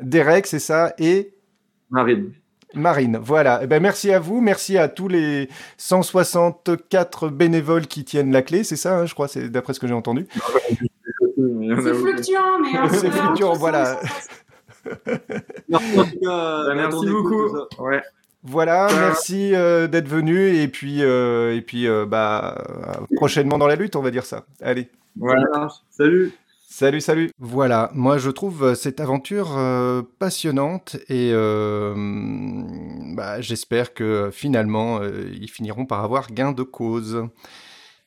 Derek, 0.00 0.46
c'est 0.46 0.58
ça, 0.58 0.94
et 0.98 1.32
Marine. 1.90 2.32
Marine, 2.74 3.18
voilà. 3.22 3.60
Eh 3.62 3.66
ben, 3.66 3.80
merci 3.80 4.12
à 4.12 4.18
vous, 4.18 4.40
merci 4.40 4.76
à 4.76 4.88
tous 4.88 5.08
les 5.08 5.48
164 5.78 7.28
bénévoles 7.28 7.86
qui 7.86 8.04
tiennent 8.04 8.32
la 8.32 8.42
clé, 8.42 8.64
c'est 8.64 8.76
ça, 8.76 8.98
hein, 8.98 9.06
je 9.06 9.14
crois, 9.14 9.28
c'est 9.28 9.48
d'après 9.48 9.72
ce 9.72 9.80
que 9.80 9.86
j'ai 9.86 9.94
entendu. 9.94 10.26
C'est 10.32 11.94
fluctuant, 11.94 12.58
mais 12.60 12.88
c'est 12.90 13.10
fluctuant, 13.10 13.54
voilà. 13.54 13.98
merci, 15.68 15.98
en 15.98 16.04
tout 16.04 16.20
cas, 16.22 16.74
merci 16.74 17.06
beaucoup. 17.06 17.48
Ouais. 17.78 18.02
Voilà, 18.48 18.86
merci 19.00 19.54
euh, 19.54 19.88
d'être 19.88 20.06
venu 20.06 20.56
et 20.56 20.68
puis 20.68 21.02
euh, 21.02 21.56
et 21.56 21.62
puis 21.62 21.88
euh, 21.88 22.06
bah 22.06 22.64
prochainement 23.16 23.58
dans 23.58 23.66
la 23.66 23.74
lutte, 23.74 23.96
on 23.96 24.02
va 24.02 24.12
dire 24.12 24.24
ça. 24.24 24.44
Allez. 24.62 24.88
Voilà. 25.16 25.68
Salut. 25.90 26.32
Salut, 26.78 27.00
salut. 27.00 27.30
Voilà, 27.38 27.90
moi 27.94 28.18
je 28.18 28.28
trouve 28.28 28.62
euh, 28.62 28.74
cette 28.74 29.00
aventure 29.00 29.56
euh, 29.56 30.02
passionnante 30.18 30.96
et 31.08 31.30
euh, 31.32 31.94
bah, 33.14 33.40
j'espère 33.40 33.94
que 33.94 34.28
finalement 34.30 35.00
ils 35.02 35.48
finiront 35.48 35.86
par 35.86 36.04
avoir 36.04 36.30
gain 36.30 36.52
de 36.52 36.62
cause. 36.62 37.28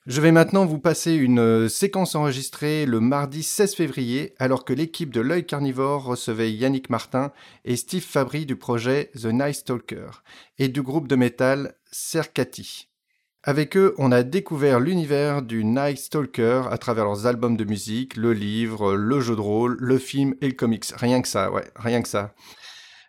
Je 0.05 0.21
vais 0.21 0.32
maintenant 0.32 0.67
vous 0.67 0.77
passer 0.77 1.15
une 1.15 1.67
séquence 1.67 2.13
enregistrée 2.13 2.86
le 2.86 2.99
mardi 2.99 3.41
16 3.41 3.73
février 3.73 4.36
alors 4.38 4.65
que 4.65 4.73
l'équipe 4.73 5.12
de 5.12 5.21
l'œil 5.21 5.47
carnivore 5.47 6.03
recevait 6.03 6.51
Yannick 6.51 6.91
Martin 6.91 7.32
et 7.65 7.75
Steve 7.75 8.05
Fabry 8.05 8.45
du 8.45 8.55
projet 8.55 9.10
The 9.19 9.34
Night 9.34 9.55
Stalker 9.55 10.21
et 10.60 10.67
du 10.67 10.84
groupe 10.84 11.08
de 11.08 11.15
métal 11.15 11.73
Cercati. 11.91 12.88
Avec 13.43 13.78
eux, 13.78 13.95
on 13.97 14.12
a 14.12 14.23
découvert 14.23 14.82
l'univers 14.82 15.41
du 15.41 15.63
Night 15.63 15.97
Stalker 15.97 16.63
à 16.69 16.78
travers 16.78 17.06
leurs 17.06 17.25
albums 17.25 17.56
de 17.56 17.63
musique, 17.63 18.17
le 18.17 18.34
livre, 18.34 18.95
le 18.95 19.21
jeu 19.21 19.34
de 19.34 19.39
rôle, 19.41 19.78
le 19.80 19.97
film 19.97 20.36
et 20.41 20.47
le 20.47 20.54
comics. 20.54 20.84
Rien 20.97 21.21
que 21.21 21.28
ça, 21.30 21.49
ouais, 21.49 21.63
rien 21.78 22.02
que 22.02 22.10
ça. 22.10 22.34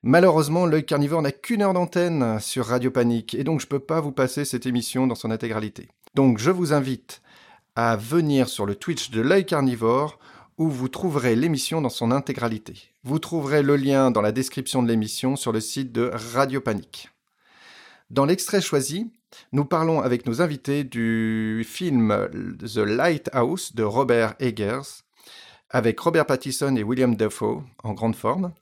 Malheureusement, 0.04 0.66
l'œil 0.66 0.86
carnivore 0.86 1.20
n'a 1.20 1.32
qu'une 1.32 1.62
heure 1.62 1.74
d'antenne 1.74 2.38
sur 2.38 2.66
Radio 2.66 2.92
Panique 2.92 3.34
et 3.34 3.42
donc 3.42 3.60
je 3.60 3.66
peux 3.66 3.80
pas 3.80 4.00
vous 4.00 4.12
passer 4.12 4.44
cette 4.44 4.66
émission 4.66 5.08
dans 5.08 5.16
son 5.16 5.32
intégralité. 5.32 5.88
Donc 6.14 6.38
je 6.38 6.52
vous 6.52 6.72
invite 6.72 7.22
à 7.74 7.96
venir 7.96 8.48
sur 8.48 8.66
le 8.66 8.76
Twitch 8.76 9.10
de 9.10 9.20
l'œil 9.20 9.44
carnivore 9.44 10.20
où 10.58 10.68
vous 10.68 10.88
trouverez 10.88 11.34
l'émission 11.34 11.80
dans 11.80 11.88
son 11.88 12.12
intégralité. 12.12 12.94
Vous 13.02 13.18
trouverez 13.18 13.64
le 13.64 13.74
lien 13.74 14.12
dans 14.12 14.22
la 14.22 14.30
description 14.30 14.80
de 14.80 14.88
l'émission 14.88 15.34
sur 15.34 15.50
le 15.50 15.60
site 15.60 15.90
de 15.90 16.12
Radio 16.14 16.60
Panique. 16.60 17.08
Dans 18.10 18.26
l'extrait 18.26 18.60
choisi, 18.60 19.10
nous 19.52 19.64
parlons 19.64 20.00
avec 20.00 20.26
nos 20.26 20.42
invités 20.42 20.84
du 20.84 21.64
film 21.66 22.28
The 22.58 22.78
Lighthouse 22.78 23.74
de 23.74 23.82
Robert 23.82 24.34
Eggers, 24.38 25.02
avec 25.70 26.00
Robert 26.00 26.26
Pattinson 26.26 26.76
et 26.76 26.82
William 26.82 27.14
Dafoe 27.14 27.62
en 27.82 27.92
grande 27.92 28.16
forme, 28.16 28.52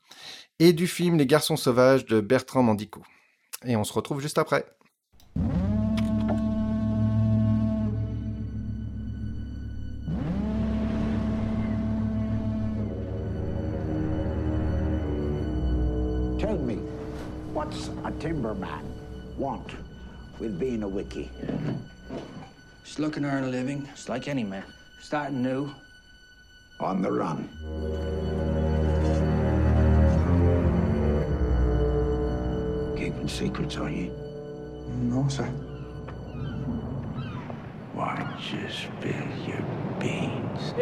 et 0.58 0.72
du 0.72 0.86
film 0.86 1.16
Les 1.16 1.26
Garçons 1.26 1.56
Sauvages 1.56 2.04
de 2.06 2.20
Bertrand 2.20 2.62
Mandico. 2.62 3.02
Et 3.64 3.76
on 3.76 3.84
se 3.84 3.92
retrouve 3.92 4.20
juste 4.20 4.38
après. 4.38 4.64
Tell 16.38 16.56
me, 16.56 16.76
what's 17.52 17.90
a 18.04 18.12
timberman 18.20 18.84
want? 19.36 19.74
With 20.38 20.58
being 20.58 20.82
a 20.82 20.88
wiki? 20.88 21.30
Just 22.84 22.98
looking 22.98 23.22
to 23.24 23.28
earn 23.28 23.44
a 23.44 23.48
living, 23.48 23.86
just 23.86 24.08
like 24.08 24.28
any 24.28 24.44
man. 24.44 24.64
Starting 25.00 25.42
new. 25.42 25.70
On 26.80 27.02
the 27.02 27.10
run. 27.10 27.48
Keeping 32.96 33.28
secrets, 33.28 33.76
are 33.76 33.90
you? 33.90 34.10
No, 34.88 35.28
sir. 35.28 35.44
Why 37.94 38.16
don't 38.16 38.52
you 38.52 38.70
spill 38.70 39.28
your 39.46 39.62
beans? 39.98 40.74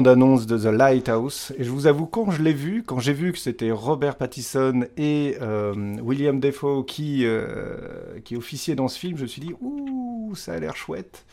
Bande-annonce 0.00 0.46
de 0.46 0.56
The 0.56 0.72
Lighthouse. 0.72 1.52
Et 1.58 1.64
je 1.64 1.70
vous 1.70 1.86
avoue, 1.86 2.06
quand 2.06 2.30
je 2.30 2.42
l'ai 2.42 2.54
vu, 2.54 2.82
quand 2.82 3.00
j'ai 3.00 3.12
vu 3.12 3.32
que 3.32 3.38
c'était 3.38 3.70
Robert 3.70 4.16
Pattinson 4.16 4.86
et 4.96 5.36
euh, 5.42 5.74
William 6.02 6.40
Defoe 6.40 6.84
qui, 6.86 7.26
euh, 7.26 8.18
qui 8.24 8.34
officiaient 8.34 8.74
dans 8.74 8.88
ce 8.88 8.98
film, 8.98 9.18
je 9.18 9.22
me 9.22 9.28
suis 9.28 9.42
dit, 9.42 9.52
ouh, 9.60 10.32
ça 10.34 10.54
a 10.54 10.58
l'air 10.58 10.74
chouette. 10.74 11.26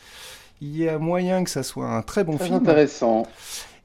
Il 0.60 0.76
y 0.76 0.86
a 0.86 0.98
moyen 0.98 1.44
que 1.44 1.50
ça 1.50 1.62
soit 1.62 1.88
un 1.88 2.02
très 2.02 2.24
bon 2.24 2.36
Très 2.36 2.46
film. 2.46 2.58
intéressant. 2.58 3.26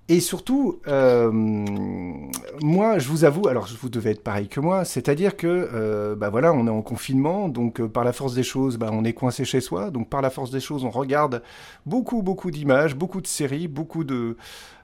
Et 0.09 0.19
surtout, 0.19 0.81
euh, 0.87 1.31
moi, 1.31 2.99
je 2.99 3.07
vous 3.07 3.23
avoue, 3.23 3.47
alors 3.47 3.69
vous 3.81 3.87
devez 3.87 4.11
être 4.11 4.23
pareil 4.23 4.49
que 4.49 4.59
moi, 4.59 4.83
c'est-à-dire 4.83 5.37
que, 5.37 5.47
euh, 5.47 6.13
bah 6.13 6.29
voilà, 6.29 6.51
on 6.51 6.67
est 6.67 6.69
en 6.69 6.81
confinement, 6.81 7.47
donc 7.47 7.79
euh, 7.79 7.87
par 7.87 8.03
la 8.03 8.11
force 8.11 8.33
des 8.33 8.43
choses, 8.43 8.77
bah, 8.77 8.89
on 8.91 9.05
est 9.05 9.13
coincé 9.13 9.45
chez 9.45 9.61
soi, 9.61 9.91
donc 9.91 10.09
par 10.09 10.21
la 10.21 10.29
force 10.29 10.51
des 10.51 10.59
choses, 10.59 10.83
on 10.83 10.89
regarde 10.89 11.41
beaucoup, 11.85 12.21
beaucoup 12.21 12.51
d'images, 12.51 12.95
beaucoup 12.97 13.21
de 13.21 13.27
séries, 13.27 13.69
beaucoup 13.69 14.03
de, 14.03 14.35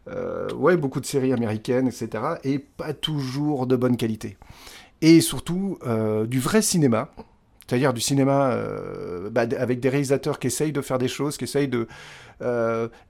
euh, 0.10 0.50
ouais, 0.54 0.78
beaucoup 0.78 1.00
de 1.00 1.06
séries 1.06 1.34
américaines, 1.34 1.88
etc., 1.88 2.24
et 2.44 2.60
pas 2.60 2.94
toujours 2.94 3.68
de 3.68 3.76
bonne 3.76 3.98
qualité. 3.98 4.38
Et 5.02 5.22
surtout, 5.22 5.78
euh, 5.86 6.26
du 6.26 6.40
vrai 6.40 6.62
cinéma, 6.62 7.10
c'est-à-dire 7.68 7.94
du 7.94 8.02
cinéma 8.02 8.52
euh, 8.52 9.30
bah, 9.30 9.46
avec 9.58 9.80
des 9.80 9.90
réalisateurs 9.90 10.40
qui 10.40 10.48
essayent 10.48 10.72
de 10.72 10.82
faire 10.82 10.98
des 10.98 11.08
choses, 11.08 11.38
qui 11.38 11.44
essayent 11.44 11.68
de 11.68 11.88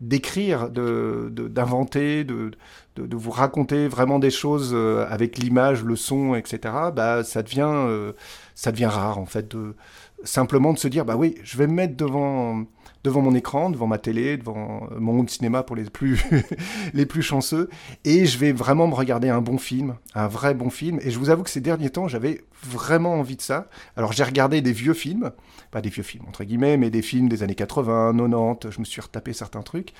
d'écrire, 0.01 0.71
d'inventer, 0.71 2.23
de, 2.23 2.49
de, 2.95 3.05
de 3.05 3.15
vous 3.15 3.29
raconter 3.29 3.87
vraiment 3.87 4.17
des 4.17 4.31
choses 4.31 4.75
avec 5.07 5.37
l'image, 5.37 5.83
le 5.83 5.95
son, 5.95 6.33
etc. 6.33 6.73
Bah, 6.95 7.23
ça 7.23 7.43
devient 7.43 8.11
ça 8.55 8.71
devient 8.71 8.85
rare 8.87 9.19
en 9.19 9.27
fait 9.27 9.47
de 9.55 9.75
simplement 10.23 10.73
de 10.73 10.79
se 10.79 10.87
dire 10.87 11.05
bah 11.05 11.15
oui, 11.15 11.35
je 11.43 11.57
vais 11.57 11.67
me 11.67 11.73
mettre 11.73 11.95
devant 11.95 12.65
devant 13.03 13.21
mon 13.21 13.33
écran, 13.33 13.69
devant 13.69 13.87
ma 13.87 13.97
télé, 13.97 14.37
devant 14.37 14.87
euh, 14.91 14.99
mon 14.99 15.19
home 15.19 15.29
cinéma 15.29 15.63
pour 15.63 15.75
les 15.75 15.85
plus 15.85 16.23
les 16.93 17.05
plus 17.05 17.21
chanceux 17.21 17.69
et 18.03 18.25
je 18.25 18.37
vais 18.37 18.51
vraiment 18.51 18.87
me 18.87 18.93
regarder 18.93 19.29
un 19.29 19.41
bon 19.41 19.57
film, 19.57 19.95
un 20.15 20.27
vrai 20.27 20.53
bon 20.53 20.69
film 20.69 20.99
et 21.01 21.11
je 21.11 21.19
vous 21.19 21.29
avoue 21.29 21.43
que 21.43 21.49
ces 21.49 21.61
derniers 21.61 21.89
temps, 21.89 22.07
j'avais 22.07 22.43
vraiment 22.63 23.13
envie 23.13 23.35
de 23.35 23.41
ça. 23.41 23.69
Alors 23.95 24.11
j'ai 24.11 24.23
regardé 24.23 24.61
des 24.61 24.73
vieux 24.73 24.93
films, 24.93 25.31
pas 25.71 25.81
des 25.81 25.89
vieux 25.89 26.03
films 26.03 26.25
entre 26.27 26.43
guillemets, 26.43 26.77
mais 26.77 26.89
des 26.89 27.01
films 27.01 27.29
des 27.29 27.43
années 27.43 27.55
80, 27.55 28.13
90, 28.17 28.71
je 28.71 28.79
me 28.79 28.85
suis 28.85 29.01
retapé 29.01 29.33
certains 29.33 29.61
trucs 29.61 29.93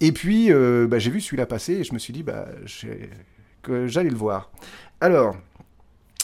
et 0.00 0.12
puis 0.12 0.52
euh, 0.52 0.86
bah, 0.86 0.98
j'ai 0.98 1.10
vu 1.10 1.20
celui-là 1.20 1.46
passer 1.46 1.74
et 1.74 1.84
je 1.84 1.92
me 1.92 1.98
suis 1.98 2.12
dit 2.12 2.22
bah 2.22 2.46
que 3.62 3.86
j'allais 3.88 4.10
le 4.10 4.16
voir. 4.16 4.50
Alors, 5.00 5.36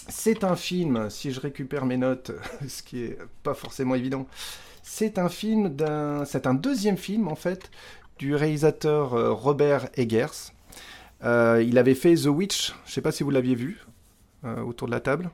c'est 0.08 0.44
un 0.44 0.56
film, 0.56 1.10
si 1.10 1.32
je 1.32 1.40
récupère 1.40 1.86
mes 1.86 1.96
notes, 1.96 2.32
ce 2.68 2.82
qui 2.82 3.02
est 3.02 3.18
pas 3.42 3.54
forcément 3.54 3.94
évident, 3.94 4.26
c'est 4.82 5.18
un 5.18 5.28
film 5.28 5.68
d'un, 5.68 6.24
c'est 6.24 6.46
un 6.46 6.54
deuxième 6.54 6.96
film 6.96 7.28
en 7.28 7.34
fait 7.34 7.70
du 8.18 8.34
réalisateur 8.34 9.14
euh, 9.14 9.32
Robert 9.32 9.88
Eggers. 9.94 10.52
Euh, 11.24 11.62
il 11.66 11.78
avait 11.78 11.94
fait 11.94 12.14
The 12.14 12.26
Witch, 12.26 12.74
je 12.86 12.92
sais 12.92 13.00
pas 13.00 13.12
si 13.12 13.22
vous 13.22 13.30
l'aviez 13.30 13.54
vu 13.54 13.84
euh, 14.44 14.62
autour 14.62 14.86
de 14.86 14.92
la 14.92 15.00
table. 15.00 15.30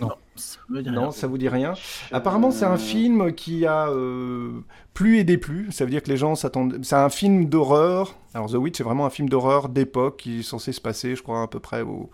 Non, 0.00 0.12
ça. 0.36 0.58
Non, 0.70 1.10
ça 1.10 1.26
vous 1.26 1.38
dit 1.38 1.48
rien. 1.48 1.74
Apparemment, 2.10 2.50
c'est 2.50 2.64
un 2.64 2.76
film 2.76 3.32
qui 3.32 3.64
a 3.66 3.88
euh, 3.88 4.60
plu 4.94 5.18
et 5.18 5.24
déplu. 5.24 5.68
Ça 5.72 5.84
veut 5.84 5.90
dire 5.90 6.02
que 6.02 6.10
les 6.10 6.16
gens 6.16 6.34
s'attendent. 6.34 6.78
C'est 6.82 6.96
un 6.96 7.08
film 7.08 7.46
d'horreur. 7.46 8.14
Alors, 8.34 8.50
The 8.50 8.54
Witch, 8.54 8.76
c'est 8.76 8.84
vraiment 8.84 9.06
un 9.06 9.10
film 9.10 9.28
d'horreur 9.28 9.68
d'époque 9.68 10.18
qui 10.18 10.40
est 10.40 10.42
censé 10.42 10.72
se 10.72 10.80
passer, 10.80 11.16
je 11.16 11.22
crois, 11.22 11.42
à 11.42 11.46
peu 11.46 11.60
près 11.60 11.82
au, 11.82 12.10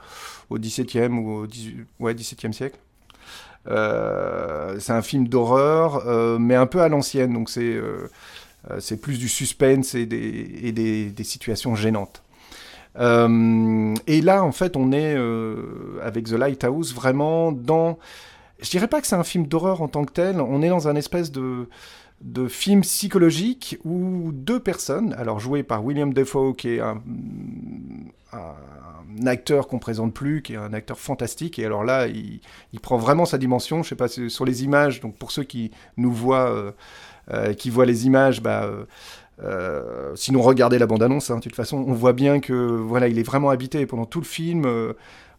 au 0.51 0.59
17e 0.59 1.19
ou 1.19 1.31
au 1.41 1.47
18... 1.47 1.87
ouais, 1.99 2.15
17e 2.15 2.53
siècle. 2.53 2.79
Euh, 3.69 4.77
c'est 4.79 4.93
un 4.93 5.03
film 5.03 5.29
d'horreur, 5.29 6.07
euh, 6.07 6.39
mais 6.39 6.55
un 6.55 6.67
peu 6.67 6.81
à 6.81 6.89
l'ancienne. 6.89 7.33
Donc, 7.33 7.51
c'est 7.51 7.63
euh, 7.63 8.09
c'est 8.79 9.01
plus 9.01 9.19
du 9.19 9.29
suspense 9.29 9.95
et 9.95 10.07
des, 10.07 10.61
et 10.63 10.73
des, 10.73 11.25
situations 11.25 11.75
gênantes. 11.75 12.23
Et 12.97 14.21
là, 14.23 14.43
en 14.43 14.53
fait, 14.53 14.77
on 14.77 14.93
est 14.93 15.17
avec 16.03 16.27
The 16.27 16.33
Lighthouse 16.33 16.95
vraiment 16.95 17.53
dans. 17.53 17.99
Je 18.61 18.71
dirais 18.71 18.89
pas 18.89 19.01
que 19.03 19.07
c'est 19.07 19.17
un 19.17 19.25
film 19.25 19.47
d'horreur 19.47 19.83
en 19.83 19.89
tant 19.89 20.05
que 20.05 20.13
tel. 20.13 20.41
On 20.41 20.63
est 20.63 20.71
dans 20.71 20.89
un 20.89 20.97
espèce 20.97 21.31
de 21.31 21.69
de 22.21 22.49
film 22.49 22.81
psychologique 22.81 23.79
où 23.85 24.31
deux 24.33 24.61
personnes, 24.61 25.13
alors 25.19 25.41
jouées 25.41 25.63
par 25.63 25.85
William 25.85 26.15
Defoe, 26.15 26.55
qui 26.57 26.71
est 26.71 26.81
un, 26.81 27.03
un 28.35 29.27
acteur 29.27 29.69
qu'on 29.69 29.79
présente 29.79 30.13
plus, 30.13 30.43
qui 30.43 30.55
est 30.55 30.57
un 30.57 30.73
acteur 30.73 30.99
fantastique, 30.99 31.59
et 31.59 31.65
alors 31.65 31.85
là, 31.85 32.07
il, 32.07 32.41
prend 32.81 32.97
vraiment 32.97 33.25
sa 33.25 33.39
dimension. 33.39 33.83
Je 33.83 33.91
sais 33.91 33.95
pas 33.95 34.09
sur 34.09 34.45
les 34.45 34.65
images. 34.65 35.01
Donc 35.01 35.17
pour 35.17 35.31
ceux 35.31 35.45
qui 35.45 35.71
nous 35.97 36.13
voient, 36.13 36.51
euh, 36.51 36.73
euh, 37.31 37.53
qui 37.55 37.71
voient 37.71 37.87
les 37.87 38.07
images, 38.07 38.43
bah 38.43 38.69
euh, 39.43 40.13
sinon, 40.17 40.43
regardez 40.43 40.79
la 40.79 40.87
bande-annonce. 40.87 41.31
hein. 41.31 41.37
De 41.37 41.43
toute 41.43 41.57
façon, 41.57 41.85
on 41.87 41.93
voit 41.93 42.13
bien 42.13 42.41
que 42.41 42.53
voilà, 42.53 43.09
il 43.09 43.19
est 43.19 43.25
vraiment 43.25 43.51
habité 43.51 43.87
pendant 43.87 44.07
tout 44.07 44.21
le 44.21 44.27
film. 44.27 44.65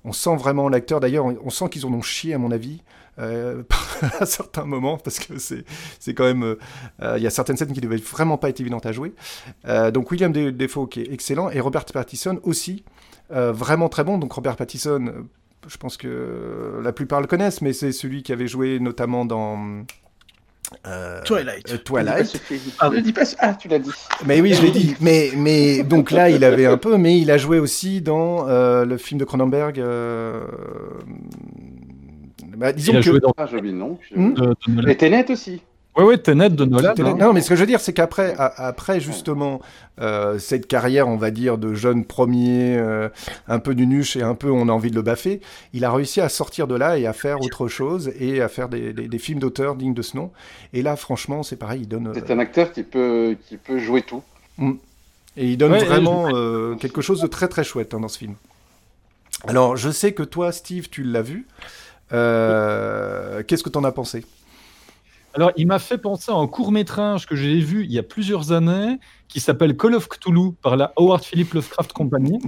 on 0.03 0.11
sent 0.13 0.35
vraiment 0.35 0.69
l'acteur. 0.69 0.99
D'ailleurs, 0.99 1.25
on, 1.25 1.37
on 1.43 1.49
sent 1.49 1.69
qu'ils 1.69 1.85
en 1.85 1.93
ont 1.93 2.01
chié, 2.01 2.33
à 2.33 2.37
mon 2.37 2.51
avis, 2.51 2.81
euh, 3.19 3.63
à 4.19 4.25
certains 4.25 4.65
moments, 4.65 4.97
parce 4.97 5.19
que 5.19 5.37
c'est 5.39 5.63
c'est 5.99 6.13
quand 6.13 6.25
même. 6.25 6.43
euh, 6.43 6.55
euh, 7.01 7.15
Il 7.17 7.23
y 7.23 7.27
a 7.27 7.29
certaines 7.29 7.57
scènes 7.57 7.71
qui 7.73 7.81
devaient 7.81 7.95
vraiment 7.97 8.37
pas 8.37 8.49
être 8.49 8.59
évidentes 8.59 8.85
à 8.85 8.91
jouer. 8.91 9.13
Euh, 9.67 9.91
donc 9.91 10.11
William 10.11 10.31
De- 10.31 10.49
Defoe 10.51 10.87
qui 10.87 11.01
est 11.01 11.11
excellent 11.13 11.49
et 11.49 11.59
Robert 11.59 11.85
Pattinson 11.85 12.39
aussi 12.43 12.83
euh, 13.31 13.51
vraiment 13.51 13.89
très 13.89 14.03
bon. 14.03 14.17
Donc 14.17 14.33
Robert 14.33 14.55
Pattinson, 14.55 15.25
je 15.67 15.77
pense 15.77 15.97
que 15.97 16.79
la 16.83 16.91
plupart 16.91 17.21
le 17.21 17.27
connaissent, 17.27 17.61
mais 17.61 17.73
c'est 17.73 17.91
celui 17.91 18.21
qui 18.23 18.31
avait 18.33 18.47
joué 18.47 18.79
notamment 18.79 19.25
dans 19.25 19.83
euh, 20.87 21.21
Twilight. 21.23 21.71
euh, 21.73 21.77
Twilight. 21.77 22.41
Ah, 22.79 22.89
ne 22.89 22.99
dis 22.99 23.13
pas 23.13 23.23
ce- 23.25 23.35
Ah, 23.39 23.53
tu 23.53 23.67
l'as 23.67 23.77
dit. 23.79 23.91
Mais 24.25 24.41
oui, 24.41 24.53
je 24.53 24.63
l'ai 24.63 24.71
dit. 24.71 24.95
Mais, 24.99 25.31
mais 25.37 25.83
donc 25.83 26.09
là, 26.11 26.29
il 26.29 26.43
avait 26.43 26.65
un 26.65 26.77
peu, 26.77 26.97
mais 26.97 27.19
il 27.19 27.29
a 27.31 27.37
joué 27.37 27.59
aussi 27.59 28.01
dans 28.01 28.47
euh, 28.49 28.83
le 28.83 28.97
film 28.97 29.19
de 29.19 29.25
Cronenberg. 29.25 29.79
euh, 29.79 30.41
bah, 32.55 32.71
disons 32.71 32.93
Il 32.93 32.97
a 32.97 32.99
que 32.99 33.05
joué 33.05 33.19
dans- 33.19 33.33
Ah, 33.37 33.47
nom. 33.63 33.97
Hmm 34.15 34.33
de- 34.33 34.41
de 34.41 34.71
Nolan. 34.71 34.87
Et 34.89 34.97
Tenet 34.97 35.31
aussi. 35.31 35.61
Ouais, 35.97 36.03
ouais, 36.03 36.17
Tenet 36.17 36.49
de 36.49 36.65
Nolan. 36.65 36.93
Hein. 36.97 37.15
Non, 37.17 37.31
mais 37.31 37.39
ce 37.41 37.49
que 37.49 37.55
je 37.55 37.61
veux 37.61 37.67
dire, 37.67 37.79
c'est 37.79 37.93
qu'après, 37.93 38.35
après 38.37 38.99
justement 38.99 39.61
euh, 40.01 40.37
cette 40.39 40.67
carrière, 40.67 41.07
on 41.07 41.15
va 41.15 41.31
dire, 41.31 41.57
de 41.57 41.73
jeune 41.73 42.03
premier, 42.03 42.75
euh, 42.77 43.07
un 43.47 43.59
peu 43.59 43.75
du 43.75 43.87
nuche 43.87 44.17
et 44.17 44.21
un 44.21 44.35
peu 44.35 44.51
on 44.51 44.67
a 44.67 44.73
envie 44.73 44.89
de 44.89 44.95
le 44.95 45.01
baffer, 45.01 45.39
il 45.73 45.85
a 45.85 45.91
réussi 45.93 46.19
à 46.19 46.27
sortir 46.27 46.67
de 46.67 46.75
là 46.75 46.97
et 46.97 47.07
à 47.07 47.13
faire 47.13 47.39
autre 47.39 47.69
chose 47.69 48.11
et 48.19 48.41
à 48.41 48.49
faire 48.49 48.67
des, 48.67 48.91
des, 48.91 49.19
films 49.19 49.39
d'auteur 49.39 49.75
dignes 49.75 49.93
de 49.93 50.01
ce 50.01 50.17
nom. 50.17 50.31
Et 50.73 50.81
là, 50.81 50.97
franchement, 50.97 51.43
c'est 51.43 51.55
pareil, 51.55 51.81
il 51.83 51.87
donne. 51.87 52.11
C'est 52.13 52.29
un 52.29 52.39
acteur 52.39 52.73
qui 52.73 52.83
peut, 52.83 53.37
qui 53.47 53.55
peut 53.55 53.79
jouer 53.79 54.01
tout. 54.01 54.21
Mm. 54.57 54.73
Et 55.37 55.47
il 55.47 55.57
donne 55.57 55.77
vraiment 55.77 56.29
quelque 56.75 57.01
chose 57.01 57.21
de 57.21 57.27
très 57.27 57.47
très 57.47 57.63
chouette 57.63 57.93
hein, 57.93 58.01
dans 58.01 58.09
ce 58.09 58.17
film. 58.17 58.35
Alors, 59.47 59.77
je 59.77 59.89
sais 59.89 60.13
que 60.13 60.23
toi, 60.23 60.51
Steve, 60.51 60.89
tu 60.89 61.03
l'as 61.03 61.21
vu. 61.21 61.45
Qu'est-ce 62.09 63.63
que 63.63 63.69
tu 63.69 63.77
en 63.77 63.83
as 63.83 63.91
pensé? 63.91 64.23
Alors, 65.35 65.51
il 65.57 65.67
m'a 65.67 65.79
fait 65.79 65.97
penser 65.97 66.31
à 66.31 66.35
un 66.35 66.47
court 66.47 66.71
métrage 66.71 67.25
que 67.25 67.35
j'ai 67.35 67.59
vu 67.59 67.83
il 67.83 67.91
y 67.91 67.99
a 67.99 68.03
plusieurs 68.03 68.53
années, 68.53 68.99
qui 69.27 69.41
s'appelle 69.41 69.75
Call 69.75 69.93
of 69.95 70.07
Cthulhu 70.07 70.53
par 70.61 70.77
la 70.77 70.93
Howard 70.95 71.25
Philip 71.25 71.53
Lovecraft 71.53 71.91
Company, 71.91 72.39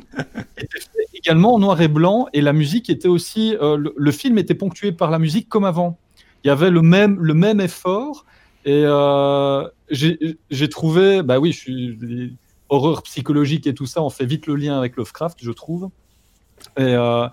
était 0.58 0.80
fait 0.80 1.08
également 1.14 1.56
en 1.56 1.60
noir 1.60 1.82
et 1.82 1.90
blanc, 1.90 2.28
et 2.32 2.40
la 2.40 2.54
musique 2.54 2.90
était 2.90 3.10
aussi, 3.10 3.58
euh, 3.62 3.92
le, 3.94 4.12
film 4.14 4.38
était 4.38 4.56
ponctué 4.56 4.94
par 4.94 5.12
la 5.12 5.20
musique 5.20 5.50
comme 5.50 5.66
avant. 5.66 6.00
Il 6.46 6.48
y 6.48 6.50
avait 6.50 6.70
le 6.70 6.82
même, 6.82 7.20
le 7.20 7.34
même 7.34 7.60
effort, 7.60 8.26
et 8.64 8.84
euh, 8.86 9.68
j'ai 9.90 10.70
trouvé, 10.70 11.24
bah 11.24 11.40
oui, 11.40 11.52
je 11.52 11.58
suis 11.58 12.38
horreur 12.70 13.04
psychologique 13.04 13.68
et 13.68 13.74
tout 13.74 13.86
ça, 13.86 14.02
on 14.02 14.10
fait 14.10 14.26
vite 14.26 14.48
le 14.48 14.56
lien 14.56 14.78
avec 14.78 14.96
Lovecraft, 14.96 15.40
je 15.42 15.52
trouve. 15.52 15.90
Et 16.78 16.84
euh, 16.84 17.28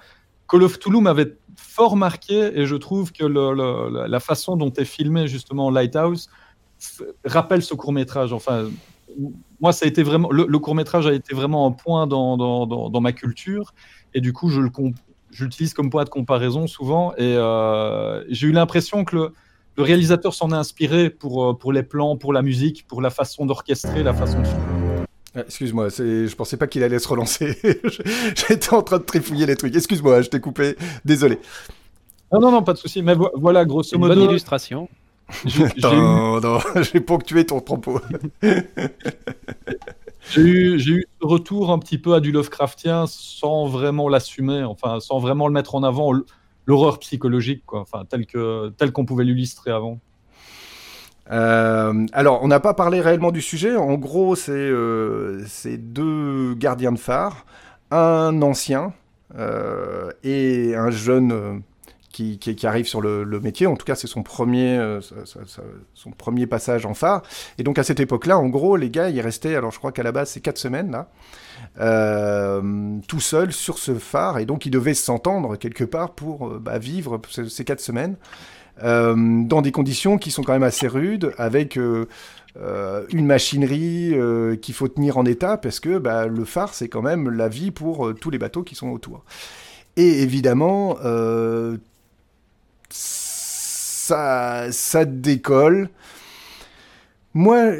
Call 0.48 0.62
of 0.62 0.78
Cthulhu 0.78 1.00
m'avait 1.00 1.36
fort 1.56 1.96
marqué 1.96 2.58
et 2.58 2.66
je 2.66 2.76
trouve 2.76 3.12
que 3.12 3.24
la 3.24 4.20
façon 4.20 4.56
dont 4.56 4.72
est 4.72 4.84
filmé 4.84 5.26
justement 5.26 5.70
Lighthouse 5.70 6.28
rappelle 7.24 7.62
ce 7.62 7.74
court 7.74 7.92
métrage. 7.92 8.32
Enfin, 8.32 8.68
moi, 9.60 9.72
ça 9.72 9.86
a 9.86 9.88
été 9.88 10.02
vraiment 10.02 10.30
le, 10.30 10.58
court 10.58 10.74
métrage 10.74 11.06
a 11.06 11.12
été 11.12 11.34
vraiment 11.34 11.66
un 11.66 11.72
point 11.72 12.06
dans, 12.06 12.36
dans, 12.36 13.00
ma 13.00 13.12
culture 13.12 13.74
et 14.12 14.20
du 14.20 14.32
coup, 14.32 14.48
je 14.48 14.60
le 14.60 14.70
j'utilise 15.30 15.74
comme 15.74 15.90
point 15.90 16.04
de 16.04 16.10
comparaison 16.10 16.66
souvent 16.66 17.12
et 17.14 17.34
euh, 17.36 18.22
j'ai 18.28 18.46
eu 18.46 18.52
l'impression 18.52 19.04
que 19.04 19.16
le, 19.16 19.32
réalisateur 19.76 20.34
s'en 20.34 20.52
a 20.52 20.56
inspiré 20.56 21.10
pour, 21.10 21.44
euh, 21.44 21.54
pour 21.54 21.72
les 21.72 21.82
plans, 21.82 22.16
pour 22.16 22.32
la 22.32 22.42
musique, 22.42 22.86
pour 22.86 23.02
la 23.02 23.10
façon 23.10 23.44
d'orchestrer, 23.44 24.04
la 24.04 24.14
façon 24.14 24.40
de 24.40 24.46
filmer. 24.46 24.73
Ah, 25.36 25.40
excuse-moi, 25.40 25.88
je 25.88 26.34
pensais 26.34 26.56
pas 26.56 26.66
qu'il 26.66 26.82
allait 26.82 26.98
se 26.98 27.08
relancer. 27.08 27.58
J'étais 28.36 28.72
en 28.72 28.82
train 28.82 28.98
de 28.98 29.04
trifouiller 29.04 29.46
les 29.46 29.56
trucs. 29.56 29.74
Excuse-moi, 29.74 30.22
je 30.22 30.28
t'ai 30.28 30.40
coupé. 30.40 30.76
Désolé. 31.04 31.38
Non, 32.32 32.40
non, 32.40 32.52
non, 32.52 32.62
pas 32.62 32.72
de 32.72 32.78
souci. 32.78 33.02
Mais 33.02 33.14
voilà, 33.34 33.64
grosso 33.64 33.98
modo. 33.98 34.14
Bonne 34.14 34.30
illustration. 34.30 34.88
non, 35.82 36.40
non, 36.40 36.58
j'ai 36.92 37.00
ponctué 37.00 37.46
ton 37.46 37.60
propos. 37.60 38.00
j'ai 40.30 40.40
eu, 40.40 40.78
eu 40.78 41.06
retour 41.20 41.72
un 41.72 41.78
petit 41.78 41.98
peu 41.98 42.14
à 42.14 42.20
du 42.20 42.30
Lovecraftien 42.30 43.06
sans 43.08 43.66
vraiment 43.66 44.08
l'assumer, 44.08 44.62
enfin, 44.64 45.00
sans 45.00 45.18
vraiment 45.18 45.48
le 45.48 45.54
mettre 45.54 45.74
en 45.74 45.82
avant, 45.82 46.12
l'horreur 46.66 46.98
psychologique, 46.98 47.62
quoi, 47.64 47.80
enfin, 47.80 48.04
tel 48.04 48.26
qu'on 48.26 48.70
tel 48.76 48.92
qu'on 48.92 49.06
pouvait 49.06 49.24
l'illustrer 49.24 49.70
avant. 49.70 49.98
Euh, 51.30 52.06
alors, 52.12 52.42
on 52.42 52.48
n'a 52.48 52.60
pas 52.60 52.74
parlé 52.74 53.00
réellement 53.00 53.32
du 53.32 53.40
sujet. 53.40 53.76
En 53.76 53.94
gros, 53.94 54.34
c'est 54.36 54.52
euh, 54.52 55.44
deux 55.78 56.54
gardiens 56.54 56.92
de 56.92 56.98
phare, 56.98 57.46
un 57.90 58.42
ancien 58.42 58.92
euh, 59.38 60.10
et 60.22 60.74
un 60.76 60.90
jeune 60.90 61.62
qui, 62.10 62.38
arrive 62.62 62.86
sur 62.86 63.00
le, 63.00 63.40
métier. 63.40 63.66
En 63.66 63.74
tout 63.74 63.84
cas, 63.84 63.96
c'est 63.96 64.06
son 64.06 64.22
premier, 64.22 64.80
son 65.94 66.10
premier 66.12 66.46
passage 66.46 66.86
en 66.86 66.94
phare. 66.94 67.22
Et 67.58 67.64
donc, 67.64 67.78
à 67.78 67.82
cette 67.82 67.98
époque-là, 67.98 68.38
en 68.38 68.48
gros, 68.48 68.76
les 68.76 68.90
gars, 68.90 69.08
ils 69.08 69.20
restaient. 69.20 69.56
Alors, 69.56 69.72
je 69.72 69.78
crois 69.78 69.90
qu'à 69.90 70.04
la 70.04 70.12
base, 70.12 70.30
c'est 70.30 70.40
quatre 70.40 70.58
semaines 70.58 70.92
là. 70.92 71.08
tout 73.08 73.20
seul 73.20 73.52
sur 73.52 73.78
ce 73.78 73.94
phare 73.94 74.38
et 74.38 74.46
donc 74.46 74.64
ils 74.66 74.70
devaient 74.70 74.94
s'entendre 74.94 75.56
quelque 75.56 75.84
part 75.84 76.12
pour 76.12 76.50
bah, 76.60 76.78
vivre 76.78 77.20
ces 77.48 77.64
quatre 77.64 77.80
semaines. 77.80 78.16
Euh, 78.82 79.44
dans 79.44 79.62
des 79.62 79.70
conditions 79.70 80.18
qui 80.18 80.30
sont 80.30 80.42
quand 80.42 80.52
même 80.52 80.64
assez 80.64 80.88
rudes, 80.88 81.32
avec 81.38 81.78
euh, 81.78 82.06
euh, 82.56 83.04
une 83.12 83.26
machinerie 83.26 84.14
qu'il 84.60 84.74
faut 84.74 84.88
tenir 84.88 85.16
en 85.18 85.24
état, 85.24 85.56
parce 85.56 85.80
que 85.80 85.98
bah, 85.98 86.26
le 86.26 86.44
phare, 86.44 86.74
c'est 86.74 86.88
quand 86.88 87.02
même 87.02 87.30
la 87.30 87.48
vie 87.48 87.70
pour 87.70 88.14
tous 88.14 88.30
les 88.30 88.38
bateaux 88.38 88.62
qui 88.62 88.74
sont 88.74 88.88
autour. 88.90 89.24
Et 89.96 90.22
évidemment, 90.22 90.96
ça, 92.90 94.68
décolle. 95.06 95.88
Moi, 97.32 97.72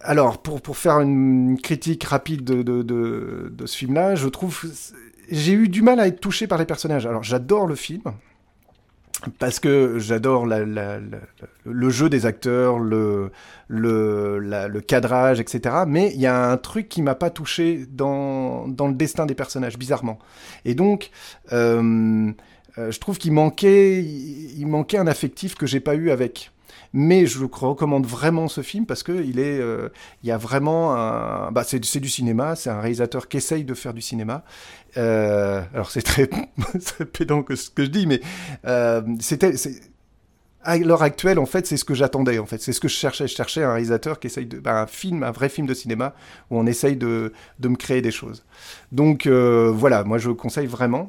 alors, 0.00 0.38
pour, 0.38 0.76
faire 0.76 1.00
une 1.00 1.58
critique 1.60 2.04
rapide 2.04 2.44
de, 2.44 2.62
de, 2.62 2.82
de, 2.82 3.52
de 3.54 3.66
ce 3.66 3.76
film-là, 3.76 4.14
je 4.14 4.28
trouve. 4.28 4.64
J'ai 5.30 5.52
eu 5.52 5.68
du 5.68 5.82
mal 5.82 6.00
à 6.00 6.08
être 6.08 6.20
touché 6.20 6.46
par 6.46 6.58
les 6.58 6.66
personnages. 6.66 7.06
Alors, 7.06 7.22
j'adore 7.22 7.66
le 7.66 7.74
film 7.74 8.02
parce 9.38 9.60
que 9.60 9.98
j'adore 9.98 10.46
le 10.46 11.90
jeu 11.90 12.08
des 12.08 12.26
acteurs, 12.26 12.78
le, 12.78 13.30
cadrage, 14.86 15.40
etc. 15.40 15.76
Mais 15.86 16.12
il 16.14 16.20
y 16.20 16.26
a 16.26 16.50
un 16.50 16.56
truc 16.56 16.88
qui 16.88 17.02
m'a 17.02 17.14
pas 17.14 17.30
touché 17.30 17.86
dans, 17.90 18.68
dans 18.68 18.88
le 18.88 18.94
destin 18.94 19.26
des 19.26 19.34
personnages, 19.34 19.78
bizarrement. 19.78 20.18
Et 20.64 20.74
donc, 20.74 21.10
euh, 21.52 22.32
euh, 22.78 22.90
je 22.90 22.98
trouve 22.98 23.18
qu'il 23.18 23.32
manquait, 23.32 24.02
il 24.02 24.66
manquait 24.66 24.98
un 24.98 25.06
affectif 25.06 25.54
que 25.54 25.66
j'ai 25.66 25.80
pas 25.80 25.94
eu 25.94 26.10
avec. 26.10 26.50
Mais 26.92 27.26
je 27.26 27.44
recommande 27.44 28.06
vraiment 28.06 28.48
ce 28.48 28.60
film 28.60 28.86
parce 28.86 29.02
que 29.02 29.24
il 29.24 29.38
est, 29.38 29.58
euh, 29.58 29.88
il 30.22 30.28
y 30.28 30.32
a 30.32 30.36
vraiment 30.36 30.94
un, 30.94 31.50
bah 31.50 31.64
c'est, 31.64 31.78
du 31.78 32.08
cinéma, 32.08 32.54
c'est 32.56 32.70
un 32.70 32.80
réalisateur 32.80 33.28
qui 33.28 33.38
essaye 33.38 33.64
de 33.64 33.74
faire 33.74 33.94
du 33.94 34.02
cinéma. 34.02 34.44
Euh, 34.96 35.62
alors 35.72 35.90
c'est 35.90 36.02
très, 36.02 36.28
pédant 37.12 37.42
que 37.42 37.56
ce 37.56 37.70
que 37.70 37.84
je 37.84 37.90
dis, 37.90 38.06
mais 38.06 38.20
euh, 38.66 39.02
c'était, 39.20 39.54
à 40.64 40.78
l'heure 40.78 41.02
actuelle, 41.02 41.38
en 41.38 41.46
fait, 41.46 41.66
c'est 41.66 41.76
ce 41.76 41.84
que 41.84 41.94
j'attendais. 41.94 42.38
En 42.38 42.46
fait, 42.46 42.60
c'est 42.60 42.72
ce 42.72 42.80
que 42.80 42.88
je 42.88 42.94
cherchais. 42.94 43.26
Je 43.26 43.34
cherchais 43.34 43.64
un 43.64 43.72
réalisateur 43.72 44.20
qui 44.20 44.28
essaye 44.28 44.46
de, 44.46 44.58
bah, 44.58 44.82
un 44.82 44.86
film, 44.86 45.22
un 45.22 45.32
vrai 45.32 45.48
film 45.48 45.66
de 45.66 45.74
cinéma 45.74 46.14
où 46.50 46.58
on 46.58 46.66
essaye 46.66 46.96
de, 46.96 47.32
de 47.58 47.68
me 47.68 47.76
créer 47.76 48.02
des 48.02 48.12
choses. 48.12 48.44
Donc 48.92 49.26
voilà, 49.26 50.04
moi 50.04 50.18
je 50.18 50.30
conseille 50.30 50.66
vraiment. 50.66 51.08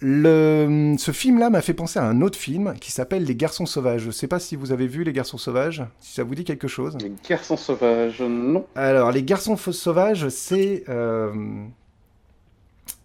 Le, 0.00 0.94
ce 0.96 1.10
film-là 1.10 1.50
m'a 1.50 1.60
fait 1.60 1.74
penser 1.74 1.98
à 1.98 2.04
un 2.04 2.20
autre 2.22 2.38
film 2.38 2.74
qui 2.80 2.92
s'appelle 2.92 3.24
Les 3.24 3.34
Garçons 3.34 3.66
Sauvages. 3.66 4.02
Je 4.02 4.06
ne 4.08 4.12
sais 4.12 4.28
pas 4.28 4.38
si 4.38 4.54
vous 4.54 4.70
avez 4.70 4.86
vu 4.86 5.02
Les 5.02 5.12
Garçons 5.12 5.38
Sauvages, 5.38 5.84
si 5.98 6.14
ça 6.14 6.22
vous 6.22 6.34
dit 6.34 6.44
quelque 6.44 6.68
chose. 6.68 6.96
Les 7.00 7.12
Garçons 7.28 7.56
Sauvages, 7.56 8.20
non. 8.20 8.64
Alors, 8.74 9.10
Les 9.10 9.22
Garçons 9.22 9.56
Sauvages, 9.56 10.28
c'est... 10.28 10.84
Euh... 10.88 11.32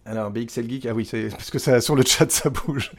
Alors, 0.05 0.31
BXL 0.31 0.69
Geek, 0.69 0.85
ah 0.85 0.93
oui, 0.93 1.09
parce 1.31 1.49
que 1.49 1.59
ça, 1.59 1.79
sur 1.79 1.95
le 1.95 2.03
chat, 2.03 2.29
ça 2.29 2.49
bouge. 2.49 2.91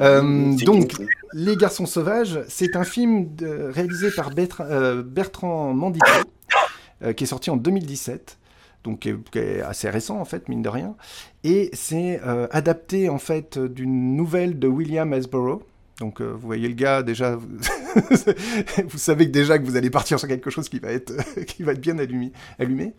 Euh, 0.00 0.54
donc, 0.64 0.92
Les 1.32 1.56
Garçons 1.56 1.86
Sauvages, 1.86 2.40
c'est 2.48 2.76
un 2.76 2.84
film 2.84 3.34
de, 3.34 3.70
réalisé 3.72 4.10
par 4.10 4.30
Bertrand 4.30 5.74
Mandico, 5.74 6.06
euh, 7.02 7.12
qui 7.12 7.24
est 7.24 7.26
sorti 7.26 7.50
en 7.50 7.56
2017 7.56 8.38
donc 8.84 9.00
qui 9.00 9.38
est, 9.38 9.60
assez 9.62 9.88
récent 9.90 10.20
en 10.20 10.24
fait, 10.24 10.48
mine 10.48 10.62
de 10.62 10.68
rien. 10.68 10.94
Et 11.42 11.70
c'est 11.72 12.20
euh, 12.24 12.46
adapté 12.50 13.08
en 13.08 13.18
fait 13.18 13.58
d'une 13.58 14.14
nouvelle 14.14 14.58
de 14.58 14.68
William 14.68 15.12
Hesborough. 15.12 15.62
Donc 16.00 16.20
euh, 16.20 16.32
vous 16.32 16.46
voyez 16.46 16.68
le 16.68 16.74
gars 16.74 17.02
déjà, 17.02 17.36
vous 17.36 18.98
savez 18.98 19.26
déjà 19.26 19.58
que 19.58 19.64
vous 19.64 19.76
allez 19.76 19.90
partir 19.90 20.18
sur 20.18 20.28
quelque 20.28 20.50
chose 20.50 20.68
qui 20.68 20.78
va 20.78 20.92
être, 20.92 21.14
qui 21.46 21.62
va 21.62 21.72
être 21.72 21.80
bien 21.80 21.98
allumé. 21.98 22.32
allumé. 22.58 22.94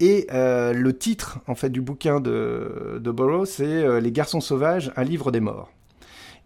Et 0.00 0.26
euh, 0.32 0.72
le 0.72 0.96
titre 0.96 1.38
en 1.46 1.54
fait 1.54 1.70
du 1.70 1.80
bouquin 1.80 2.20
de, 2.20 3.00
de 3.00 3.44
c'est 3.44 4.00
Les 4.00 4.10
garçons 4.10 4.40
sauvages, 4.40 4.92
un 4.96 5.04
livre 5.04 5.30
des 5.30 5.40
morts. 5.40 5.70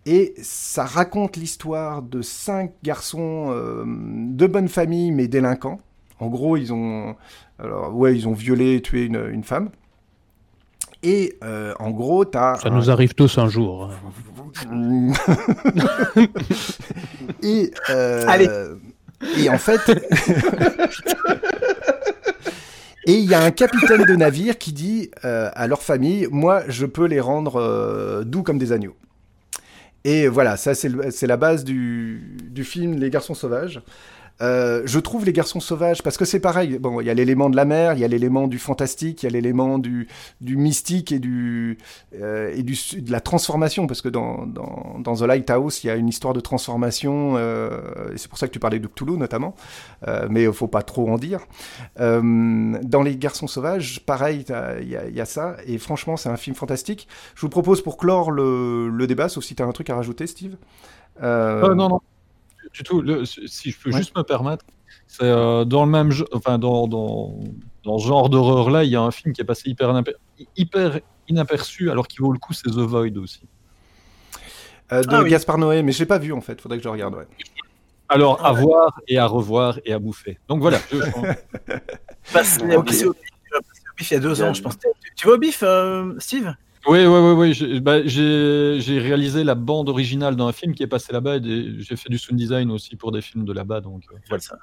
Et 0.05 0.35
ça 0.41 0.85
raconte 0.85 1.37
l'histoire 1.37 2.03
de 2.03 2.23
cinq 2.23 2.73
garçons 2.85 3.51
de 3.85 4.47
bonne 4.47 4.69
famille 4.69 5.11
mais 5.11 5.27
délinquants. 5.27 5.81
En 6.19 6.29
gros, 6.29 6.57
ils 6.57 6.73
ont 6.73 7.17
alors, 7.59 7.95
ouais, 7.95 8.15
ils 8.15 8.29
ont 8.29 8.33
violé 8.33 8.77
et 8.77 8.83
tué 8.83 9.05
une, 9.05 9.29
une 9.33 9.45
femme. 9.45 9.71
Et 11.03 11.37
euh, 11.45 11.73
en 11.79 11.91
gros, 11.91 12.25
t'as. 12.25 12.57
Ça 12.57 12.71
nous 12.71 12.91
arrive 12.91 13.15
tous 13.15 13.39
un 13.39 13.49
jour. 13.49 13.91
Hein. 14.65 15.13
et. 17.43 17.71
Euh, 17.91 18.25
Allez. 18.27 18.49
Et 19.39 19.49
en 19.49 19.59
fait. 19.59 19.81
et 23.07 23.15
il 23.15 23.31
y 23.31 23.35
a 23.35 23.43
un 23.43 23.51
capitaine 23.51 24.05
de 24.05 24.17
navire 24.17 24.59
qui 24.59 24.73
dit 24.73 25.11
euh, 25.25 25.51
à 25.55 25.67
leur 25.67 25.83
famille 25.83 26.29
Moi, 26.31 26.63
je 26.69 26.87
peux 26.87 27.07
les 27.07 27.21
rendre 27.21 28.25
doux 28.25 28.43
comme 28.43 28.59
des 28.59 28.73
agneaux. 28.73 28.97
Et 30.05 30.29
voilà, 30.29 30.57
ça, 30.57 30.75
c'est 30.75 31.27
la 31.27 31.37
base 31.37 31.65
du, 31.65 32.37
du 32.51 32.65
film 32.65 32.95
Les 32.95 33.11
Garçons 33.11 33.35
Sauvages. 33.35 33.81
Euh, 34.43 34.83
je 34.85 34.99
trouve 34.99 35.25
Les 35.25 35.33
Garçons 35.33 35.61
Sauvages, 35.61 36.03
parce 36.03 36.17
que 36.17 36.25
c'est 36.25 36.41
pareil, 36.41 36.79
bon, 36.79 37.01
il 37.01 37.07
y 37.07 37.11
a 37.11 37.15
l'élément 37.15 37.49
de 37.49 37.57
la 37.57 37.65
mer, 37.65 37.95
il 37.95 38.01
y 38.01 38.05
a 38.05 38.09
l'élément 38.09 38.49
du 38.49 38.59
fantastique, 38.59 39.23
il 39.23 39.27
y 39.27 39.29
a 39.29 39.33
l'élément 39.33 39.79
du, 39.79 40.09
mystique 40.41 41.13
et, 41.13 41.19
du, 41.19 41.79
euh, 42.21 42.53
et 42.55 42.63
du, 42.63 42.77
de 43.01 43.11
la 43.11 43.21
transformation, 43.21 43.87
parce 43.87 44.03
que 44.03 44.09
dans, 44.09 44.47
dans, 44.47 44.97
dans, 44.99 45.17
The 45.17 45.23
Lighthouse, 45.23 45.83
il 45.85 45.87
y 45.87 45.91
a 45.91 45.97
une 45.97 46.09
histoire 46.09 46.35
de 46.35 46.41
transformation, 46.41 47.35
euh, 47.37 48.13
et 48.13 48.19
c'est 48.19 48.29
pour 48.29 48.39
ça 48.39 48.47
que 48.47 48.53
tu 48.53 48.59
parlais 48.59 48.79
de 48.79 48.87
Cthulhu 48.87 49.17
notamment, 49.17 49.55
euh, 50.07 50.27
mais 50.31 50.45
il 50.45 50.53
faut 50.53 50.69
pas 50.69 50.83
trop 50.83 51.09
en 51.09 51.17
dire. 51.17 51.41
Euh, 52.01 52.79
dans 52.83 53.03
Les 53.03 53.17
Garçons 53.17 53.47
Sauvages, 53.47 54.01
pareil, 54.05 54.45
il 54.81 54.89
y, 54.89 55.17
y, 55.17 55.21
a 55.21 55.25
ça, 55.25 55.57
et 55.67 55.79
franchement, 55.79 56.17
c'est 56.17 56.29
un 56.29 56.37
film 56.37 56.55
fantastique. 56.55 57.09
Je 57.35 57.41
vous 57.41 57.49
propose 57.49 57.83
pour 57.83 57.97
clore 57.97 58.31
le, 58.31 58.89
le 58.89 59.07
débat, 59.07 59.29
sauf 59.29 59.45
si 59.45 59.55
tu 59.55 59.63
as 59.63 59.67
un 59.67 59.73
truc 59.73 59.89
à 59.89 59.97
rajouter, 59.97 60.27
Steve. 60.27 60.57
Non, 61.23 61.75
non 61.75 62.01
du 62.77 62.83
tout. 62.83 63.01
Le, 63.01 63.25
si 63.25 63.71
je 63.71 63.79
peux 63.79 63.91
ouais. 63.91 63.99
juste 63.99 64.17
me 64.17 64.23
permettre, 64.23 64.65
c'est 65.07 65.25
euh, 65.25 65.65
dans 65.65 65.85
le 65.85 65.91
même, 65.91 66.11
enfin 66.33 66.59
dans, 66.59 66.87
dans, 66.87 67.39
dans 67.85 67.99
ce 67.99 68.07
genre 68.07 68.29
d'horreur 68.29 68.71
là, 68.71 68.85
il 68.85 68.91
y 68.91 68.97
a 68.97 69.01
un 69.01 69.11
film 69.11 69.35
qui 69.35 69.41
est 69.41 69.45
passé 69.45 69.71
hyper, 69.71 70.03
hyper 70.57 71.01
inaperçu, 71.29 71.91
alors 71.91 72.07
qu'il 72.07 72.21
vaut 72.21 72.33
le 72.33 72.39
coup, 72.39 72.53
c'est 72.53 72.71
The 72.71 72.79
Void 72.79 73.17
aussi. 73.19 73.43
Euh, 74.93 75.03
de 75.03 75.09
ah, 75.11 75.23
oui. 75.23 75.31
Gaspard 75.31 75.59
Noé, 75.59 75.83
mais 75.83 75.93
je 75.93 75.99
l'ai 76.01 76.07
pas 76.07 76.19
vu 76.19 76.33
en 76.33 76.41
fait. 76.41 76.61
Faudrait 76.61 76.79
que 76.79 76.85
je 76.85 76.89
regarde. 76.89 77.15
Ouais. 77.15 77.27
Alors 78.09 78.45
à 78.45 78.53
voir 78.53 79.01
et 79.09 79.19
à 79.19 79.27
revoir 79.27 79.81
et 79.85 79.93
à 79.93 79.99
bouffer. 79.99 80.39
Donc 80.49 80.61
voilà. 80.61 80.79
Je... 80.93 80.99
Passe 82.33 82.59
okay. 82.59 82.77
au 82.77 82.83
bif 82.83 83.05
il 83.99 84.13
y 84.13 84.17
a 84.17 84.21
deux 84.21 84.43
ans, 84.43 84.53
je 84.53 84.63
pense. 84.63 84.79
Tu 85.17 85.27
vas 85.27 85.35
au 85.35 85.39
bif, 85.39 85.63
euh, 85.63 86.15
Steve? 86.19 86.55
Oui, 86.89 87.07
oui, 87.07 87.07
oui, 87.07 87.33
oui. 87.33 87.55
J'ai 87.55 87.81
bah, 87.81 87.97
réalisé 89.03 89.45
la 89.45 89.55
bande 89.55 89.89
originale 89.89 90.37
d'un 90.37 90.53
film 90.53 90.75
qui 90.75 90.83
est 90.83 90.87
passé 90.87 91.13
là-bas 91.13 91.37
et 91.37 91.75
j'ai 91.79 91.97
fait 91.97 92.09
du 92.09 92.19
sound 92.19 92.39
design 92.39 92.71
aussi 92.71 92.97
pour 92.97 93.13
des 93.13 93.23
films 93.23 93.45
de 93.45 93.53
là-bas. 93.53 93.81
Donc 93.81 94.03
euh, 94.13 94.17
voilà. 94.29 94.43
Ça. 94.43 94.59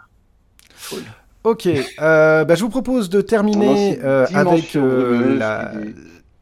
Cool. 0.90 1.04
Ok, 1.44 1.68
euh, 1.68 2.46
bah, 2.46 2.56
je 2.56 2.62
vous 2.62 2.70
propose 2.70 3.10
de 3.10 3.20
terminer 3.20 4.00
euh, 4.02 4.26
avec 4.34 4.78
euh, 4.78 5.36
la, 5.38 5.74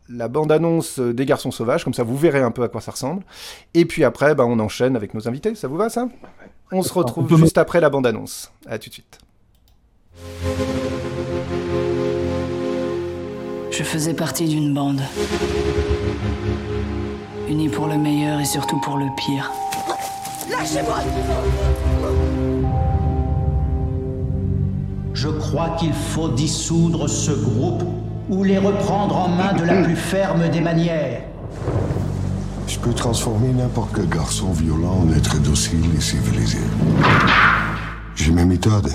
la 0.09 0.27
bande-annonce 0.27 0.99
des 0.99 1.25
Garçons 1.25 1.49
Sauvages, 1.49 1.83
comme 1.83 1.95
ça 1.95 2.03
vous 2.03 2.15
verrez 2.15 2.41
un 2.41 2.51
peu 2.51 2.61
à 2.61 2.67
quoi 2.67 2.81
ça 2.81 2.91
ressemble. 2.91 3.23
Et 3.73 3.85
puis 3.85 4.03
après, 4.03 4.35
bah, 4.35 4.45
on 4.45 4.59
enchaîne 4.59 4.95
avec 4.95 5.15
nos 5.15 5.27
invités. 5.27 5.55
Ça 5.55 5.67
vous 5.67 5.77
va 5.77 5.89
ça? 5.89 6.07
On 6.71 6.83
se 6.83 6.93
retrouve 6.93 7.35
juste 7.35 7.57
après 7.57 7.81
la 7.81 7.89
bande-annonce. 7.89 8.51
À 8.67 8.77
tout 8.77 8.89
de 8.89 8.93
suite. 8.93 9.19
Je 13.71 13.83
faisais 13.83 14.13
partie 14.13 14.49
d'une 14.49 14.73
bande. 14.73 15.01
Unie 17.49 17.69
pour 17.69 17.87
le 17.87 17.97
meilleur 17.97 18.41
et 18.41 18.45
surtout 18.45 18.79
pour 18.81 18.97
le 18.97 19.05
pire. 19.15 19.49
Lâchez-moi 20.49 20.97
Je 25.13 25.29
crois 25.29 25.69
qu'il 25.79 25.93
faut 25.93 26.27
dissoudre 26.27 27.07
ce 27.07 27.31
groupe 27.31 27.83
ou 28.29 28.43
les 28.43 28.57
reprendre 28.57 29.15
en 29.15 29.29
main 29.29 29.53
de 29.53 29.63
la 29.63 29.81
plus 29.83 29.95
ferme 29.95 30.49
des 30.49 30.61
manières. 30.61 31.21
Je 32.67 32.77
peux 32.77 32.93
transformer 32.93 33.53
n'importe 33.53 33.91
quel 33.95 34.09
garçon 34.09 34.51
violent 34.51 35.05
en 35.05 35.13
être 35.15 35.41
docile 35.41 35.85
et 35.97 36.01
civilisé. 36.01 36.59
J'ai 38.15 38.31
mes 38.31 38.45
méthodes. 38.45 38.91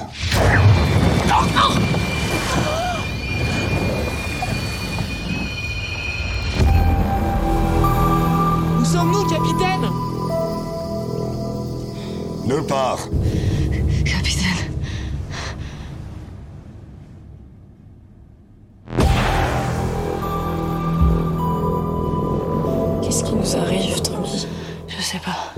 Capitaine 9.28 9.90
Nulle 12.46 12.64
part. 12.64 13.08
Capitaine. 14.04 14.70
Qu'est-ce 23.02 23.24
qui 23.24 23.34
nous 23.34 23.56
arrive, 23.56 24.00
Tommy? 24.00 24.46
Je 24.86 25.02
sais 25.02 25.18
pas. 25.18 25.52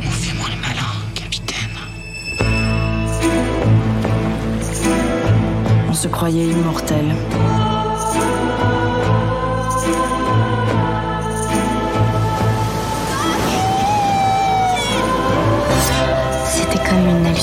On 0.00 0.10
fait 0.10 0.34
moins 0.38 0.48
le 0.48 0.60
malin, 0.62 0.92
capitaine. 1.14 1.78
On 5.90 5.94
se 5.94 6.08
croyait 6.08 6.46
immortel. 6.46 7.14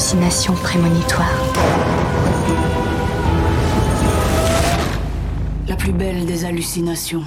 Comme 0.10 0.20
une 0.20 0.24
hallucination 0.24 0.54
prémonitoire. 0.54 1.30
La 5.68 5.76
plus 5.76 5.92
belle 5.92 6.26
des 6.26 6.46
hallucinations. 6.46 7.24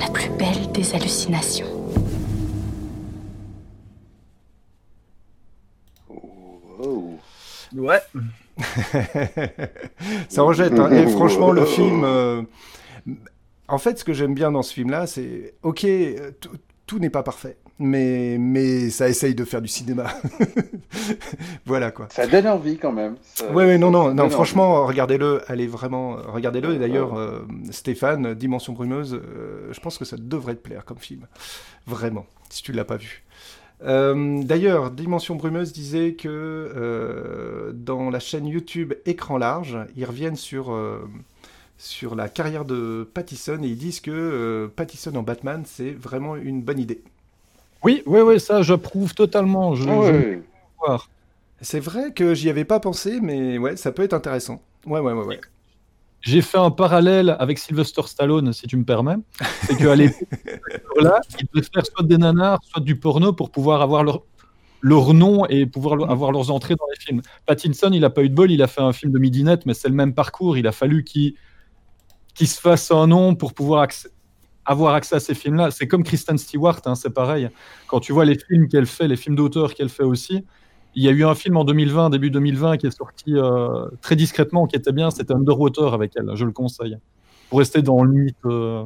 La 0.00 0.08
plus 0.12 0.30
belle 0.30 0.72
des 0.72 0.94
hallucinations. 0.94 1.66
Ouais. 7.76 8.00
Ça 10.28 10.42
rejette. 10.42 10.78
Hein. 10.78 10.90
Et 10.92 11.06
franchement, 11.08 11.50
le 11.50 11.64
film. 11.64 12.04
Euh... 12.04 12.42
En 13.66 13.78
fait, 13.78 13.98
ce 13.98 14.04
que 14.04 14.12
j'aime 14.12 14.34
bien 14.34 14.52
dans 14.52 14.62
ce 14.62 14.72
film-là, 14.72 15.06
c'est. 15.06 15.54
Ok, 15.62 15.86
tout 16.86 16.98
n'est 16.98 17.10
pas 17.10 17.22
parfait, 17.22 17.56
mais, 17.78 18.36
mais 18.38 18.90
ça 18.90 19.08
essaye 19.08 19.34
de 19.34 19.44
faire 19.44 19.62
du 19.62 19.68
cinéma. 19.68 20.06
voilà 21.66 21.90
quoi. 21.90 22.08
Ça 22.10 22.26
donne 22.26 22.46
envie 22.46 22.78
quand 22.78 22.92
même. 22.92 23.16
Ça, 23.22 23.50
ouais, 23.52 23.64
ouais, 23.64 23.78
non, 23.78 23.90
non, 23.90 24.14
non, 24.14 24.30
franchement, 24.30 24.86
regardez-le, 24.86 25.42
allez 25.50 25.66
vraiment, 25.66 26.16
regardez-le. 26.26 26.74
Et 26.74 26.78
d'ailleurs, 26.78 27.18
euh, 27.18 27.40
Stéphane, 27.70 28.34
Dimension 28.34 28.72
brumeuse, 28.72 29.14
euh, 29.14 29.72
je 29.72 29.80
pense 29.80 29.98
que 29.98 30.04
ça 30.04 30.16
devrait 30.18 30.54
te 30.54 30.62
plaire 30.62 30.84
comme 30.84 30.98
film. 30.98 31.26
Vraiment, 31.86 32.26
si 32.50 32.62
tu 32.62 32.72
ne 32.72 32.76
l'as 32.76 32.84
pas 32.84 32.96
vu. 32.96 33.24
Euh, 33.82 34.42
D'ailleurs, 34.42 34.90
Dimension 34.90 35.34
Brumeuse 35.34 35.72
disait 35.72 36.14
que 36.14 37.72
dans 37.74 38.08
la 38.08 38.20
chaîne 38.20 38.46
YouTube 38.46 38.94
Écran 39.04 39.36
Large, 39.36 39.76
ils 39.96 40.04
reviennent 40.04 40.36
sur, 40.36 40.72
sur 41.78 42.14
la 42.14 42.28
carrière 42.28 42.64
de 42.64 43.08
Pattison 43.12 43.62
et 43.62 43.68
ils 43.68 43.76
disent 43.76 44.00
que 44.00 44.10
euh, 44.10 44.68
Pattison 44.68 45.14
en 45.16 45.22
Batman, 45.22 45.62
c'est 45.66 45.90
vraiment 45.90 46.36
une 46.36 46.62
bonne 46.62 46.78
idée. 46.78 47.02
Oui, 47.84 48.02
oui, 48.06 48.20
oui, 48.20 48.40
ça 48.40 48.62
j'approuve 48.62 49.14
totalement. 49.14 49.74
Je, 49.74 49.88
Ah 49.88 50.96
je-. 50.96 50.98
C'est 51.60 51.80
vrai 51.80 52.12
que 52.12 52.34
j'y 52.34 52.50
avais 52.50 52.64
pas 52.64 52.80
pensé, 52.80 53.20
mais 53.20 53.58
ouais, 53.58 53.76
ça 53.76 53.92
peut 53.92 54.02
être 54.02 54.12
intéressant. 54.12 54.60
Ouais, 54.86 55.00
ouais, 55.00 55.12
ouais, 55.12 55.24
ouais. 55.24 55.40
J'ai 56.20 56.40
fait 56.40 56.58
un 56.58 56.70
parallèle 56.70 57.36
avec 57.38 57.58
Sylvester 57.58 58.02
Stallone, 58.06 58.52
si 58.52 58.66
tu 58.66 58.76
me 58.76 58.84
permets. 58.84 59.16
C'est 59.62 59.76
qu'à 59.76 59.94
l'époque, 59.94 60.26
là, 61.00 61.20
ils 61.38 61.46
devaient 61.52 61.66
faire 61.72 61.84
soit 61.86 62.04
des 62.04 62.16
nanars, 62.18 62.60
soit 62.64 62.82
du 62.82 62.96
porno 62.96 63.32
pour 63.34 63.50
pouvoir 63.50 63.82
avoir 63.82 64.04
leur, 64.04 64.22
leur 64.80 65.12
nom 65.12 65.44
et 65.46 65.66
pouvoir 65.66 65.96
le- 65.96 66.04
avoir 66.04 66.32
leurs 66.32 66.50
entrées 66.50 66.76
dans 66.76 66.86
les 66.90 66.98
films. 66.98 67.20
Pattinson, 67.46 67.90
il 67.92 68.00
n'a 68.00 68.10
pas 68.10 68.22
eu 68.22 68.30
de 68.30 68.34
bol, 68.34 68.50
il 68.50 68.62
a 68.62 68.66
fait 68.66 68.80
un 68.80 68.92
film 68.94 69.12
de 69.12 69.18
midinette, 69.18 69.66
mais 69.66 69.74
c'est 69.74 69.88
le 69.88 69.94
même 69.94 70.14
parcours. 70.14 70.56
Il 70.56 70.66
a 70.66 70.72
fallu 70.72 71.04
qu'il 71.04 71.34
qu'il 72.34 72.48
se 72.48 72.60
fasse 72.60 72.90
un 72.90 73.06
nom 73.06 73.34
pour 73.36 73.54
pouvoir 73.54 73.84
acc- 73.86 74.08
avoir 74.64 74.94
accès 74.94 75.16
à 75.16 75.20
ces 75.20 75.34
films-là. 75.34 75.70
C'est 75.70 75.86
comme 75.86 76.02
Kristen 76.04 76.38
Stewart, 76.38 76.80
hein, 76.86 76.94
c'est 76.94 77.10
pareil. 77.10 77.48
Quand 77.86 78.00
tu 78.00 78.12
vois 78.12 78.24
les 78.24 78.38
films 78.38 78.68
qu'elle 78.68 78.86
fait, 78.86 79.08
les 79.08 79.16
films 79.16 79.36
d'auteur 79.36 79.74
qu'elle 79.74 79.88
fait 79.88 80.02
aussi, 80.04 80.44
il 80.94 81.02
y 81.02 81.08
a 81.08 81.10
eu 81.10 81.24
un 81.24 81.34
film 81.34 81.56
en 81.56 81.64
2020, 81.64 82.10
début 82.10 82.30
2020, 82.30 82.76
qui 82.76 82.86
est 82.86 82.96
sorti 82.96 83.34
euh, 83.36 83.86
très 84.00 84.16
discrètement, 84.16 84.66
qui 84.66 84.76
était 84.76 84.92
bien, 84.92 85.10
c'était 85.10 85.34
Underwater 85.34 85.92
avec 85.92 86.12
elle, 86.16 86.30
je 86.34 86.44
le 86.44 86.52
conseille. 86.52 86.96
Pour 87.50 87.58
rester 87.58 87.82
dans 87.82 88.02
le 88.04 88.12
mythe. 88.12 88.36
euh, 88.46 88.84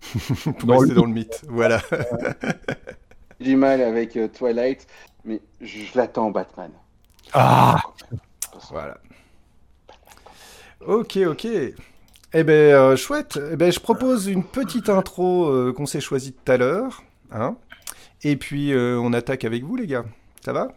Pour 0.58 0.70
rester 0.70 0.94
dans 0.94 1.04
le 1.04 1.12
mythe, 1.12 1.42
voilà. 1.48 1.82
J'ai 3.40 3.46
du 3.50 3.56
mal 3.56 3.80
avec 3.82 4.16
euh, 4.16 4.28
Twilight, 4.28 4.86
mais 5.24 5.40
je, 5.60 5.80
je 5.80 5.96
l'attends 5.98 6.30
Batman. 6.30 6.70
Ah 7.32 7.80
Voilà. 8.70 8.98
Ok, 10.86 11.18
ok. 11.26 11.46
Eh 12.34 12.44
ben, 12.44 12.52
euh, 12.74 12.96
chouette. 12.96 13.38
Eh 13.52 13.56
ben, 13.56 13.72
je 13.72 13.80
propose 13.80 14.26
une 14.26 14.44
petite 14.44 14.88
intro 14.90 15.46
euh, 15.48 15.72
qu'on 15.72 15.86
s'est 15.86 16.00
choisie 16.00 16.32
tout 16.32 16.52
à 16.52 16.56
l'heure. 16.58 17.02
Hein 17.30 17.56
Et 18.22 18.36
puis, 18.36 18.72
euh, 18.72 18.98
on 19.00 19.12
attaque 19.12 19.44
avec 19.44 19.64
vous, 19.64 19.76
les 19.76 19.86
gars. 19.86 20.04
Ça 20.44 20.52
va? 20.52 20.68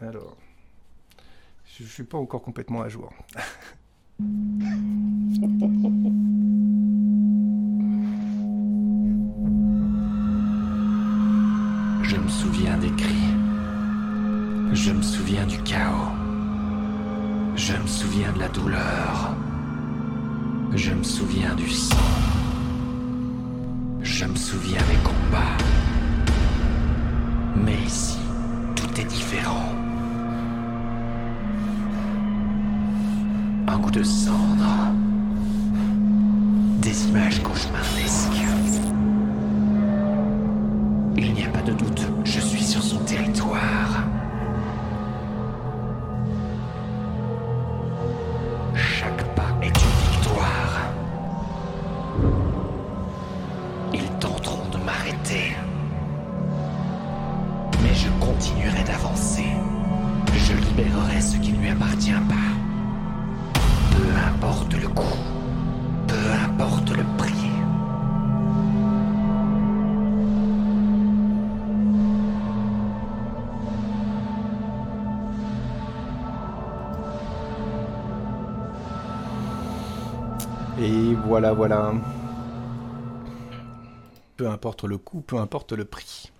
Alors. 0.00 0.36
Je, 1.66 1.84
je 1.84 1.88
suis 1.90 2.04
pas 2.04 2.18
encore 2.18 2.42
complètement 2.42 2.80
à 2.82 2.88
jour. 2.88 3.12
Je 12.02 12.16
me 12.16 12.28
souviens 12.28 12.78
des 12.78 12.90
cris. 12.92 13.14
Je 14.72 14.92
me 14.92 15.02
souviens 15.02 15.46
du 15.46 15.62
chaos. 15.62 16.19
Je 17.62 17.74
me 17.74 17.86
souviens 17.86 18.32
de 18.32 18.38
la 18.38 18.48
douleur. 18.48 19.36
Je 20.74 20.92
me 20.92 21.02
souviens 21.02 21.54
du 21.54 21.68
sang. 21.68 21.94
Je 24.02 24.24
me 24.24 24.34
souviens 24.34 24.80
des 24.88 24.96
combats. 25.04 25.58
Mais 27.54 27.76
ici, 27.84 28.18
tout 28.74 28.98
est 28.98 29.04
différent. 29.04 29.74
Un 33.68 33.78
goût 33.78 33.90
de 33.90 34.04
cendre. 34.04 34.94
Des 36.80 37.08
images 37.08 37.42
cauchemardesques. 37.42 38.39
Voilà, 81.40 81.54
voilà. 81.54 81.94
Peu 84.36 84.46
importe 84.46 84.84
le 84.84 84.98
coût, 84.98 85.22
peu 85.22 85.36
importe 85.36 85.72
le 85.72 85.86
prix. 85.86 86.30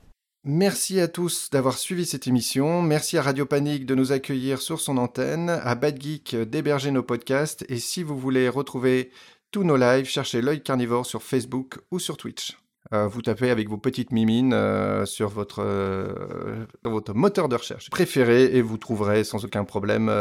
Merci 0.45 1.01
à 1.01 1.09
tous 1.09 1.49
d'avoir 1.49 1.79
suivi 1.79 2.05
cette 2.05 2.27
émission. 2.27 2.83
Merci 2.83 3.17
à 3.17 3.23
Radio 3.23 3.47
Panique 3.47 3.87
de 3.87 3.95
nous 3.95 4.13
accueillir 4.13 4.61
sur 4.61 4.79
son 4.79 4.99
antenne, 4.99 5.49
à 5.49 5.75
Bad 5.75 6.01
Geek 6.03 6.37
d'héberger 6.37 6.91
nos 6.91 7.03
podcasts. 7.03 7.65
Et 7.71 7.79
si 7.79 8.03
vous 8.03 8.19
voulez 8.19 8.51
retrouver 8.51 9.11
tous 9.51 9.65
nos 9.65 9.79
lives, 9.79 10.07
cherchez 10.07 10.43
l'œil 10.43 10.63
carnivore 10.63 11.07
sur 11.07 11.23
Facebook 11.23 11.79
ou 11.91 11.99
sur 11.99 12.19
Twitch. 12.19 12.59
Euh, 12.93 13.07
vous 13.07 13.23
tapez 13.23 13.51
avec 13.51 13.69
vos 13.69 13.77
petites 13.77 14.11
mimines 14.11 14.53
euh, 14.53 15.07
sur 15.07 15.29
votre, 15.29 15.63
euh, 15.63 16.67
dans 16.83 16.91
votre 16.91 17.15
moteur 17.15 17.49
de 17.49 17.55
recherche 17.55 17.89
préféré 17.89 18.57
et 18.57 18.63
vous 18.63 18.79
trouverez 18.79 19.23
sans 19.23 19.45
aucun 19.45 19.65
problème 19.65 20.13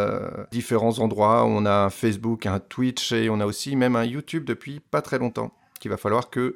différents 0.52 1.00
endroits. 1.00 1.46
On 1.46 1.66
a 1.66 1.86
un 1.86 1.90
Facebook, 1.90 2.46
un 2.46 2.60
Twitch 2.60 3.12
et 3.12 3.30
on 3.30 3.40
a 3.40 3.46
aussi 3.46 3.76
même 3.76 3.96
un 3.96 4.06
YouTube 4.06 4.46
depuis 4.46 4.80
pas 4.80 5.02
très 5.02 5.18
longtemps 5.18 5.52
qu'il 5.80 5.90
va 5.90 5.98
falloir 5.98 6.30
que 6.30 6.54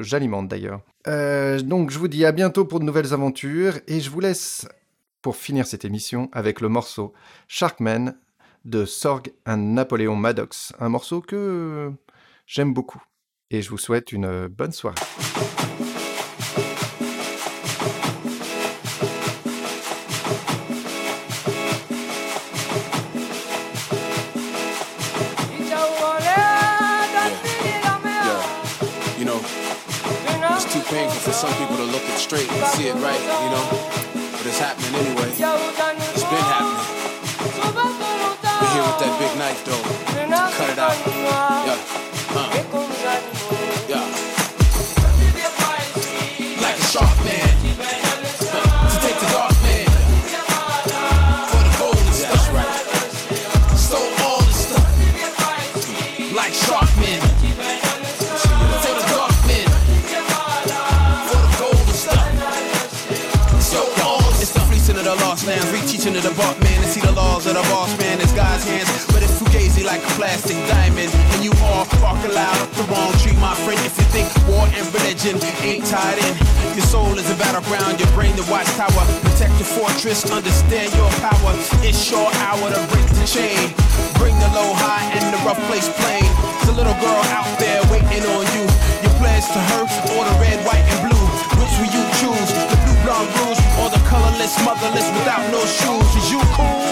j'alimente 0.00 0.48
d'ailleurs. 0.48 0.80
Donc 1.06 1.90
je 1.90 1.98
vous 1.98 2.08
dis 2.08 2.24
à 2.24 2.32
bientôt 2.32 2.64
pour 2.64 2.80
de 2.80 2.84
nouvelles 2.84 3.12
aventures 3.12 3.78
et 3.86 4.00
je 4.00 4.10
vous 4.10 4.20
laisse 4.20 4.66
pour 5.22 5.36
finir 5.36 5.66
cette 5.66 5.84
émission 5.84 6.30
avec 6.32 6.60
le 6.60 6.68
morceau 6.68 7.12
Sharkman 7.46 8.14
de 8.64 8.86
Sorg 8.86 9.28
et 9.46 9.56
Napoléon 9.56 10.16
Maddox, 10.16 10.72
un 10.80 10.88
morceau 10.88 11.20
que 11.20 11.92
j'aime 12.46 12.72
beaucoup 12.72 13.02
et 13.54 13.62
je 13.62 13.70
vous 13.70 13.78
souhaite 13.78 14.10
une 14.10 14.48
bonne 14.48 14.72
soirée. 14.72 14.96
For 31.24 31.32
some 31.32 31.52
people 31.54 31.76
to 31.76 31.84
look 31.84 32.02
it 32.02 32.18
straight 32.18 32.50
and 32.52 32.66
see 32.74 32.88
it 32.88 32.94
right, 32.96 33.18
you 33.18 33.50
know? 33.50 33.64
But 34.32 34.46
it's 34.46 34.58
happening 34.58 34.94
anyway. 34.94 35.28
It's 35.30 35.38
been 35.38 36.44
happening. 36.52 36.76
We're 38.60 38.72
here 38.74 38.84
with 38.84 38.98
that 39.00 39.16
big 39.18 39.32
knife 39.38 39.64
though. 39.64 39.84
Of 66.16 66.22
the 66.22 66.34
bought 66.38 66.54
man 66.62 66.78
to 66.82 66.86
see 66.86 67.00
the 67.00 67.10
laws 67.10 67.46
of 67.46 67.54
the 67.54 67.64
boss 67.74 67.90
man. 67.98 68.20
It's 68.20 68.30
God's 68.32 68.62
hands, 68.62 68.86
but 69.10 69.22
it's 69.22 69.34
fugazi 69.34 69.82
like 69.82 69.98
a 69.98 70.12
plastic 70.14 70.54
diamond. 70.70 71.10
And 71.34 71.42
you 71.42 71.50
all 71.66 71.86
bark 71.98 72.22
aloud 72.22 72.54
the 72.78 72.86
wrong 72.86 73.10
tree, 73.18 73.34
my 73.42 73.54
friend. 73.66 73.80
If 73.82 73.98
you 73.98 74.06
think 74.14 74.30
war 74.46 74.62
and 74.70 74.86
religion 74.94 75.42
ain't 75.66 75.82
tied 75.86 76.18
in, 76.22 76.32
your 76.78 76.86
soul 76.86 77.18
is 77.18 77.26
a 77.30 77.34
battleground, 77.34 77.98
your 77.98 78.10
brain 78.14 78.36
the 78.38 78.46
watchtower. 78.46 79.02
Protect 79.26 79.58
your 79.58 79.70
fortress, 79.74 80.22
understand 80.30 80.94
your 80.94 81.10
power. 81.18 81.52
It's 81.82 81.98
your 82.06 82.30
hour 82.46 82.62
to 82.62 82.80
break 82.94 83.08
the 83.18 83.26
chain. 83.26 83.74
Bring 84.14 84.38
the 84.38 84.50
low 84.54 84.70
high 84.70 85.10
and 85.18 85.24
the 85.34 85.40
rough 85.42 85.58
place 85.66 85.90
plain. 85.98 86.26
There's 86.62 86.70
a 86.70 86.76
little 86.78 86.98
girl 87.02 87.24
out 87.34 87.50
there 87.58 87.82
waiting 87.90 88.22
on 88.22 88.44
you. 88.54 88.64
Your 89.02 89.14
pledge 89.18 89.46
to 89.50 89.60
her 89.74 89.82
or 90.14 90.22
the 90.22 90.34
red, 90.38 90.62
white, 90.62 90.86
and 90.94 91.10
blue. 91.10 91.24
Which 91.58 91.74
will 91.82 91.90
you 91.90 92.04
choose? 92.22 92.83
Blonde, 93.04 93.28
bruise, 93.36 93.60
or 93.84 93.90
the 93.90 94.00
colorless, 94.08 94.56
motherless 94.64 95.04
without 95.12 95.44
no 95.52 95.60
shoes? 95.66 96.16
Is 96.16 96.32
you 96.32 96.40
cool? 96.56 96.88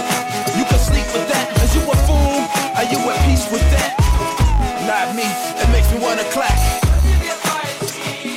You 0.53 0.65
can 0.69 0.79
sleep 0.79 1.09
with 1.09 1.27
that. 1.33 1.49
Is 1.65 1.75
you 1.75 1.81
a 1.81 1.97
fool? 2.05 2.45
Are 2.77 2.85
you 2.85 3.01
at 3.09 3.17
peace 3.25 3.51
with 3.51 3.65
that? 3.73 3.97
Not 4.87 5.17
me. 5.17 5.25
It 5.25 5.69
makes 5.73 5.91
me 5.91 6.01
wanna 6.05 6.25
clap. 6.25 6.53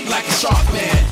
Like 0.07 0.23
a 0.23 0.31
shark 0.31 0.63
man. 0.71 1.04